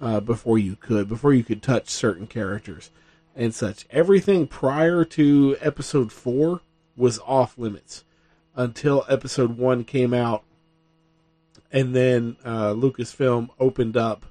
[0.00, 2.90] uh, before you could before you could touch certain characters
[3.34, 3.86] and such.
[3.90, 6.60] Everything prior to episode four
[6.96, 8.04] was off limits
[8.54, 10.44] until episode one came out,
[11.70, 14.26] and then uh, Lucasfilm opened up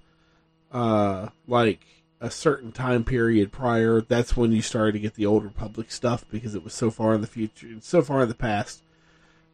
[0.72, 1.86] uh, like
[2.20, 4.02] a certain time period prior.
[4.02, 7.14] That's when you started to get the old Republic stuff because it was so far
[7.14, 8.84] in the future, so far in the past,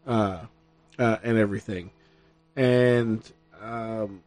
[0.06, 0.42] uh,
[1.00, 1.92] uh, and everything.
[2.56, 3.24] And
[3.62, 4.24] um,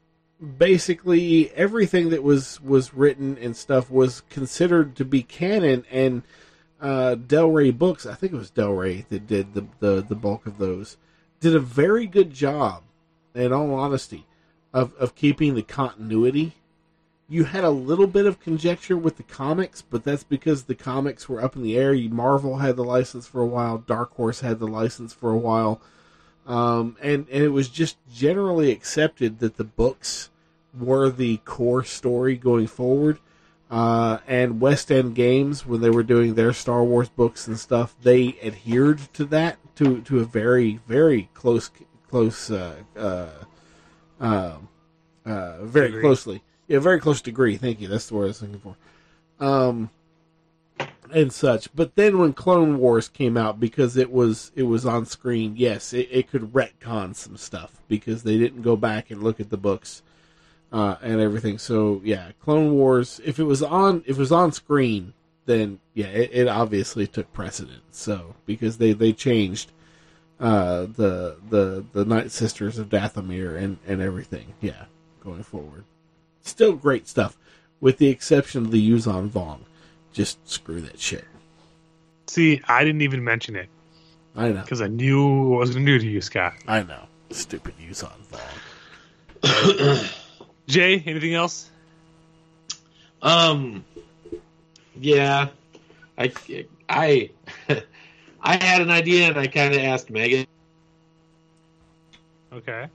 [0.59, 5.85] basically, everything that was was written and stuff was considered to be canon.
[5.91, 6.23] And
[6.81, 10.15] uh, Del Rey Books, I think it was Del Rey that did the, the the
[10.15, 10.97] bulk of those,
[11.41, 12.83] did a very good job.
[13.35, 14.27] In all honesty,
[14.73, 16.57] of of keeping the continuity
[17.31, 21.29] you had a little bit of conjecture with the comics, but that's because the comics
[21.29, 21.95] were up in the air.
[21.95, 25.81] Marvel had the license for a while, Dark Horse had the license for a while,
[26.45, 30.30] um, and and it was just generally accepted that the books
[30.79, 33.19] were the core story going forward.
[33.71, 37.95] Uh, and West End Games, when they were doing their Star Wars books and stuff,
[38.03, 41.71] they adhered to that to to a very very close
[42.09, 43.29] close uh, uh,
[44.21, 44.57] uh,
[45.25, 46.03] uh very Degree.
[46.03, 46.43] closely.
[46.67, 47.57] Yeah, very close degree.
[47.57, 47.89] Thank you.
[47.89, 48.77] That's the word I was looking for.
[49.45, 49.91] Um,
[51.13, 51.75] and such.
[51.75, 55.93] But then when Clone Wars came out, because it was it was on screen, yes,
[55.93, 59.57] it, it could retcon some stuff because they didn't go back and look at the
[59.57, 60.03] books
[60.73, 61.59] uh, and everything.
[61.59, 63.21] So yeah, Clone Wars.
[63.25, 65.13] If it was on if it was on screen,
[65.47, 67.83] then yeah, it, it obviously took precedence.
[67.91, 69.73] So because they they changed
[70.39, 74.55] uh, the the the Night Sisters of Dathomir and and everything.
[74.61, 74.85] Yeah,
[75.23, 75.85] going forward.
[76.43, 77.37] Still great stuff,
[77.81, 79.61] with the exception of the Yuuzhan Vong.
[80.13, 81.25] Just screw that shit.
[82.27, 83.69] See, I didn't even mention it
[84.37, 84.63] I know.
[84.63, 86.55] because I knew what I was going to do to you, Scott.
[86.67, 87.03] I know.
[87.31, 88.13] Stupid Yuuzhan
[89.43, 90.17] Vong.
[90.71, 91.69] Jay, anything else?
[93.23, 93.85] Um,
[94.99, 95.49] yeah,
[96.17, 96.33] I,
[96.89, 97.31] I,
[98.43, 100.47] I had an idea and I kind of asked Megan
[102.53, 102.89] Okay.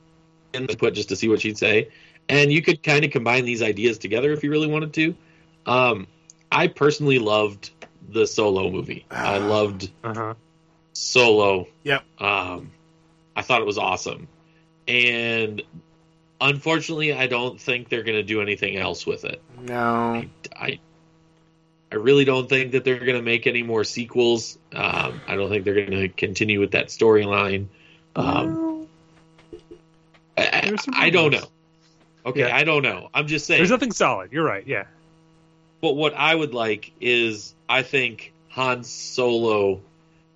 [0.53, 1.89] input just to see what she'd say,
[2.29, 5.15] and you could kind of combine these ideas together if you really wanted to.
[5.65, 6.07] Um,
[6.51, 7.71] I personally loved
[8.09, 9.05] the Solo movie.
[9.11, 10.33] I loved Uh huh.
[10.93, 11.67] Solo.
[11.83, 12.03] Yep.
[12.19, 12.71] Um,
[13.35, 14.27] I thought it was awesome,
[14.87, 15.61] and
[16.41, 19.41] unfortunately, I don't think they're going to do anything else with it.
[19.61, 20.23] No.
[20.55, 20.79] I
[21.91, 24.57] I really don't think that they're going to make any more sequels.
[24.73, 27.67] Um, I don't think they're going to continue with that storyline.
[28.15, 28.87] Um,
[30.37, 31.47] I, I- There's some I don't know.
[32.25, 32.55] Okay, Yeah.
[32.55, 33.09] I don't know.
[33.13, 33.59] I'm just saying.
[33.59, 34.31] There's nothing solid.
[34.31, 34.65] You're right.
[34.65, 34.85] Yeah.
[35.81, 39.81] But what I would like is I think Han Solo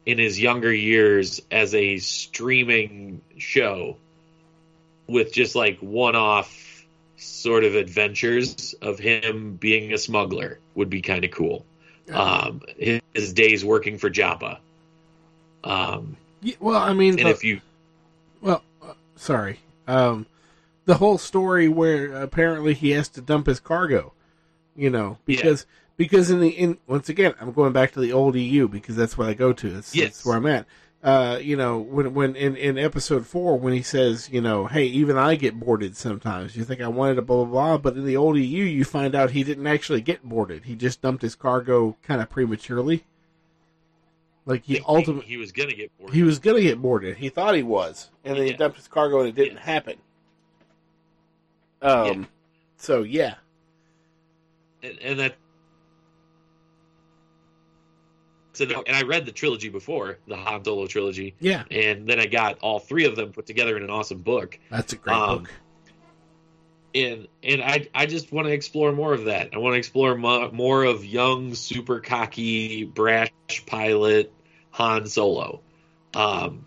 [0.05, 3.97] in his younger years as a streaming show
[5.09, 6.85] with just like one off
[7.17, 11.65] sort of adventures of him being a smuggler would be kind of cool.
[12.13, 14.57] Um, his, his days working for Jabba.
[15.63, 17.61] Um, Yeah, well, I mean, and the- if you
[18.41, 19.59] well, uh, sorry.
[19.87, 20.25] Um,
[20.85, 24.13] the whole story where apparently he has to dump his cargo,
[24.75, 25.65] you know, because
[25.97, 29.17] because in the in once again, I'm going back to the old EU because that's
[29.17, 29.69] what I go to.
[29.69, 30.05] That's, Yes.
[30.09, 30.65] that's where I'm at.
[31.01, 34.83] Uh, you know, when when in, in episode four, when he says, you know, hey,
[34.83, 36.57] even I get boarded sometimes.
[36.57, 39.15] You think I wanted a blah blah blah, but in the old EU, you find
[39.15, 40.65] out he didn't actually get boarded.
[40.65, 43.05] He just dumped his cargo kind of prematurely.
[44.45, 46.13] Like he ultimately he was gonna get bored.
[46.13, 47.17] he was gonna get boarded.
[47.17, 49.65] He thought he was, and then he dumped his cargo, and it didn't Yes.
[49.65, 49.95] happen.
[51.81, 52.21] Um.
[52.21, 52.25] Yeah.
[52.77, 53.35] So yeah,
[54.83, 55.35] and, and that
[58.67, 62.25] so, and I read the trilogy before the Han Solo trilogy, yeah, and then I
[62.27, 64.59] got all three of them put together in an awesome book.
[64.69, 65.51] that's a great Um, book.
[66.95, 69.49] And and I I just want to explore more of that.
[69.53, 73.29] I want to explore mo- more of young, super cocky, brash
[73.67, 74.33] pilot
[74.71, 75.61] Han Solo.
[76.15, 76.65] Um,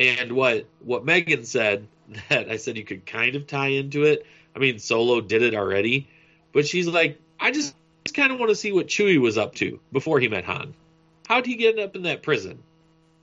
[0.00, 1.86] and what what Megan said
[2.28, 4.26] that I said you could kind of tie into it.
[4.56, 6.08] I mean, Solo did it already,
[6.52, 7.72] but she's like, I just,
[8.04, 10.74] just kind of want to see what Chewie was up to before he met Han.
[11.30, 12.60] How'd he get up in that prison?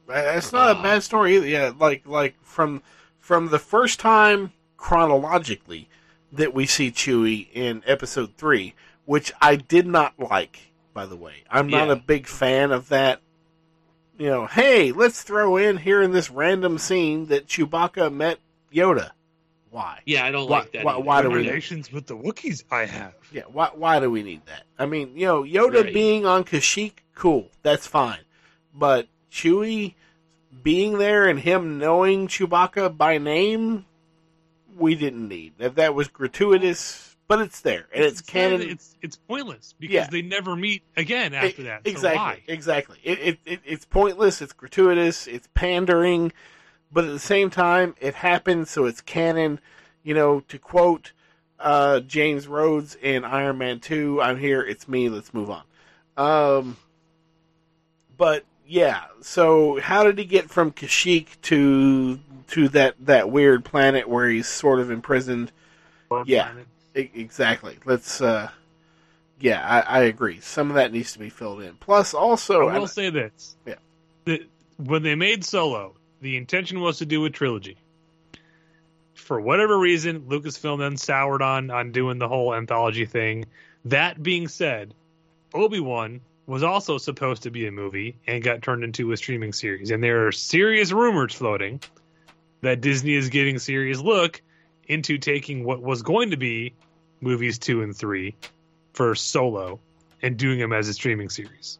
[0.07, 1.45] That's not a uh, bad story either.
[1.45, 2.81] Yeah, like like from
[3.19, 5.89] from the first time chronologically
[6.31, 10.71] that we see Chewie in Episode three, which I did not like.
[10.93, 11.93] By the way, I'm not Yeah.
[11.93, 13.19] a big fan of that.
[14.17, 18.39] You know, hey, let's throw in here in this random scene that Chewbacca met
[18.73, 19.11] Yoda.
[19.69, 19.99] Why?
[20.05, 20.85] Yeah, I don't Why- like that.
[20.85, 21.03] why- either.
[21.03, 23.13] why do we- relations with the Wookiees I have.
[23.33, 24.63] Yeah, why, why do we need that?
[24.79, 25.93] I mean, you know, Yoda Right.
[25.93, 28.19] being on Kashyyyk, cool, that's fine.
[28.73, 29.95] But Chewie
[30.63, 33.85] being there and him knowing Chewbacca by name,
[34.77, 35.53] we didn't need.
[35.57, 38.61] That that was gratuitous, but it's there and it's, canon.
[38.61, 40.07] It's it's pointless because Yeah.
[40.09, 41.81] they never meet again after that.
[41.85, 42.41] So exactly, why?
[42.47, 42.97] exactly.
[43.03, 44.41] It, it, it it's pointless.
[44.41, 45.27] It's gratuitous.
[45.27, 46.31] It's pandering,
[46.91, 49.59] but at the same time, it happened, so it's canon.
[50.03, 51.11] You know, to quote
[51.59, 54.61] uh, James Rhodes in Iron Man Two, "I'm here.
[54.61, 55.09] It's me.
[55.09, 55.63] Let's move on."
[56.15, 56.77] Um,
[58.17, 62.19] but yeah, so how did he get from Kashyyyk to
[62.49, 65.51] to that that weird planet where he's sort of imprisoned?
[66.25, 66.53] Yeah.
[66.95, 67.77] E- exactly.
[67.85, 68.21] Let's.
[68.21, 68.49] uh
[69.39, 70.39] Yeah, I, I agree.
[70.39, 71.75] Some of that needs to be filled in.
[71.75, 74.37] Plus, also, I will and- say this: Yeah.
[74.77, 77.77] when they made Solo, the intention was to do a trilogy.
[79.13, 83.45] For whatever reason, Lucasfilm then soured on on doing the whole anthology thing.
[83.85, 84.93] That being said,
[85.53, 89.51] Obi Wan was also supposed to be a movie and got turned into a streaming
[89.51, 89.91] series.
[89.91, 91.81] And there are serious rumors floating
[92.61, 94.41] that Disney is getting serious look
[94.87, 96.73] into taking what was going to be
[97.19, 98.35] movies two and three
[98.93, 99.79] for Solo
[100.21, 101.79] and doing them as a streaming series.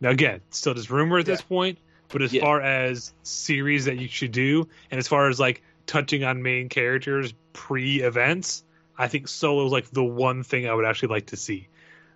[0.00, 1.78] Now, again, still just rumor at this point,
[2.08, 2.42] but as Yeah.
[2.42, 6.68] far as series that you should do, and as far as like touching on main
[6.68, 8.64] characters pre events,
[8.98, 11.68] I think Solo is like the one thing I would actually like to see.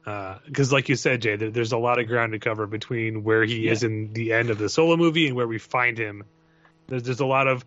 [0.05, 3.45] Because, like you said, Jay, there, there's a lot of ground to cover between where
[3.45, 6.25] he is in the end of the Solo movie and where we find him.
[6.89, 7.65] There's, there's a lot of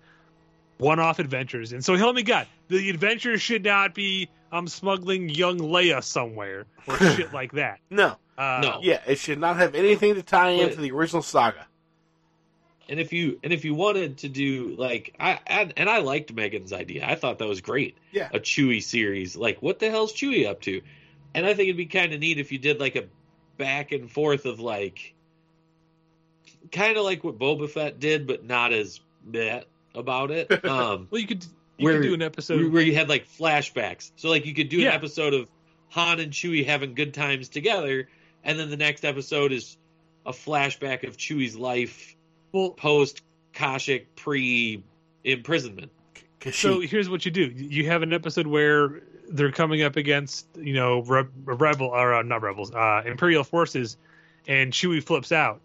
[0.78, 5.58] one-off adventures, and so help me God, the adventure should not be I'm smuggling young
[5.60, 7.80] Leia somewhere or shit like that.
[7.90, 8.80] no, Uh, No.
[8.82, 11.66] yeah, it should not have anything to tie into the original saga.
[12.90, 16.34] And if you and if you wanted to do like I and, and I liked
[16.34, 17.08] Megan's idea.
[17.08, 17.98] I thought that was great.
[18.12, 18.28] Yeah.
[18.34, 19.38] A Chewie series.
[19.38, 20.82] Like what the hell's Chewie up to?
[21.36, 23.06] And I think it'd be kind of neat if you did like a
[23.58, 25.14] back and forth of like
[26.72, 29.62] kind of like what Boba Fett did but not as meh
[29.96, 30.50] about it.
[30.66, 31.46] Um Well, you could
[31.78, 32.72] you Where- could do an episode.
[32.72, 34.12] where you had like flashbacks.
[34.16, 34.90] So like you could do Yeah.
[34.90, 35.48] an episode of
[35.90, 38.10] Han and Chewie having good times together
[38.44, 39.78] and then the next episode is
[40.26, 42.16] a flashback of Chewie's life
[42.52, 43.22] well, post
[43.54, 44.84] Kashyyyk pre
[45.24, 45.92] imprisonment.
[46.52, 50.74] So here's what you do: you have an episode where they're coming up against, you
[50.74, 53.98] know, re- rebel or uh, not rebels, uh, Imperial forces,
[54.48, 55.62] and Chewie flips out,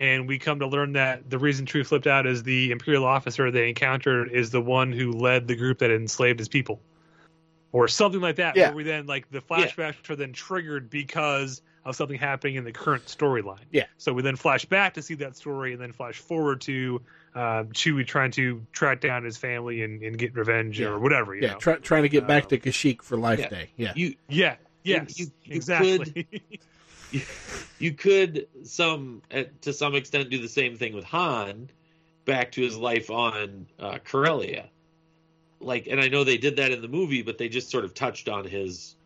[0.00, 3.50] and we come to learn that the reason Chewie flipped out is the Imperial officer
[3.50, 6.80] they encountered is the one who led the group that enslaved his people,
[7.72, 8.56] or something like that.
[8.56, 8.68] Yeah.
[8.68, 12.72] Where we then like the flashbacks are then triggered because of something happening in the
[12.72, 13.58] current storyline.
[13.70, 13.86] Yeah.
[13.98, 17.00] So we then flash back to see that story, and then flash forward to
[17.34, 20.88] uh, Chewie trying to track down his family and, and get revenge Yeah.
[20.88, 21.34] or whatever.
[21.34, 21.58] You yeah, know?
[21.58, 23.48] try, trying to get back Um, to Kashyyyk for Life yeah.
[23.48, 23.70] Day.
[23.76, 24.56] Yeah, You yeah.
[24.84, 25.18] Yes.
[25.18, 26.26] you- you exactly.
[27.78, 31.68] you could some uh, to some extent do the same thing with Han
[32.24, 34.68] back to his life on uh, Corellia.
[35.60, 37.94] Like, and I know they did that in the movie, but they just sort of
[37.94, 38.96] touched on his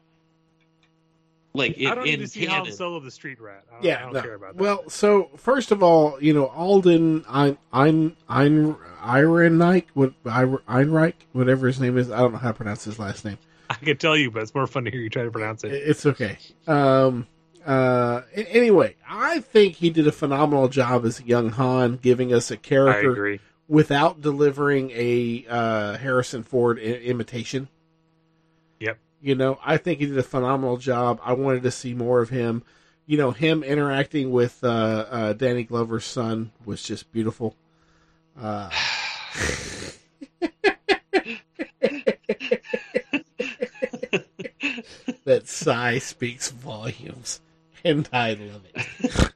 [1.56, 2.76] like in, I don't need to see Han canon.
[2.76, 3.64] Solo the street rat.
[3.70, 3.96] I don't, yeah.
[3.96, 4.22] I don't no.
[4.22, 4.62] care about that.
[4.62, 11.66] Well, so first of all, you know, Alden Ein Ein Ein Ehrenreich, what Einreich, whatever
[11.66, 12.10] his name is.
[12.10, 13.38] I don't know how to pronounce his last name.
[13.70, 15.72] I can tell you, but it's more fun to hear you try to pronounce it.
[15.72, 16.38] It's okay.
[16.66, 17.26] Um,
[17.64, 22.54] uh, anyway, I think he did a phenomenal job as young Han, giving us a
[22.54, 23.38] I character
[23.68, 27.68] without delivering a uh, Harrison Ford I- imitation.
[29.20, 31.20] You know, I think he did a phenomenal job.
[31.22, 32.62] I wanted to see more of him.
[33.06, 37.56] You know, him interacting with uh, uh, Danny Glover's son was just beautiful.
[38.40, 38.70] Uh,
[45.24, 47.40] that sigh speaks volumes,
[47.84, 49.32] and I love it.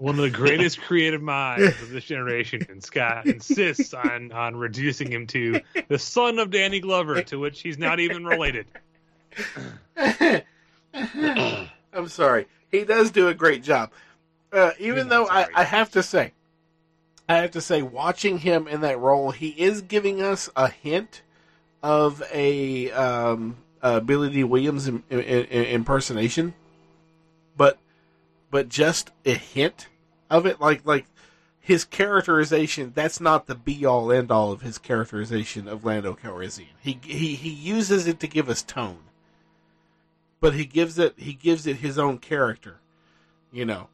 [0.00, 5.12] One of the greatest creative minds of this generation, and Scott insists on on reducing
[5.12, 8.64] him to the son of Danny Glover, to which he's not even related.
[10.94, 12.46] I'm sorry.
[12.70, 13.90] He does do a great job.
[14.50, 15.46] Uh, even though I.
[15.54, 16.32] I have to say,
[17.28, 21.20] I have to say, watching him in that role, he is giving us a hint
[21.82, 26.54] of a um, uh, Billy Dee Williams im- im- im- impersonation,
[27.54, 27.76] but
[28.50, 29.88] but just a hint
[30.30, 30.60] of it.
[30.60, 31.06] Like like
[31.60, 32.92] his characterization.
[32.94, 36.68] That's not the be all end all of his characterization of Lando Calrissian.
[36.80, 38.98] He he he uses it to give us tone
[40.40, 42.80] but he gives it he gives it his own character.
[43.52, 43.88] You know,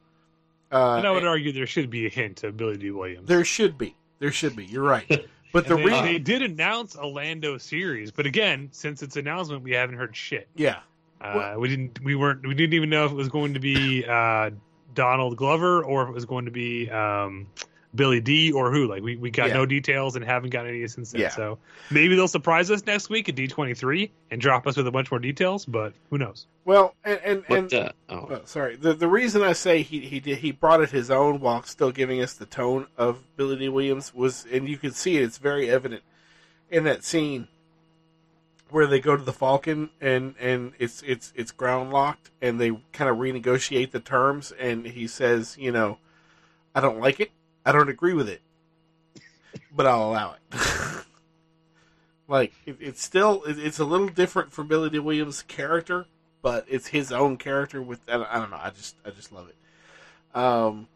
[0.71, 3.27] uh, And I would argue there should be a hint of Billy Dee Williams.
[3.27, 4.65] there should be there should be.
[4.65, 5.09] You're right,
[5.53, 9.63] But the they, reason, they did announce a Lando series, but again, since its announcement,
[9.63, 10.49] we haven't heard shit.
[10.55, 10.81] yeah,
[11.21, 12.03] Uh, we didn't.
[12.05, 12.47] We weren't.
[12.47, 14.51] We didn't even know if it was going to be uh,
[14.97, 17.47] Donald Glover or if it was going to be um,
[17.95, 18.89] Billy Dee or who.
[18.89, 19.55] Like we, we got Yeah.
[19.55, 21.21] no details and haven't got any since then.
[21.21, 21.29] Yeah.
[21.29, 21.59] So
[21.93, 24.91] maybe they'll surprise us next week at D twenty three and drop us with a
[24.91, 25.65] bunch more details.
[25.65, 26.47] But who knows?
[26.65, 28.75] well, and and, and But uh, oh, Oh, sorry.
[28.77, 31.93] The the reason I say he he did he brought it his own while still
[31.93, 35.23] giving us the tone of Billy Dee Williams was, and you can see it.
[35.23, 36.03] It's very evident
[36.71, 37.47] in that scene
[38.71, 42.71] where they go to the Falcon and and it's it's it's ground locked, and they
[42.93, 45.99] kind of renegotiate the terms, and he says, you know,
[46.75, 47.31] I don't like it.
[47.65, 48.43] I don't agree with it,
[49.75, 50.59] but I'll allow it.
[52.29, 56.07] like it, it's still it, it's a little different from Billy Dee Williams' character,
[56.43, 59.33] but it's his own character with I don't, I don't know I just I just
[59.33, 59.57] love it.
[60.39, 60.89] Um,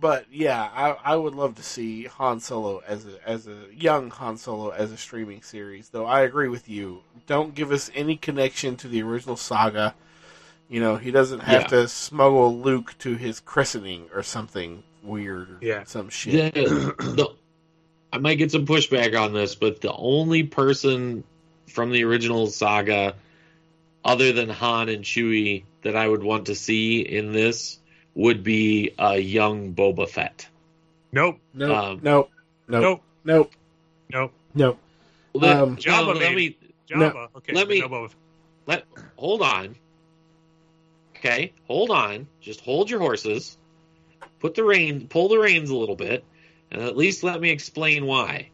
[0.00, 4.10] but yeah, I I would love to see Han Solo as a as a young
[4.10, 5.90] Han Solo as a streaming series.
[5.90, 9.94] Though I agree with you, don't give us any connection to the original saga.
[10.68, 11.68] You know, he doesn't have Yeah.
[11.80, 15.82] to smuggle Luke to his christening or something weird or Yeah.
[15.84, 16.54] some shit.
[16.54, 17.28] the, the,
[18.12, 21.24] I might get some pushback on this, but the only person
[21.68, 23.16] from the original saga,
[24.04, 27.79] other than Han and Chewie, that I would want to see in this
[28.20, 30.46] would be a young Boba Fett.
[31.10, 31.38] Nope.
[31.54, 32.30] Nope, Um, nope,
[32.68, 33.02] nope, Nope.
[33.24, 33.52] nope,
[34.12, 34.32] Nope.
[34.54, 34.78] nope.
[35.32, 36.56] Let, Um, Jabba no, let made- me
[36.86, 37.28] Jabba.
[37.36, 37.54] Okay.
[37.54, 38.08] let me- no
[38.66, 38.84] let
[39.16, 39.74] hold on.
[41.16, 42.26] Okay, hold on.
[42.42, 43.56] Just hold your horses.
[44.38, 46.22] Put the rein, pull the reins a little bit,
[46.70, 48.50] and at least let me explain why.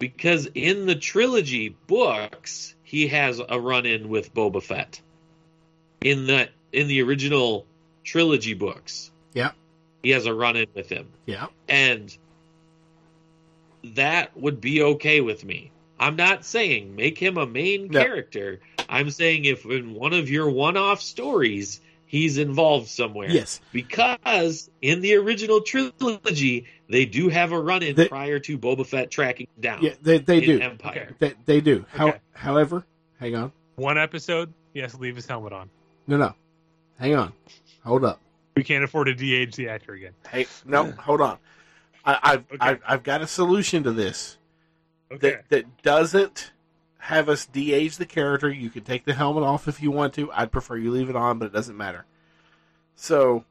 [0.00, 5.00] Because in the trilogy books, he has a run-in with Boba Fett.
[6.00, 7.66] In the in the original
[8.04, 9.52] trilogy books, Yeah,
[10.02, 11.46] he has a run-in with him yeah.
[11.68, 12.16] and
[13.94, 15.70] that would be okay with me.
[15.98, 18.00] I'm not saying make him a main No.
[18.02, 18.60] character.
[18.88, 23.30] I'm saying if in one of your one-off stories he's involved somewhere.
[23.30, 23.60] Yes.
[23.72, 29.46] Because in the original trilogy they do have a run-in prior to Boba Fett tracking
[29.58, 29.82] down.
[29.82, 30.60] Yeah, they they do.
[30.60, 31.14] Empire.
[31.18, 31.84] They, they do.
[31.88, 32.18] How, Okay.
[32.32, 32.84] however,
[33.18, 33.52] hang on.
[33.76, 34.52] One episode.
[34.74, 35.70] He has to leave his helmet on.
[36.06, 36.34] No, no.
[36.98, 37.32] Hang on.
[37.84, 38.20] Hold up.
[38.56, 40.12] We can't afford to de-age the actor again.
[40.30, 41.38] Hey, no, hold on.
[42.04, 42.56] I, I've, Okay.
[42.60, 44.38] I've I've got a solution to this
[45.10, 45.18] Okay.
[45.30, 46.52] that that doesn't
[46.98, 48.50] have us de-age the character.
[48.50, 50.30] You can take the helmet off if you want to.
[50.32, 52.06] I'd prefer you leave it on, but it doesn't matter.
[52.96, 53.44] So,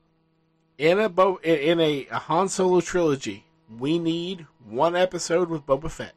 [0.77, 3.45] in a Bo, in in a, a Han Solo trilogy,
[3.77, 6.14] we need one episode with Boba Fett.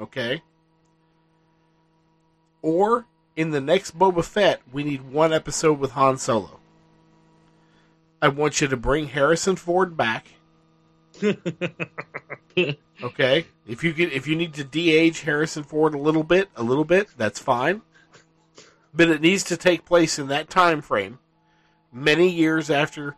[0.00, 0.42] Okay.
[2.62, 3.06] Or
[3.36, 6.60] in the next Boba Fett, we need one episode with Han Solo.
[8.26, 10.26] I want you to bring Harrison Ford back.
[11.22, 16.64] okay, if you can, if you need to de-age Harrison Ford a little bit, a
[16.64, 17.82] little bit, that's fine.
[18.92, 21.20] But it needs to take place in that time frame,
[21.92, 23.14] many years after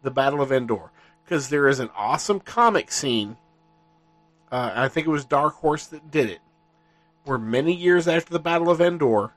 [0.00, 0.90] the Battle of Endor,
[1.22, 3.36] because there is an awesome comic scene.
[4.50, 6.40] Uh, I think it was Dark Horse that did it,
[7.26, 9.34] where many years after the Battle of Endor,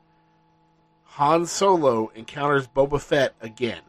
[1.04, 3.82] Han Solo encounters Boba Fett again.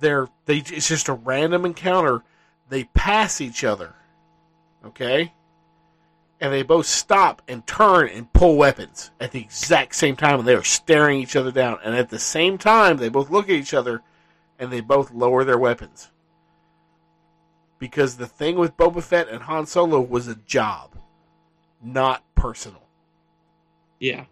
[0.00, 2.22] They're they it's just a random encounter.
[2.68, 3.94] They pass each other,
[4.84, 5.32] okay,
[6.40, 10.48] and they both stop and turn and pull weapons at the exact same time, and
[10.48, 11.78] they are staring each other down.
[11.84, 14.02] And at the same time, they both look at each other,
[14.58, 16.10] and they both lower their weapons.
[17.78, 20.96] Because the thing with Boba Fett and Han Solo was a job,
[21.82, 22.82] not personal
[23.98, 24.24] Yeah.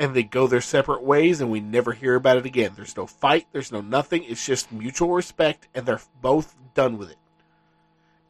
[0.00, 2.72] And they go their separate ways and we never hear about it again.
[2.74, 4.24] There's no fight, there's no nothing.
[4.24, 7.18] It's just mutual respect and they're both done with it.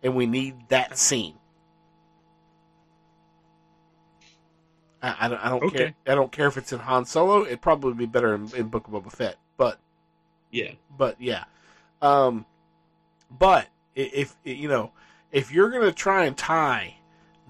[0.03, 1.35] And we need that scene.
[5.03, 5.77] I, I don't, I don't Okay.
[5.79, 5.95] care.
[6.09, 7.45] I don't care if it's in Han Solo.
[7.47, 9.37] It'd probably be better in, in Book of Boba Fett.
[9.57, 9.79] But
[10.51, 10.73] Yeah.
[10.97, 11.45] but yeah.
[12.03, 12.47] Um,
[13.31, 14.91] but if you know,
[15.31, 16.97] if you're gonna try and tie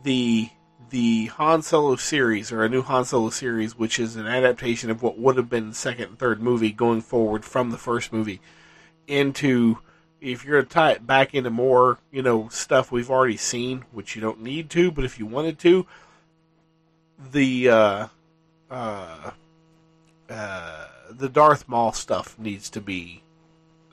[0.02, 0.50] the
[0.88, 5.02] the Han Solo series or a new Han Solo series, which is an adaptation of
[5.02, 8.40] what would have been the second and third movie going forward from the first movie,
[9.06, 9.78] into
[10.20, 14.14] if you're gonna tie it back into more, you know, stuff we've already seen, which
[14.14, 15.86] you don't need to, but if you wanted to,
[17.32, 18.06] the uh,
[18.70, 19.30] uh,
[20.28, 23.22] uh, the Darth Maul stuff needs to be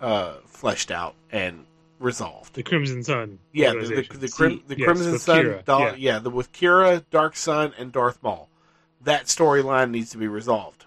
[0.01, 1.65] uh, fleshed out and
[1.99, 2.53] resolved.
[2.53, 3.39] The Crimson Sun.
[3.53, 3.79] Yeah, the
[4.09, 5.95] the, the, Crim, the Yes, Crimson Sun, Qi'ra, Dal- yeah.
[5.97, 6.19] yeah.
[6.19, 8.49] the with Qi'ra, Dark Sun, and Darth Maul.
[9.03, 10.85] That storyline needs to be resolved.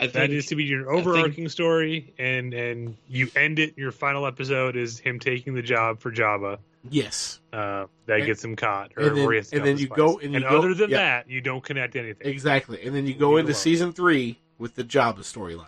[0.00, 3.76] I think That is to be your overarching story, and and you end it.
[3.76, 7.40] Your final episode is him taking the job for Jabba, Yes.
[7.52, 9.74] uh, that And- gets him caught, or and then- where he has to and then
[9.74, 9.96] the you spice.
[9.96, 10.98] go- and you go- other than yeah.
[10.98, 12.26] that, you don't connect anything.
[12.30, 12.80] Exactly.
[12.84, 13.60] And then you go Leave it into alone.
[13.60, 15.66] season three with the Jabba storyline.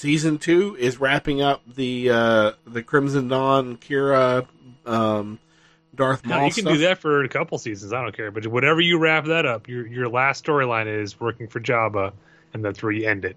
[0.00, 4.46] Season two is wrapping up the uh, the Crimson Dawn, Qi'ra,
[4.86, 5.38] um,
[5.94, 6.72] Darth Maul No, you can stuff.
[6.72, 7.92] do that for a couple seasons.
[7.92, 11.48] I don't care, but whatever you wrap that up, your your last storyline is working
[11.48, 12.14] for Jabba,
[12.54, 13.36] and that's where you end it.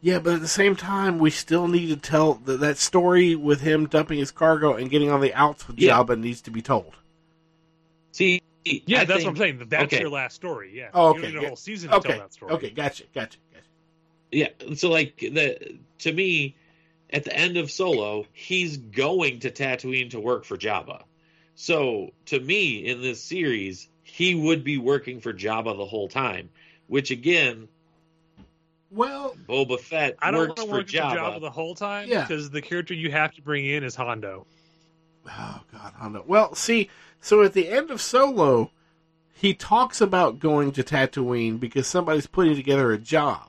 [0.00, 3.60] Yeah, but at the same time, we still need to tell that that story with
[3.60, 5.98] him dumping his cargo and getting on the outs with Yeah.
[5.98, 6.94] Jabba needs to be told.
[8.12, 9.66] See, Yeah, I that's think- what I'm saying.
[9.68, 10.00] That's okay.
[10.00, 10.70] your last story.
[10.74, 10.88] Yeah.
[10.94, 11.20] Oh, You okay.
[11.22, 11.46] don't need a yeah.
[11.48, 12.08] whole season to okay.
[12.12, 12.52] tell that story.
[12.52, 13.38] Okay, gotcha, gotcha, gotcha.
[14.30, 16.54] Yeah, so like the to me,
[17.10, 21.02] at the end of Solo, he's going to Tatooine to work for Jabba.
[21.54, 26.50] So to me, in this series, he would be working for Jabba the whole time.
[26.88, 27.68] Which again,
[28.90, 31.10] Well, Boba Fett I don't works want to for work Jabba.
[31.12, 32.22] for Jabba the whole time Yeah.
[32.22, 34.46] because the character you have to bring in is Hondo.
[35.26, 36.24] Oh God, Hondo.
[36.26, 36.88] Well, see,
[37.20, 38.70] so at the end of Solo,
[39.34, 43.47] he talks about going to Tatooine because somebody's putting together a job.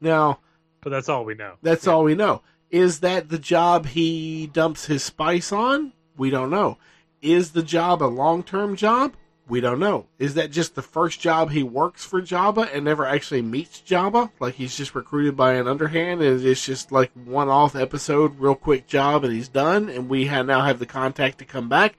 [0.00, 0.40] Now,
[0.80, 1.54] But that's all we know.
[1.62, 2.42] that's all we know.
[2.70, 5.92] Is that the job he dumps his spice on?
[6.16, 6.78] We don't know.
[7.22, 9.14] Is the job a long-term job?
[9.46, 10.06] We don't know.
[10.18, 14.30] Is that just the first job he works for Jabba and never actually meets Jabba?
[14.40, 18.86] Like he's just recruited by an underhand and it's just like one-off episode, real quick
[18.86, 21.96] job, and he's done, and we ha now have the contact to come back.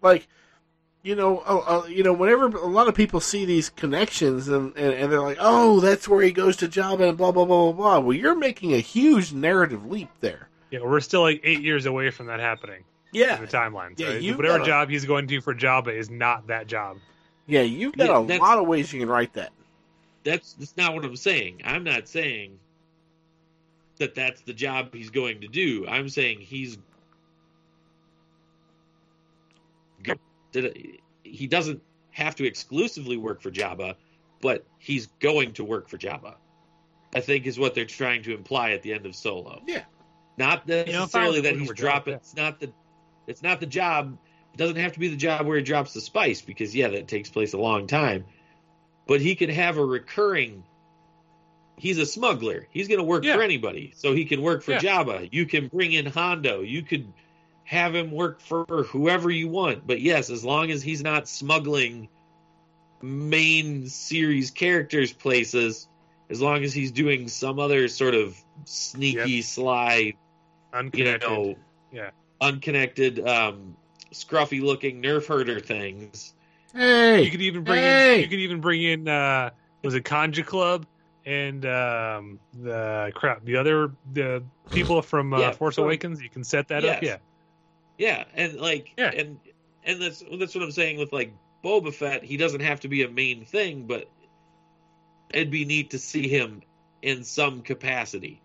[0.00, 0.28] Like,
[1.08, 4.76] you know, uh, uh, you know, whenever a lot of people see these connections and,
[4.76, 7.72] and, and they're like, oh, that's where he goes to Jabba and blah blah blah
[7.72, 7.98] blah blah.
[8.00, 10.48] Well, you're making a huge narrative leap there.
[10.70, 13.94] Yeah, we're still like eight years away from that happening Yeah, in the timeline.
[13.98, 16.66] Yeah, So you've whatever gotta- job he's going to do for Jabba is not that
[16.66, 16.98] job.
[17.46, 19.50] yeah, you've got Yeah, a lot of ways you can write that.
[20.24, 21.62] That's that's not what I'm saying.
[21.64, 22.58] I'm not saying
[23.96, 25.86] that that's the job he's going to do.
[25.88, 26.76] I'm saying he's
[30.52, 33.94] go- did- he doesn't have to exclusively work for Jabba,
[34.40, 36.34] but he's going to work for Jabba.
[37.14, 39.62] I think is what they're trying to imply at the end of Solo.
[39.66, 39.82] Yeah.
[40.36, 42.12] Not You know, necessarily was that he's dropping.
[42.12, 42.16] yeah.
[42.18, 42.72] It's not the.
[43.26, 44.16] It's not the job.
[44.54, 47.08] It doesn't have to be the job where he drops the spice because yeah, that
[47.08, 48.24] takes place a long time.
[49.06, 50.64] But he could have a recurring.
[51.76, 52.66] He's a smuggler.
[52.70, 53.36] He's going to work Yeah.
[53.36, 54.78] for anybody, so he can work for Yeah.
[54.80, 55.28] Jabba.
[55.32, 56.60] You can bring in Hondo.
[56.62, 57.12] You could
[57.68, 59.86] have him work for whoever you want.
[59.86, 62.08] But yes, as long as he's not smuggling
[63.02, 65.86] main series characters places,
[66.30, 70.14] as long as he's doing some other sort of sneaky, sly, you
[70.72, 71.28] Unconnected.
[71.28, 71.56] know,
[71.92, 72.10] Yeah.
[72.40, 73.76] unconnected, um,
[74.12, 76.32] scruffy looking nerf herder things.
[76.74, 78.14] Hey, You could even bring hey!
[78.16, 78.20] in.
[78.22, 79.08] You could even bring in.
[79.08, 79.50] Uh,
[79.84, 80.84] was it Kanjiklub
[81.26, 83.44] and um, the crap?
[83.44, 86.22] The other the people from uh, Yeah, Force from- Awakens.
[86.22, 87.02] You can set that up.
[87.02, 87.18] Yeah.
[87.98, 89.10] Yeah, and like, Yeah.
[89.10, 89.38] and
[89.84, 91.32] and that's that's what I'm saying with like
[91.64, 92.22] Boba Fett.
[92.24, 94.08] He doesn't have to be a main thing, but
[95.30, 96.62] it'd be neat to see him
[97.02, 98.40] in some capacity,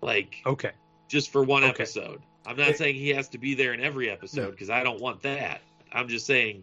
[0.00, 0.72] like Okay.
[1.08, 1.70] just for one Okay.
[1.70, 2.20] episode.
[2.46, 4.50] I'm not It- saying he has to be there in every episode No.
[4.50, 5.62] because I don't want that.
[5.92, 6.62] I'm just saying,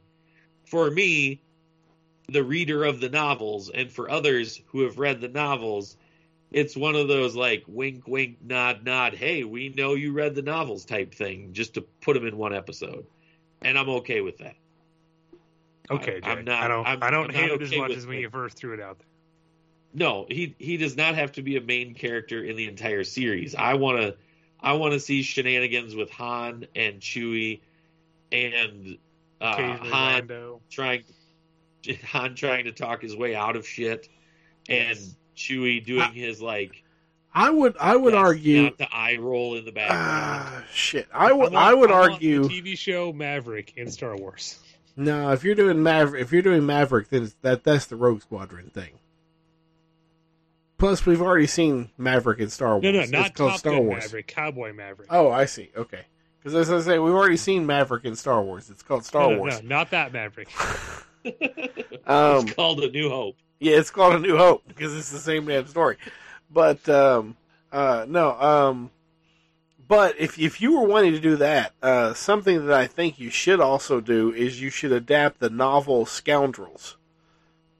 [0.65, 1.41] for me,
[2.27, 5.97] the reader of the novels, and for others who have read the novels,
[6.51, 9.13] it's one of those like wink, wink, nod, nod.
[9.13, 12.53] Hey, we know you read the novels type thing, just to put them in one
[12.53, 13.05] episode,
[13.61, 14.55] and I'm okay with that.
[15.89, 16.19] Okay.
[16.23, 16.85] I- I'm not- I don't.
[16.87, 18.21] I'm- I don't I'm hate not it as much as when it.
[18.21, 19.07] you first threw it out there.
[19.93, 23.55] No, he he does not have to be a main character in the entire series.
[23.55, 24.15] I want to
[24.61, 27.59] I want to see shenanigans with Han and Chewie
[28.31, 28.97] and
[29.41, 30.61] uh, Han Lando.
[30.69, 31.03] trying
[32.05, 34.07] Han trying to talk his way out of shit
[34.69, 34.97] and
[35.41, 36.83] Chewie doing I- his like
[37.33, 38.63] I would I would argue.
[38.63, 40.03] not the eye roll in the background.
[40.05, 41.07] Ah, shit.
[41.13, 42.43] I would I would want argue.
[42.43, 44.59] the TV show Maverick in Star Wars.
[44.97, 48.21] No, if you're doing Maverick, if you're doing Maverick, then it's, that that's the Rogue
[48.21, 48.91] Squadron thing.
[50.77, 52.83] Plus, we've already seen Maverick in Star Wars.
[52.83, 54.03] No, no, not called Top Star Gun Wars.
[54.03, 55.07] Maverick, Cowboy Maverick.
[55.11, 55.69] Oh, I see.
[55.77, 56.01] Okay,
[56.39, 58.69] because as I say, we've already seen Maverick in Star Wars.
[58.69, 59.61] It's called Star no, no, Wars.
[59.63, 60.49] no, not that Maverick.
[62.03, 63.37] Um, it's called A New Hope.
[63.61, 65.97] Yeah, it's called A New Hope because it's the same damn story.
[66.51, 67.37] But um,
[67.71, 68.89] uh, no, um,
[69.87, 73.29] but if if you were wanting to do that, uh, something that I think you
[73.29, 76.97] should also do is you should adapt the novel Scoundrels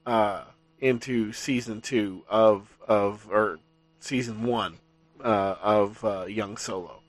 [0.06, 0.44] uh,
[0.78, 3.58] into season two of of or
[3.98, 4.78] season one
[5.20, 7.00] uh, of uh, Young Solo.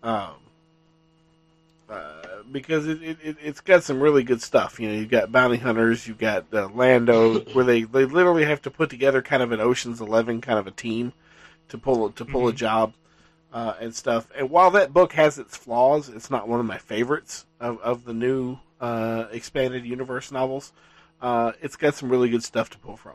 [0.00, 0.34] Um,
[1.90, 4.80] uh, because it, it, it, it's got some really good stuff.
[4.80, 8.62] You know, you've got bounty hunters, you've got uh, Lando, where they, they literally have
[8.62, 11.12] to put together kind of an Ocean's Eleven kind of a team
[11.68, 12.94] to pull to pull a job.
[13.52, 14.28] uh, and stuff.
[14.36, 18.04] And while that book has its flaws, it's not one of my favorites of, of
[18.04, 20.72] the new uh, expanded universe novels.
[21.22, 23.14] Uh, it's got some really good stuff to pull from.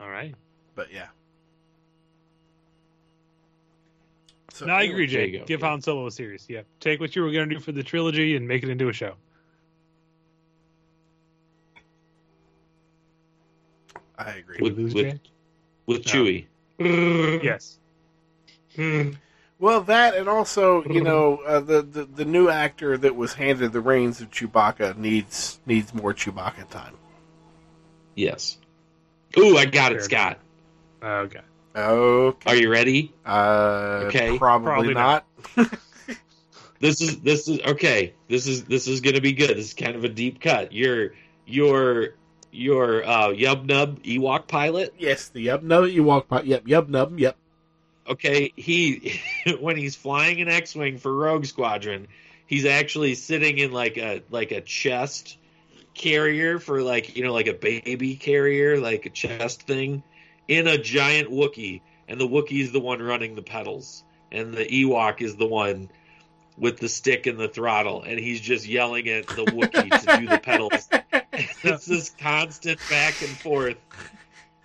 [0.00, 0.34] All right.
[0.74, 1.08] But yeah.
[4.56, 5.38] So no, I agree, there Jay.
[5.38, 5.44] go.
[5.44, 5.68] Give Yeah.
[5.68, 6.46] Han Solo a series.
[6.48, 6.62] Yeah.
[6.80, 8.92] Take what you were going to do for the trilogy and make it into a
[8.92, 9.12] show.
[14.18, 14.56] I agree.
[14.62, 15.20] With, lose, with,
[15.84, 16.12] with No.
[16.12, 16.46] Chewie.
[17.42, 17.78] Yes.
[19.58, 23.72] Well, that and also, you know, uh, the, the the new actor that was handed
[23.72, 26.94] the reins of Chewbacca needs needs more Chewbacca time.
[28.14, 28.58] Yes.
[29.38, 30.38] Ooh, I got Fair it, Scott.
[31.02, 31.40] Okay.
[31.76, 32.50] Okay.
[32.50, 33.12] Are you ready?
[33.24, 34.38] Uh, Okay.
[34.38, 35.26] Probably, Probably not.
[36.78, 38.12] This is this is okay.
[38.28, 39.56] This is this is gonna be good.
[39.56, 40.72] This is kind of a deep cut.
[40.74, 41.14] Your
[41.46, 42.10] your
[42.52, 44.94] your uh, Yub Nub Ewok pilot.
[44.98, 47.36] yes, the yep no you walk by yep yep nub yep.
[48.06, 49.20] Okay, he
[49.60, 52.08] when he's flying an X-wing for Rogue Squadron,
[52.46, 55.38] he's actually sitting in like a like a chest
[55.94, 60.02] carrier for like you know like a baby carrier, like a chest thing,
[60.48, 65.20] in a giant Wookiee, and the Wookiee's the one running the pedals, and the Ewok
[65.20, 65.90] is the one
[66.58, 70.26] with the stick and the throttle, and he's just yelling at the Wookiee to do
[70.26, 70.88] the pedals.
[71.62, 73.76] it's this constant back and forth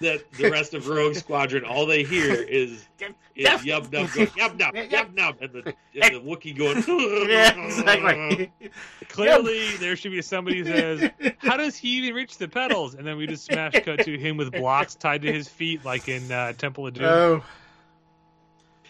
[0.02, 4.57] that the rest of Rogue Squadron, all they hear is is yub nub going yub
[4.60, 6.84] nub yub nub, and the and the Wookiee going.
[7.30, 8.52] yeah, exactly.
[9.10, 11.10] Clearly, there should be somebody who says,
[11.40, 14.38] "How does he even reach the pedals?" And then we just smash cut to him
[14.38, 17.44] with blocks tied to his feet, like in uh, Temple of Doom, oh,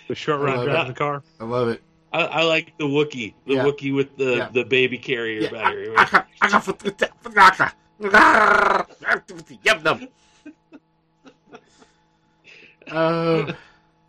[0.08, 1.24] the short I run love driving the car.
[1.40, 1.82] I love it.
[2.14, 3.64] I, I like the Wookiee, the Yeah.
[3.64, 4.50] Wookiee with the Yeah.
[4.52, 5.94] the baby carrier Yeah, better.
[5.98, 6.58] I- I-
[8.04, 9.22] I- I-
[9.64, 10.02] Yep nub.
[12.92, 13.54] Uh,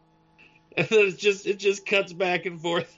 [0.77, 2.97] and then it just it just cuts back and forth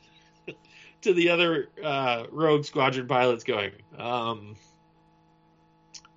[1.02, 4.56] to the other uh, Rogue Squadron pilots going, um,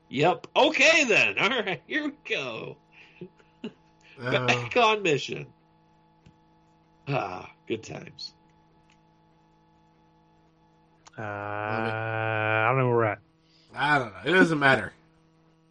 [0.09, 2.77] "Yep, okay then, all right, here we go,
[4.21, 5.47] uh, back on mission."
[7.09, 8.33] Ah, good times.
[11.17, 13.19] Uh, I don't know where we're at.
[13.75, 14.31] I don't know.
[14.31, 14.93] It doesn't matter.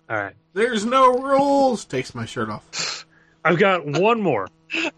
[0.08, 1.84] All right, There's no rules.
[1.84, 3.05] Takes my shirt off.
[3.46, 4.48] I've got one more.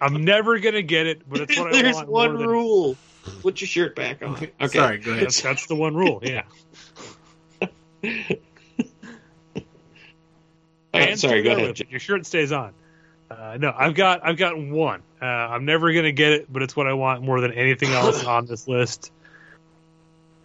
[0.00, 1.82] I'm never gonna get it, but it's what I want.
[1.82, 2.96] There's one more than- rule.
[3.42, 4.34] Put your shirt back on.
[4.34, 4.50] Okay.
[4.66, 5.24] Sorry, go ahead.
[5.24, 6.20] That's, that's the one rule.
[6.22, 6.42] Yeah.
[10.92, 11.80] All right, sorry, go ahead.
[11.80, 11.90] it.
[11.90, 12.72] Your shirt stays on.
[13.30, 15.02] Uh, no, I've got I've got one.
[15.22, 18.24] Uh, I'm never gonna get it, but it's what I want more than anything else
[18.24, 19.12] on this list.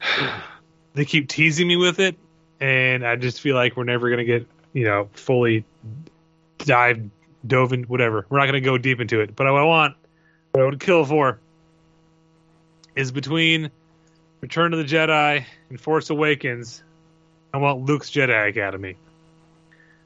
[0.94, 2.15] they keep teasing me with it,
[2.60, 5.64] and I just feel like we're never gonna get you know fully
[6.60, 7.02] dive
[7.45, 8.26] dove in whatever.
[8.30, 9.36] We're not gonna go deep into it.
[9.36, 9.95] But what I want,
[10.52, 11.40] what I would kill for,
[12.95, 13.70] is between
[14.41, 16.84] Return of the Jedi and Force Awakens.
[17.53, 18.95] I want Luke's Jedi Academy.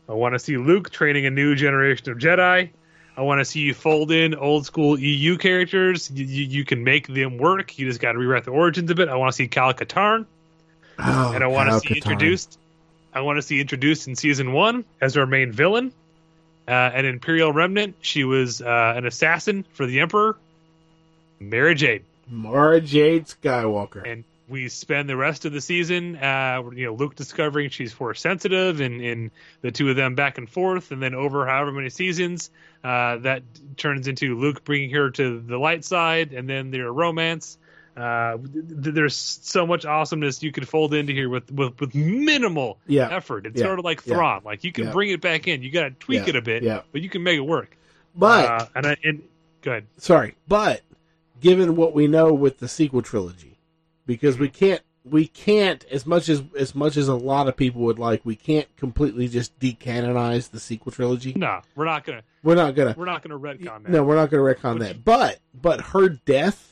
[0.07, 2.69] I want to see Luke training a new generation of Jedi.
[3.17, 6.09] I want to see you fold in old school EU characters.
[6.11, 7.77] You, you, you can make them work.
[7.77, 9.09] You just got to rewrite the origins a bit.
[9.09, 10.25] I want to see Cal Katarn,
[10.99, 12.11] Oh, and I want to see Katarn.
[12.11, 12.59] introduced.
[13.13, 15.91] I want to see introduced in season one as our main villain.
[16.67, 17.95] Uh, an Imperial Remnant.
[18.01, 20.37] She was uh, an assassin for the Emperor.
[21.39, 22.03] Mara Jade.
[22.27, 24.07] Mara Jade Skywalker.
[24.07, 28.19] and we spend the rest of the season, uh, you know, Luke discovering she's force
[28.19, 29.31] sensitive, and, and
[29.61, 32.49] the two of them back and forth, and then over however many seasons,
[32.83, 33.43] uh, that
[33.77, 37.57] turns into Luke bringing her to the light side, and then their romance.
[37.97, 42.77] Uh, th- there's so much awesomeness you could fold into here with with, with minimal
[42.87, 43.09] Yeah.
[43.09, 43.45] effort.
[43.45, 43.67] It's Yeah.
[43.67, 44.15] sort of like Yeah.
[44.15, 44.91] Thrawn, like you can Yeah.
[44.91, 45.61] bring it back in.
[45.63, 46.29] You got to tweak Yeah.
[46.29, 46.81] it a bit, Yeah.
[46.91, 47.75] but you can make it work.
[48.15, 49.21] But uh, and I and
[49.61, 49.85] go ahead.
[49.97, 50.81] sorry, but
[51.41, 53.57] given what we know with the sequel trilogy,
[54.05, 57.81] because we can't we can't as much as as much as a lot of people
[57.81, 61.33] would like, we can't completely just decanonize the sequel trilogy.
[61.35, 62.93] No, we're not gonna We're not gonna.
[62.97, 63.89] we're not gonna retcon that.
[63.89, 65.03] No, we're not gonna retcon Which- that.
[65.03, 66.68] But but her death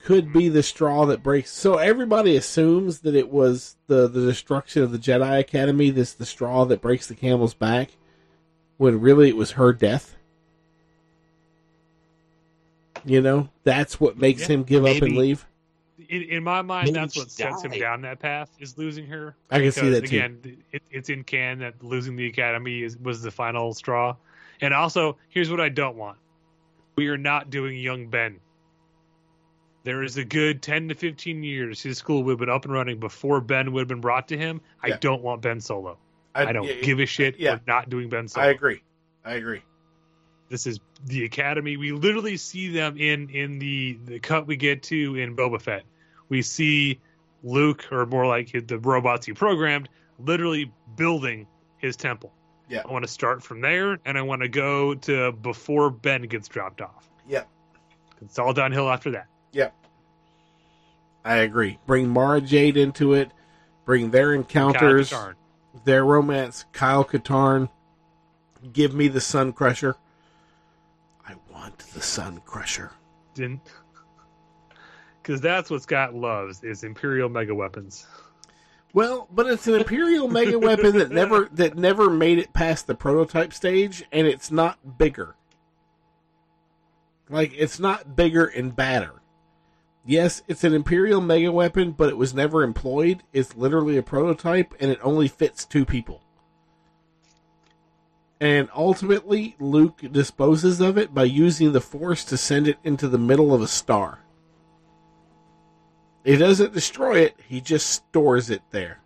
[0.00, 1.50] could be the straw that breaks.
[1.50, 5.90] So everybody assumes that it was the the destruction of the Jedi Academy.
[5.90, 7.90] This the straw that breaks the camel's back,
[8.78, 10.16] when really it was her death.
[13.04, 15.46] You know, that's what makes Yeah, him give up and leave.
[16.08, 19.06] in, in my mind, Maybe that's she what sets him down that path is losing
[19.06, 19.36] her.
[19.50, 20.16] I can see that too.
[20.16, 24.16] again, it, it's in can that losing the academy is, was the final straw.
[24.60, 26.18] And also, here's what I don't want:
[26.96, 28.38] we are not doing young Ben.
[29.82, 32.72] There is a good ten to fifteen years his school would have been up and
[32.74, 34.60] running before Ben would have been brought to him.
[34.82, 34.98] I Yeah.
[35.00, 35.98] don't want Ben Solo.
[36.34, 37.38] I, don't yeah, give a shit.
[37.40, 37.54] yeah.
[37.54, 38.46] We're not doing Ben Solo.
[38.46, 38.82] I agree.
[39.24, 39.62] I agree.
[40.48, 41.76] This is the Academy.
[41.76, 45.82] We literally see them in in the the cut we get to in Boba Fett.
[46.28, 47.00] We see
[47.42, 49.88] Luke, or more like the robots he programmed,
[50.18, 51.46] literally building
[51.78, 52.32] his temple.
[52.68, 52.82] Yeah.
[52.88, 56.48] I want to start from there, and I want to go to before Ben gets
[56.48, 57.08] dropped off.
[57.26, 57.44] Yeah.
[58.20, 59.26] It's all downhill after that.
[59.52, 59.74] Yep.
[61.24, 61.78] I agree.
[61.86, 63.30] Bring Mara Jade into it.
[63.84, 65.34] Bring their encounters, Kyle
[65.84, 66.64] their romance.
[66.72, 67.68] Kyle Katarn.
[68.72, 69.96] Give me the Sun Crusher.
[71.26, 72.92] I want the Sun Crusher.
[73.34, 73.62] Didn't.
[75.22, 78.06] Because that's what Scott loves is Imperial mega weapons.
[78.92, 82.94] Well, but it's an Imperial mega weapon that never that never made it past the
[82.94, 85.36] prototype stage, and it's not bigger.
[87.28, 89.19] Like it's not bigger and badder.
[90.04, 93.22] Yes, it's an Imperial mega weapon, but it was never employed.
[93.32, 96.22] It's literally a prototype, and it only fits two people.
[98.40, 103.18] And ultimately, Luke disposes of it by using the Force to send it into the
[103.18, 104.20] middle of a star.
[106.24, 109.00] He doesn't destroy it, he just stores it there.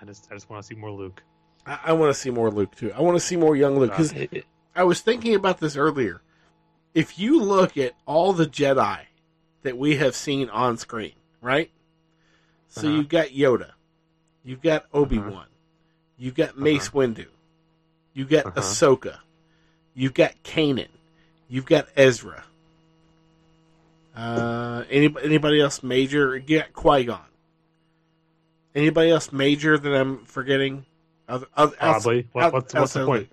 [0.00, 1.22] I just I just want to see more Luke.
[1.66, 2.92] I, I want to see more Luke too.
[2.92, 4.26] I want to see more young Luke because Uh,
[4.76, 6.20] I was thinking about this earlier.
[6.94, 9.00] If you look at all the Jedi
[9.62, 11.12] that we have seen on screen,
[11.42, 11.70] right?
[12.68, 12.96] So Uh-huh.
[12.96, 13.70] you've got Yoda,
[14.44, 15.46] you've got Obi Wan,
[16.18, 17.26] you've got Mace Windu,
[18.12, 18.60] you've got Uh-huh.
[18.60, 19.18] Ahsoka,
[19.94, 20.88] you've got Kanan,
[21.48, 22.44] you've got Ezra.
[24.16, 26.36] Uh, anybody, anybody else major?
[26.36, 27.18] You got Qui Gon.
[28.74, 30.84] Anybody else major that I'm forgetting?
[31.28, 32.28] Other, other, Probably.
[32.32, 33.28] What- what's- what's the point?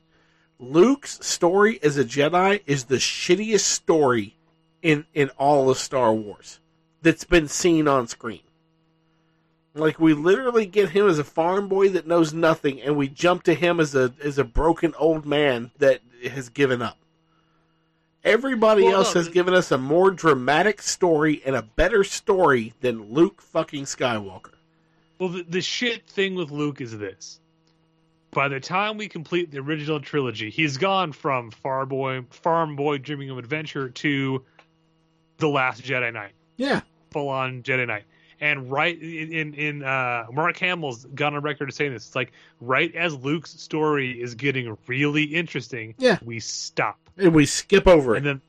[0.61, 0.73] Luke.
[1.01, 4.35] Luke's story as a Jedi is the shittiest story
[4.81, 6.59] in in all of Star Wars
[7.01, 8.41] that's been seen on screen.
[9.73, 13.43] Like we literally get him as a farm boy that knows nothing, and we jump
[13.43, 16.97] to him as a as a broken old man that has given up.
[18.23, 22.73] Everybody Well, else no, has given us a more dramatic story and a better story
[22.81, 24.53] than Luke fucking Skywalker.
[25.17, 27.40] Well, the, the shit thing with Luke is this.
[28.31, 32.97] By the time we complete the original trilogy, he's gone from far boy, farm boy
[32.97, 34.43] dreaming of adventure to
[35.37, 36.81] the last Jedi Knight, Yeah,
[37.11, 38.03] full on Jedi Knight.
[38.39, 42.07] And right in in, uh, Mark Hamill's gone on record of saying this.
[42.07, 46.17] It's like right as Luke's story is getting really interesting, Yeah.
[46.23, 48.19] we stop, and we skip over it.
[48.19, 48.41] and then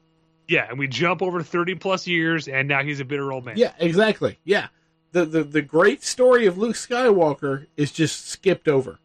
[0.48, 3.56] yeah, and we jump over thirty plus years, and now he's a bitter old man.
[3.58, 4.38] Yeah, exactly.
[4.44, 4.68] Yeah.
[5.12, 8.98] The, the the great story of Luke Skywalker is just skipped over.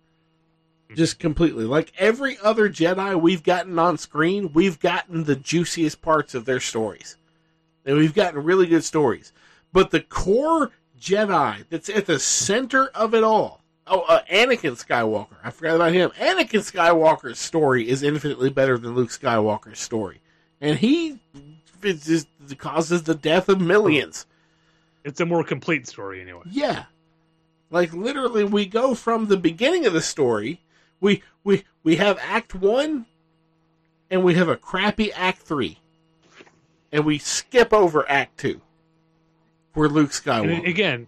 [0.95, 1.65] Just completely.
[1.65, 6.59] Like every other Jedi we've gotten on screen, we've gotten the juiciest parts of their
[6.59, 7.17] stories.
[7.85, 9.33] And we've gotten really good stories.
[9.73, 13.61] But the core Jedi that's at the center of it all.
[13.85, 15.37] Oh, uh, Anakin Skywalker.
[15.43, 16.09] I forgot about him.
[16.19, 20.21] Anakin Skywalker's story is infinitely better than Luke Skywalker's story.
[20.59, 21.19] And he
[21.81, 22.27] just
[22.57, 24.25] causes the death of millions.
[25.03, 26.41] It's a more complete story anyway.
[26.49, 26.85] Yeah.
[27.69, 30.61] Like literally we go from the beginning of the story,
[30.99, 33.05] we we we have act 1
[34.09, 35.77] and we have a crappy act 3.
[36.91, 38.61] And we skip over act 2.
[39.73, 40.67] Where Luke And Skywalker.
[40.67, 41.07] again,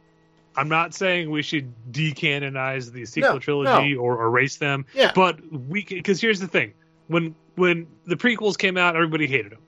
[0.56, 4.02] I'm not saying we should decanonize the sequel No, trilogy no.
[4.02, 4.86] or erase them.
[4.94, 5.12] Yeah.
[5.16, 6.74] But we because here's the thing:
[7.08, 9.62] when when the prequels came out, everybody hated them,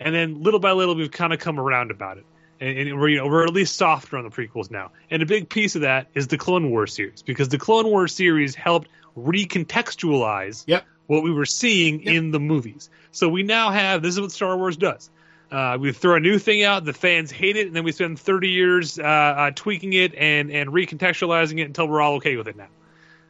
[0.00, 2.24] and then little by little, we've kind of come around about it,
[2.60, 4.90] and, and we're you know we're at least softer on the prequels now.
[5.10, 8.14] And a big piece of that is the Clone Wars series because the Clone Wars
[8.14, 10.84] series helped recontextualize Yep.
[11.06, 12.90] what we were seeing in the movies.
[13.10, 15.10] So we now have this is what Star Wars does.
[15.50, 18.18] Uh, we throw a new thing out, the fans hate it, and then we spend
[18.20, 22.48] 30 years uh, uh, tweaking it and, and recontextualizing it until we're all okay with
[22.48, 22.68] it now.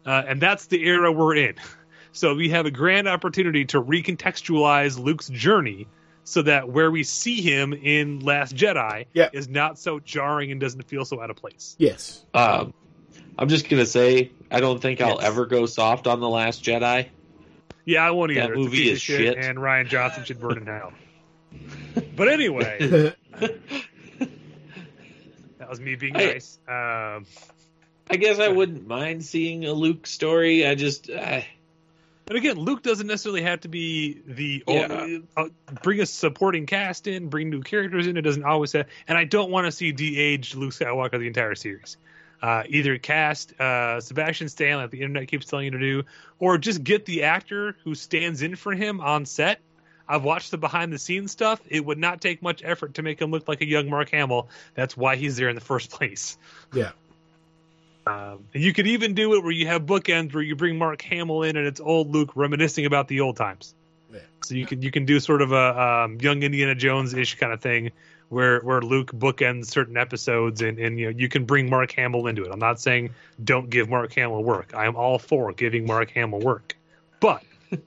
[0.05, 1.55] Uh, and that's the era we're in.
[2.11, 5.87] So we have a grand opportunity to recontextualize Luke's journey
[6.25, 9.29] so that where we see him in Last Jedi Yeah.
[9.33, 11.77] is not so jarring and doesn't feel so out of place.
[11.79, 12.25] yes.
[12.35, 12.73] Um,
[13.39, 15.25] I'm just gonna say I don't think I'll Yes.
[15.25, 17.07] ever go soft on the Last Jedi.
[17.85, 18.53] Yeah, I won't That either.
[18.55, 19.39] It's a movie is shit.
[19.39, 20.93] and Rian Johnson should burn in hell.
[22.17, 23.15] But anyway,
[25.59, 26.59] that was me being I- nice.
[26.69, 27.27] Um,
[28.11, 30.67] I guess I wouldn't mind seeing a Luke story.
[30.67, 31.41] I just uh,
[32.29, 35.19] And again, Luke doesn't necessarily have to be the Yeah.
[35.37, 35.49] uh,
[35.83, 38.17] bring a supporting cast in, bring new characters in.
[38.17, 41.55] It doesn't always have, and I don't want to see de-aged Luke Skywalker the entire
[41.55, 41.97] series.
[42.41, 46.03] Uh, either cast uh, Sebastian Stan, like the internet keeps telling you to do,
[46.39, 49.61] or just get the actor who stands in for him on set.
[50.09, 51.61] I've watched the behind the scenes stuff.
[51.69, 54.49] It would not take much effort to make him look like a young Mark Hamill.
[54.75, 56.39] That's why he's there in the first place.
[56.73, 56.93] Yeah.
[58.07, 61.03] Um, and you could even do it where you have bookends where you bring Mark
[61.03, 63.75] Hamill in and it's old Luke reminiscing about the old times.
[64.11, 64.21] Yeah.
[64.43, 67.53] So you can you can do sort of a um, young Indiana Jones ish kind
[67.53, 67.91] of thing
[68.29, 72.27] where where Luke bookends certain episodes and, and you know you can bring Mark Hamill
[72.27, 72.53] into it.
[72.53, 73.11] I'm not saying
[73.43, 74.75] don't give Mark Hamill work.
[74.75, 76.77] I am all for giving Mark Hamill work.
[77.21, 77.43] But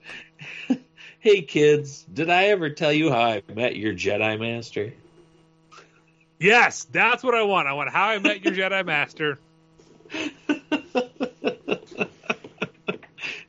[1.21, 4.91] Hey kids, did I ever tell you how I met your Jedi Master?
[6.39, 7.67] yes, that's what I want.
[7.67, 9.37] I want how I met your Jedi Master.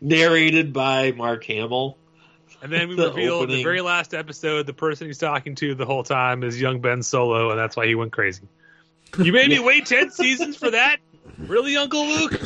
[0.02, 1.96] Narrated by Mark Hamill.
[2.62, 5.74] And then we The reveal in the very last episode the person he's talking to
[5.74, 8.42] the whole time is young Ben Solo, and that's why he went crazy.
[9.18, 10.98] You made me wait ten seasons for that?
[11.38, 12.40] Really, Uncle Luke?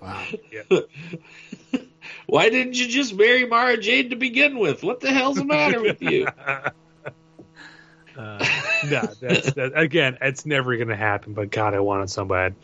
[0.00, 0.24] Wow.
[2.26, 4.82] Why didn't you just marry Mara Jade to begin with?
[4.82, 6.26] What the hell's the matter with you?
[8.16, 8.38] Uh,
[8.88, 10.16] no, that's that, again.
[10.20, 11.32] It's never going to happen.
[11.32, 12.54] But God, I want it so bad.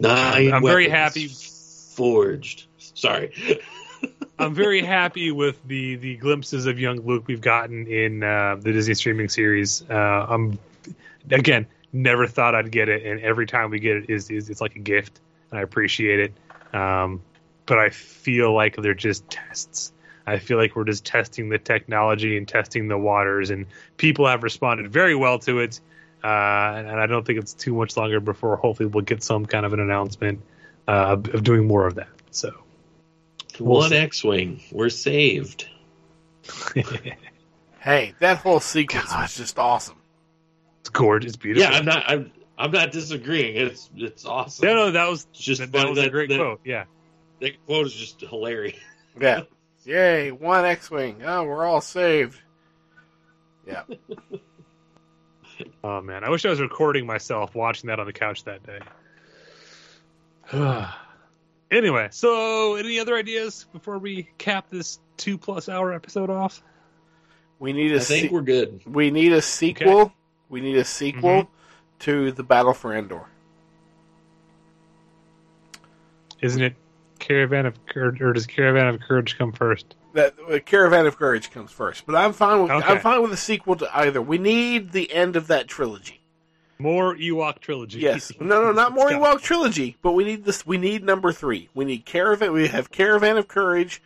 [0.00, 1.28] Nine I'm very happy.
[1.28, 2.66] Forged.
[2.78, 3.30] Sorry.
[4.38, 8.72] I'm very happy with the the glimpses of young Luke we've gotten in uh, the
[8.72, 9.82] Disney streaming series.
[9.88, 10.58] Uh, I'm
[11.30, 14.60] again never thought I'd get it, and every time we get it is, is it's
[14.60, 16.74] like a gift, and I appreciate it.
[16.74, 17.22] Um,
[17.64, 19.92] but I feel like they're just tests.
[20.26, 23.64] I feel like we're just testing the technology and testing the waters, and
[23.96, 25.80] people have responded very well to it.
[26.22, 26.26] Uh,
[26.76, 29.72] and I don't think it's too much longer before hopefully we'll get some kind of
[29.72, 30.40] an announcement
[30.88, 32.08] uh, of doing more of that.
[32.30, 32.65] So.
[33.58, 33.92] We'll One.
[33.92, 34.62] X-wing.
[34.72, 35.68] We're saved.
[37.86, 39.94] Hey, that whole sequence was just awesome.
[40.80, 41.70] It's gorgeous, it's beautiful.
[41.70, 42.02] Yeah, I'm not.
[42.08, 42.32] I'm.
[42.58, 43.54] I'm not disagreeing.
[43.54, 43.88] It's.
[43.94, 44.66] It's awesome.
[44.66, 46.60] No, no, that was It's just that, that was a great that- quote.
[46.64, 46.86] Yeah,
[47.40, 48.76] That quote is just hilarious.
[49.20, 49.42] Yeah.
[49.84, 51.22] Yay, one X Wing.
[51.24, 52.40] Oh, we're all saved.
[53.68, 53.82] Yeah.
[55.84, 58.80] oh man, I wish I was recording myself watching that on the couch that day.
[61.76, 66.62] anyway, so any other ideas before we cap this two plus hour episode off?
[67.58, 68.80] We need I a think se- we're good.
[68.86, 70.12] we need a sequel.
[70.48, 71.50] We need a sequel Mm-hmm.
[72.00, 73.24] to the Battle for Endor.
[76.42, 76.74] Isn't it
[77.18, 79.94] Caravan of Courage, or does Caravan of Courage come first?
[80.12, 82.86] That uh, Caravan of Courage comes first, but I'm fine with Okay.
[82.86, 84.20] I'm fine with a sequel to either.
[84.20, 86.20] We need the end of that trilogy.
[86.78, 88.00] More Ewok trilogy.
[88.00, 89.38] Yes, no, no, not more Scott.
[89.38, 90.66] Ewok trilogy, but we need this.
[90.66, 91.68] We need number three.
[91.74, 92.52] We need Caravan.
[92.52, 94.02] We have Caravan of Courage.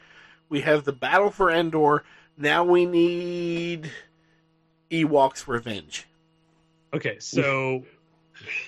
[0.49, 2.05] We have the Battle for Endor.
[2.37, 3.91] Now we need
[4.91, 6.07] Ewok's Revenge.
[6.93, 7.85] Okay, so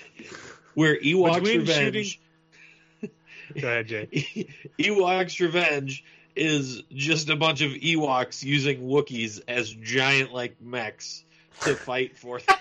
[0.75, 2.19] Where Ewok's Between Revenge.
[3.01, 4.47] go ahead, Jay.
[4.79, 6.03] Ewok's Revenge
[6.35, 11.23] is just a bunch of Ewoks using Wookiees as giant like mechs
[11.61, 12.55] to fight for them.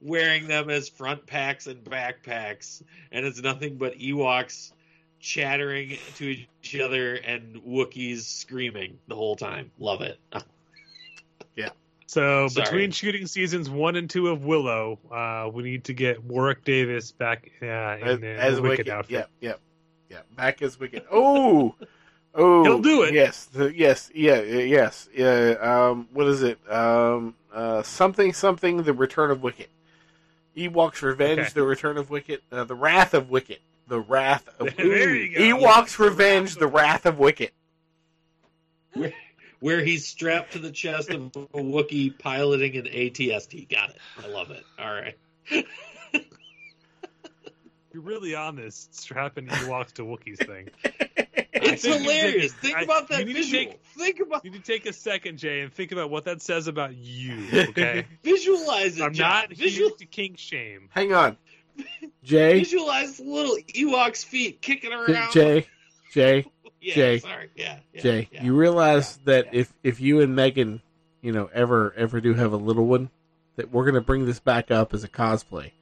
[0.00, 4.72] Wearing them as front packs and backpacks, and it's nothing but Ewoks
[5.20, 9.70] chattering to each other and Wookiees screaming the whole time.
[9.78, 10.18] Love it.
[11.56, 11.70] Yeah.
[12.06, 12.64] So Sorry.
[12.64, 17.10] between shooting seasons one and two of Willow, uh, we need to get Warwick Davis
[17.10, 18.78] back uh, As, in the, as the Wicket.
[18.78, 19.10] Wicket outfit.
[19.10, 19.60] Yep, yep,
[20.08, 20.36] yep.
[20.36, 21.04] Back as Wicket.
[21.10, 21.74] Oh,
[22.34, 22.62] oh.
[22.62, 23.12] He'll do it.
[23.12, 25.56] Yes, the, yes, yeah, yeah, yes, yeah.
[25.60, 26.58] Um, what is it?
[26.70, 28.84] Um, uh, something, something.
[28.84, 29.68] The Return of Wicket.
[30.58, 31.38] Ewok's Revenge.
[31.40, 31.50] Okay.
[31.54, 35.40] The Return of Wicket, Uh, the Wrath of Wicket, The Wrath of There you go.
[35.66, 36.56] Ewok's Revenge.
[36.56, 37.52] The Wrath of Wicket.
[39.60, 43.68] Where he's strapped to the chest of a Wookiee piloting an ATST.
[43.68, 43.96] Got it.
[44.22, 44.64] I love it.
[44.78, 45.16] All right.
[47.98, 50.68] You're really on this strapping Ewoks to Wookiees thing.
[51.60, 52.52] It's think hilarious.
[52.52, 53.64] take- Think I- about that you need to visual.
[53.64, 56.40] take- Think about You need to take a second, Jay, and think about what that
[56.40, 57.36] says about you.
[57.70, 59.02] Okay, visualize it.
[59.02, 59.28] I'm John.
[59.28, 60.88] not Visual, to kink shame.
[60.92, 61.36] Hang on,
[62.22, 62.60] Jay.
[62.60, 65.32] visualize the little Ewok's feet kicking around.
[65.32, 65.66] Jay.
[66.12, 66.46] Jay.
[66.80, 67.18] yeah, Jay.
[67.18, 67.50] Sorry.
[67.56, 67.78] Yeah.
[67.92, 68.44] yeah Jay, yeah.
[68.44, 69.60] you realize that yeah.
[69.62, 70.80] if if you and Megan,
[71.22, 73.10] you know, ever ever do have a little one,
[73.56, 75.72] that we're gonna bring this back up as a cosplay.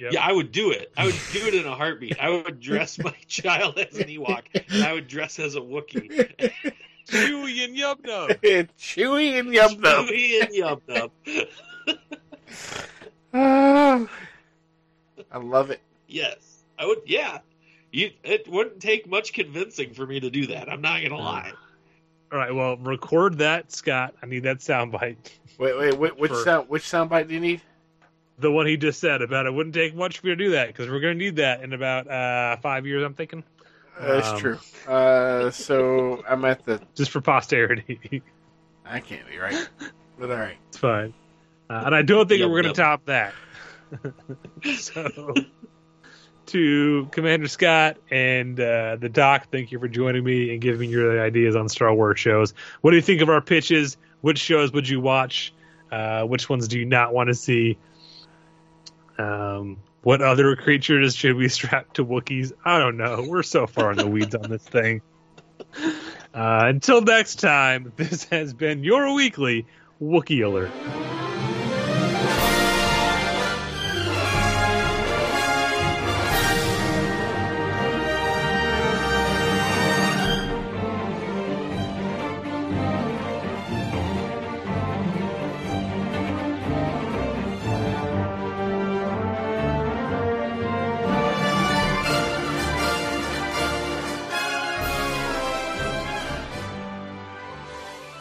[0.00, 0.12] Yep.
[0.14, 0.90] Yeah, I would do it.
[0.96, 2.18] I would do it in a heartbeat.
[2.18, 6.32] I would dress my child as an Ewok, and I would dress as a Wookiee.
[7.06, 8.30] Chewie and Yub Nub.
[8.78, 10.06] Chewie and Yum Nub.
[10.08, 11.10] Chewie and Yum Nub.
[13.32, 14.06] Ah,
[15.30, 15.80] I love it.
[16.08, 16.98] Yes, I would.
[17.06, 17.38] Yeah,
[17.92, 18.10] you.
[18.24, 20.68] It wouldn't take much convincing for me to do that.
[20.68, 21.52] I'm not gonna lie.
[22.32, 24.14] All right, well, record that, Scott.
[24.22, 25.16] I need that soundbite.
[25.58, 27.60] Wait, wait, wait which For- sound which soundbite do you need?
[28.40, 30.68] The one he just said about it wouldn't take much for you to do that
[30.68, 33.44] because we're going to need that in about uh, five years, I'm thinking,
[33.98, 34.58] Uh, that's Um, true.
[34.88, 36.80] Uh, so I'm at the.
[36.94, 38.22] just for posterity.
[38.86, 39.68] I can't be right,
[40.18, 40.56] but all right.
[40.68, 41.12] it's fine.
[41.68, 42.74] Uh, and I don't think Yub we're going nub.
[42.76, 43.34] to top that.
[44.76, 45.34] so,
[46.46, 50.88] to Commander Scott and uh, the Doc, thank you for joining me and giving me
[50.88, 52.54] your ideas on Star Wars shows.
[52.80, 53.96] What do you think of our pitches?
[54.22, 55.52] Which shows would you watch?
[55.92, 57.78] Uh, which ones do you not want to see?
[59.20, 62.52] Um, what other creatures should we strap to Wookiees?
[62.64, 63.26] I don't know.
[63.28, 65.02] We're so far in the weeds on this thing.
[66.32, 69.66] Uh, until next time, this has been your weekly
[70.00, 71.19] Wookiee Alert.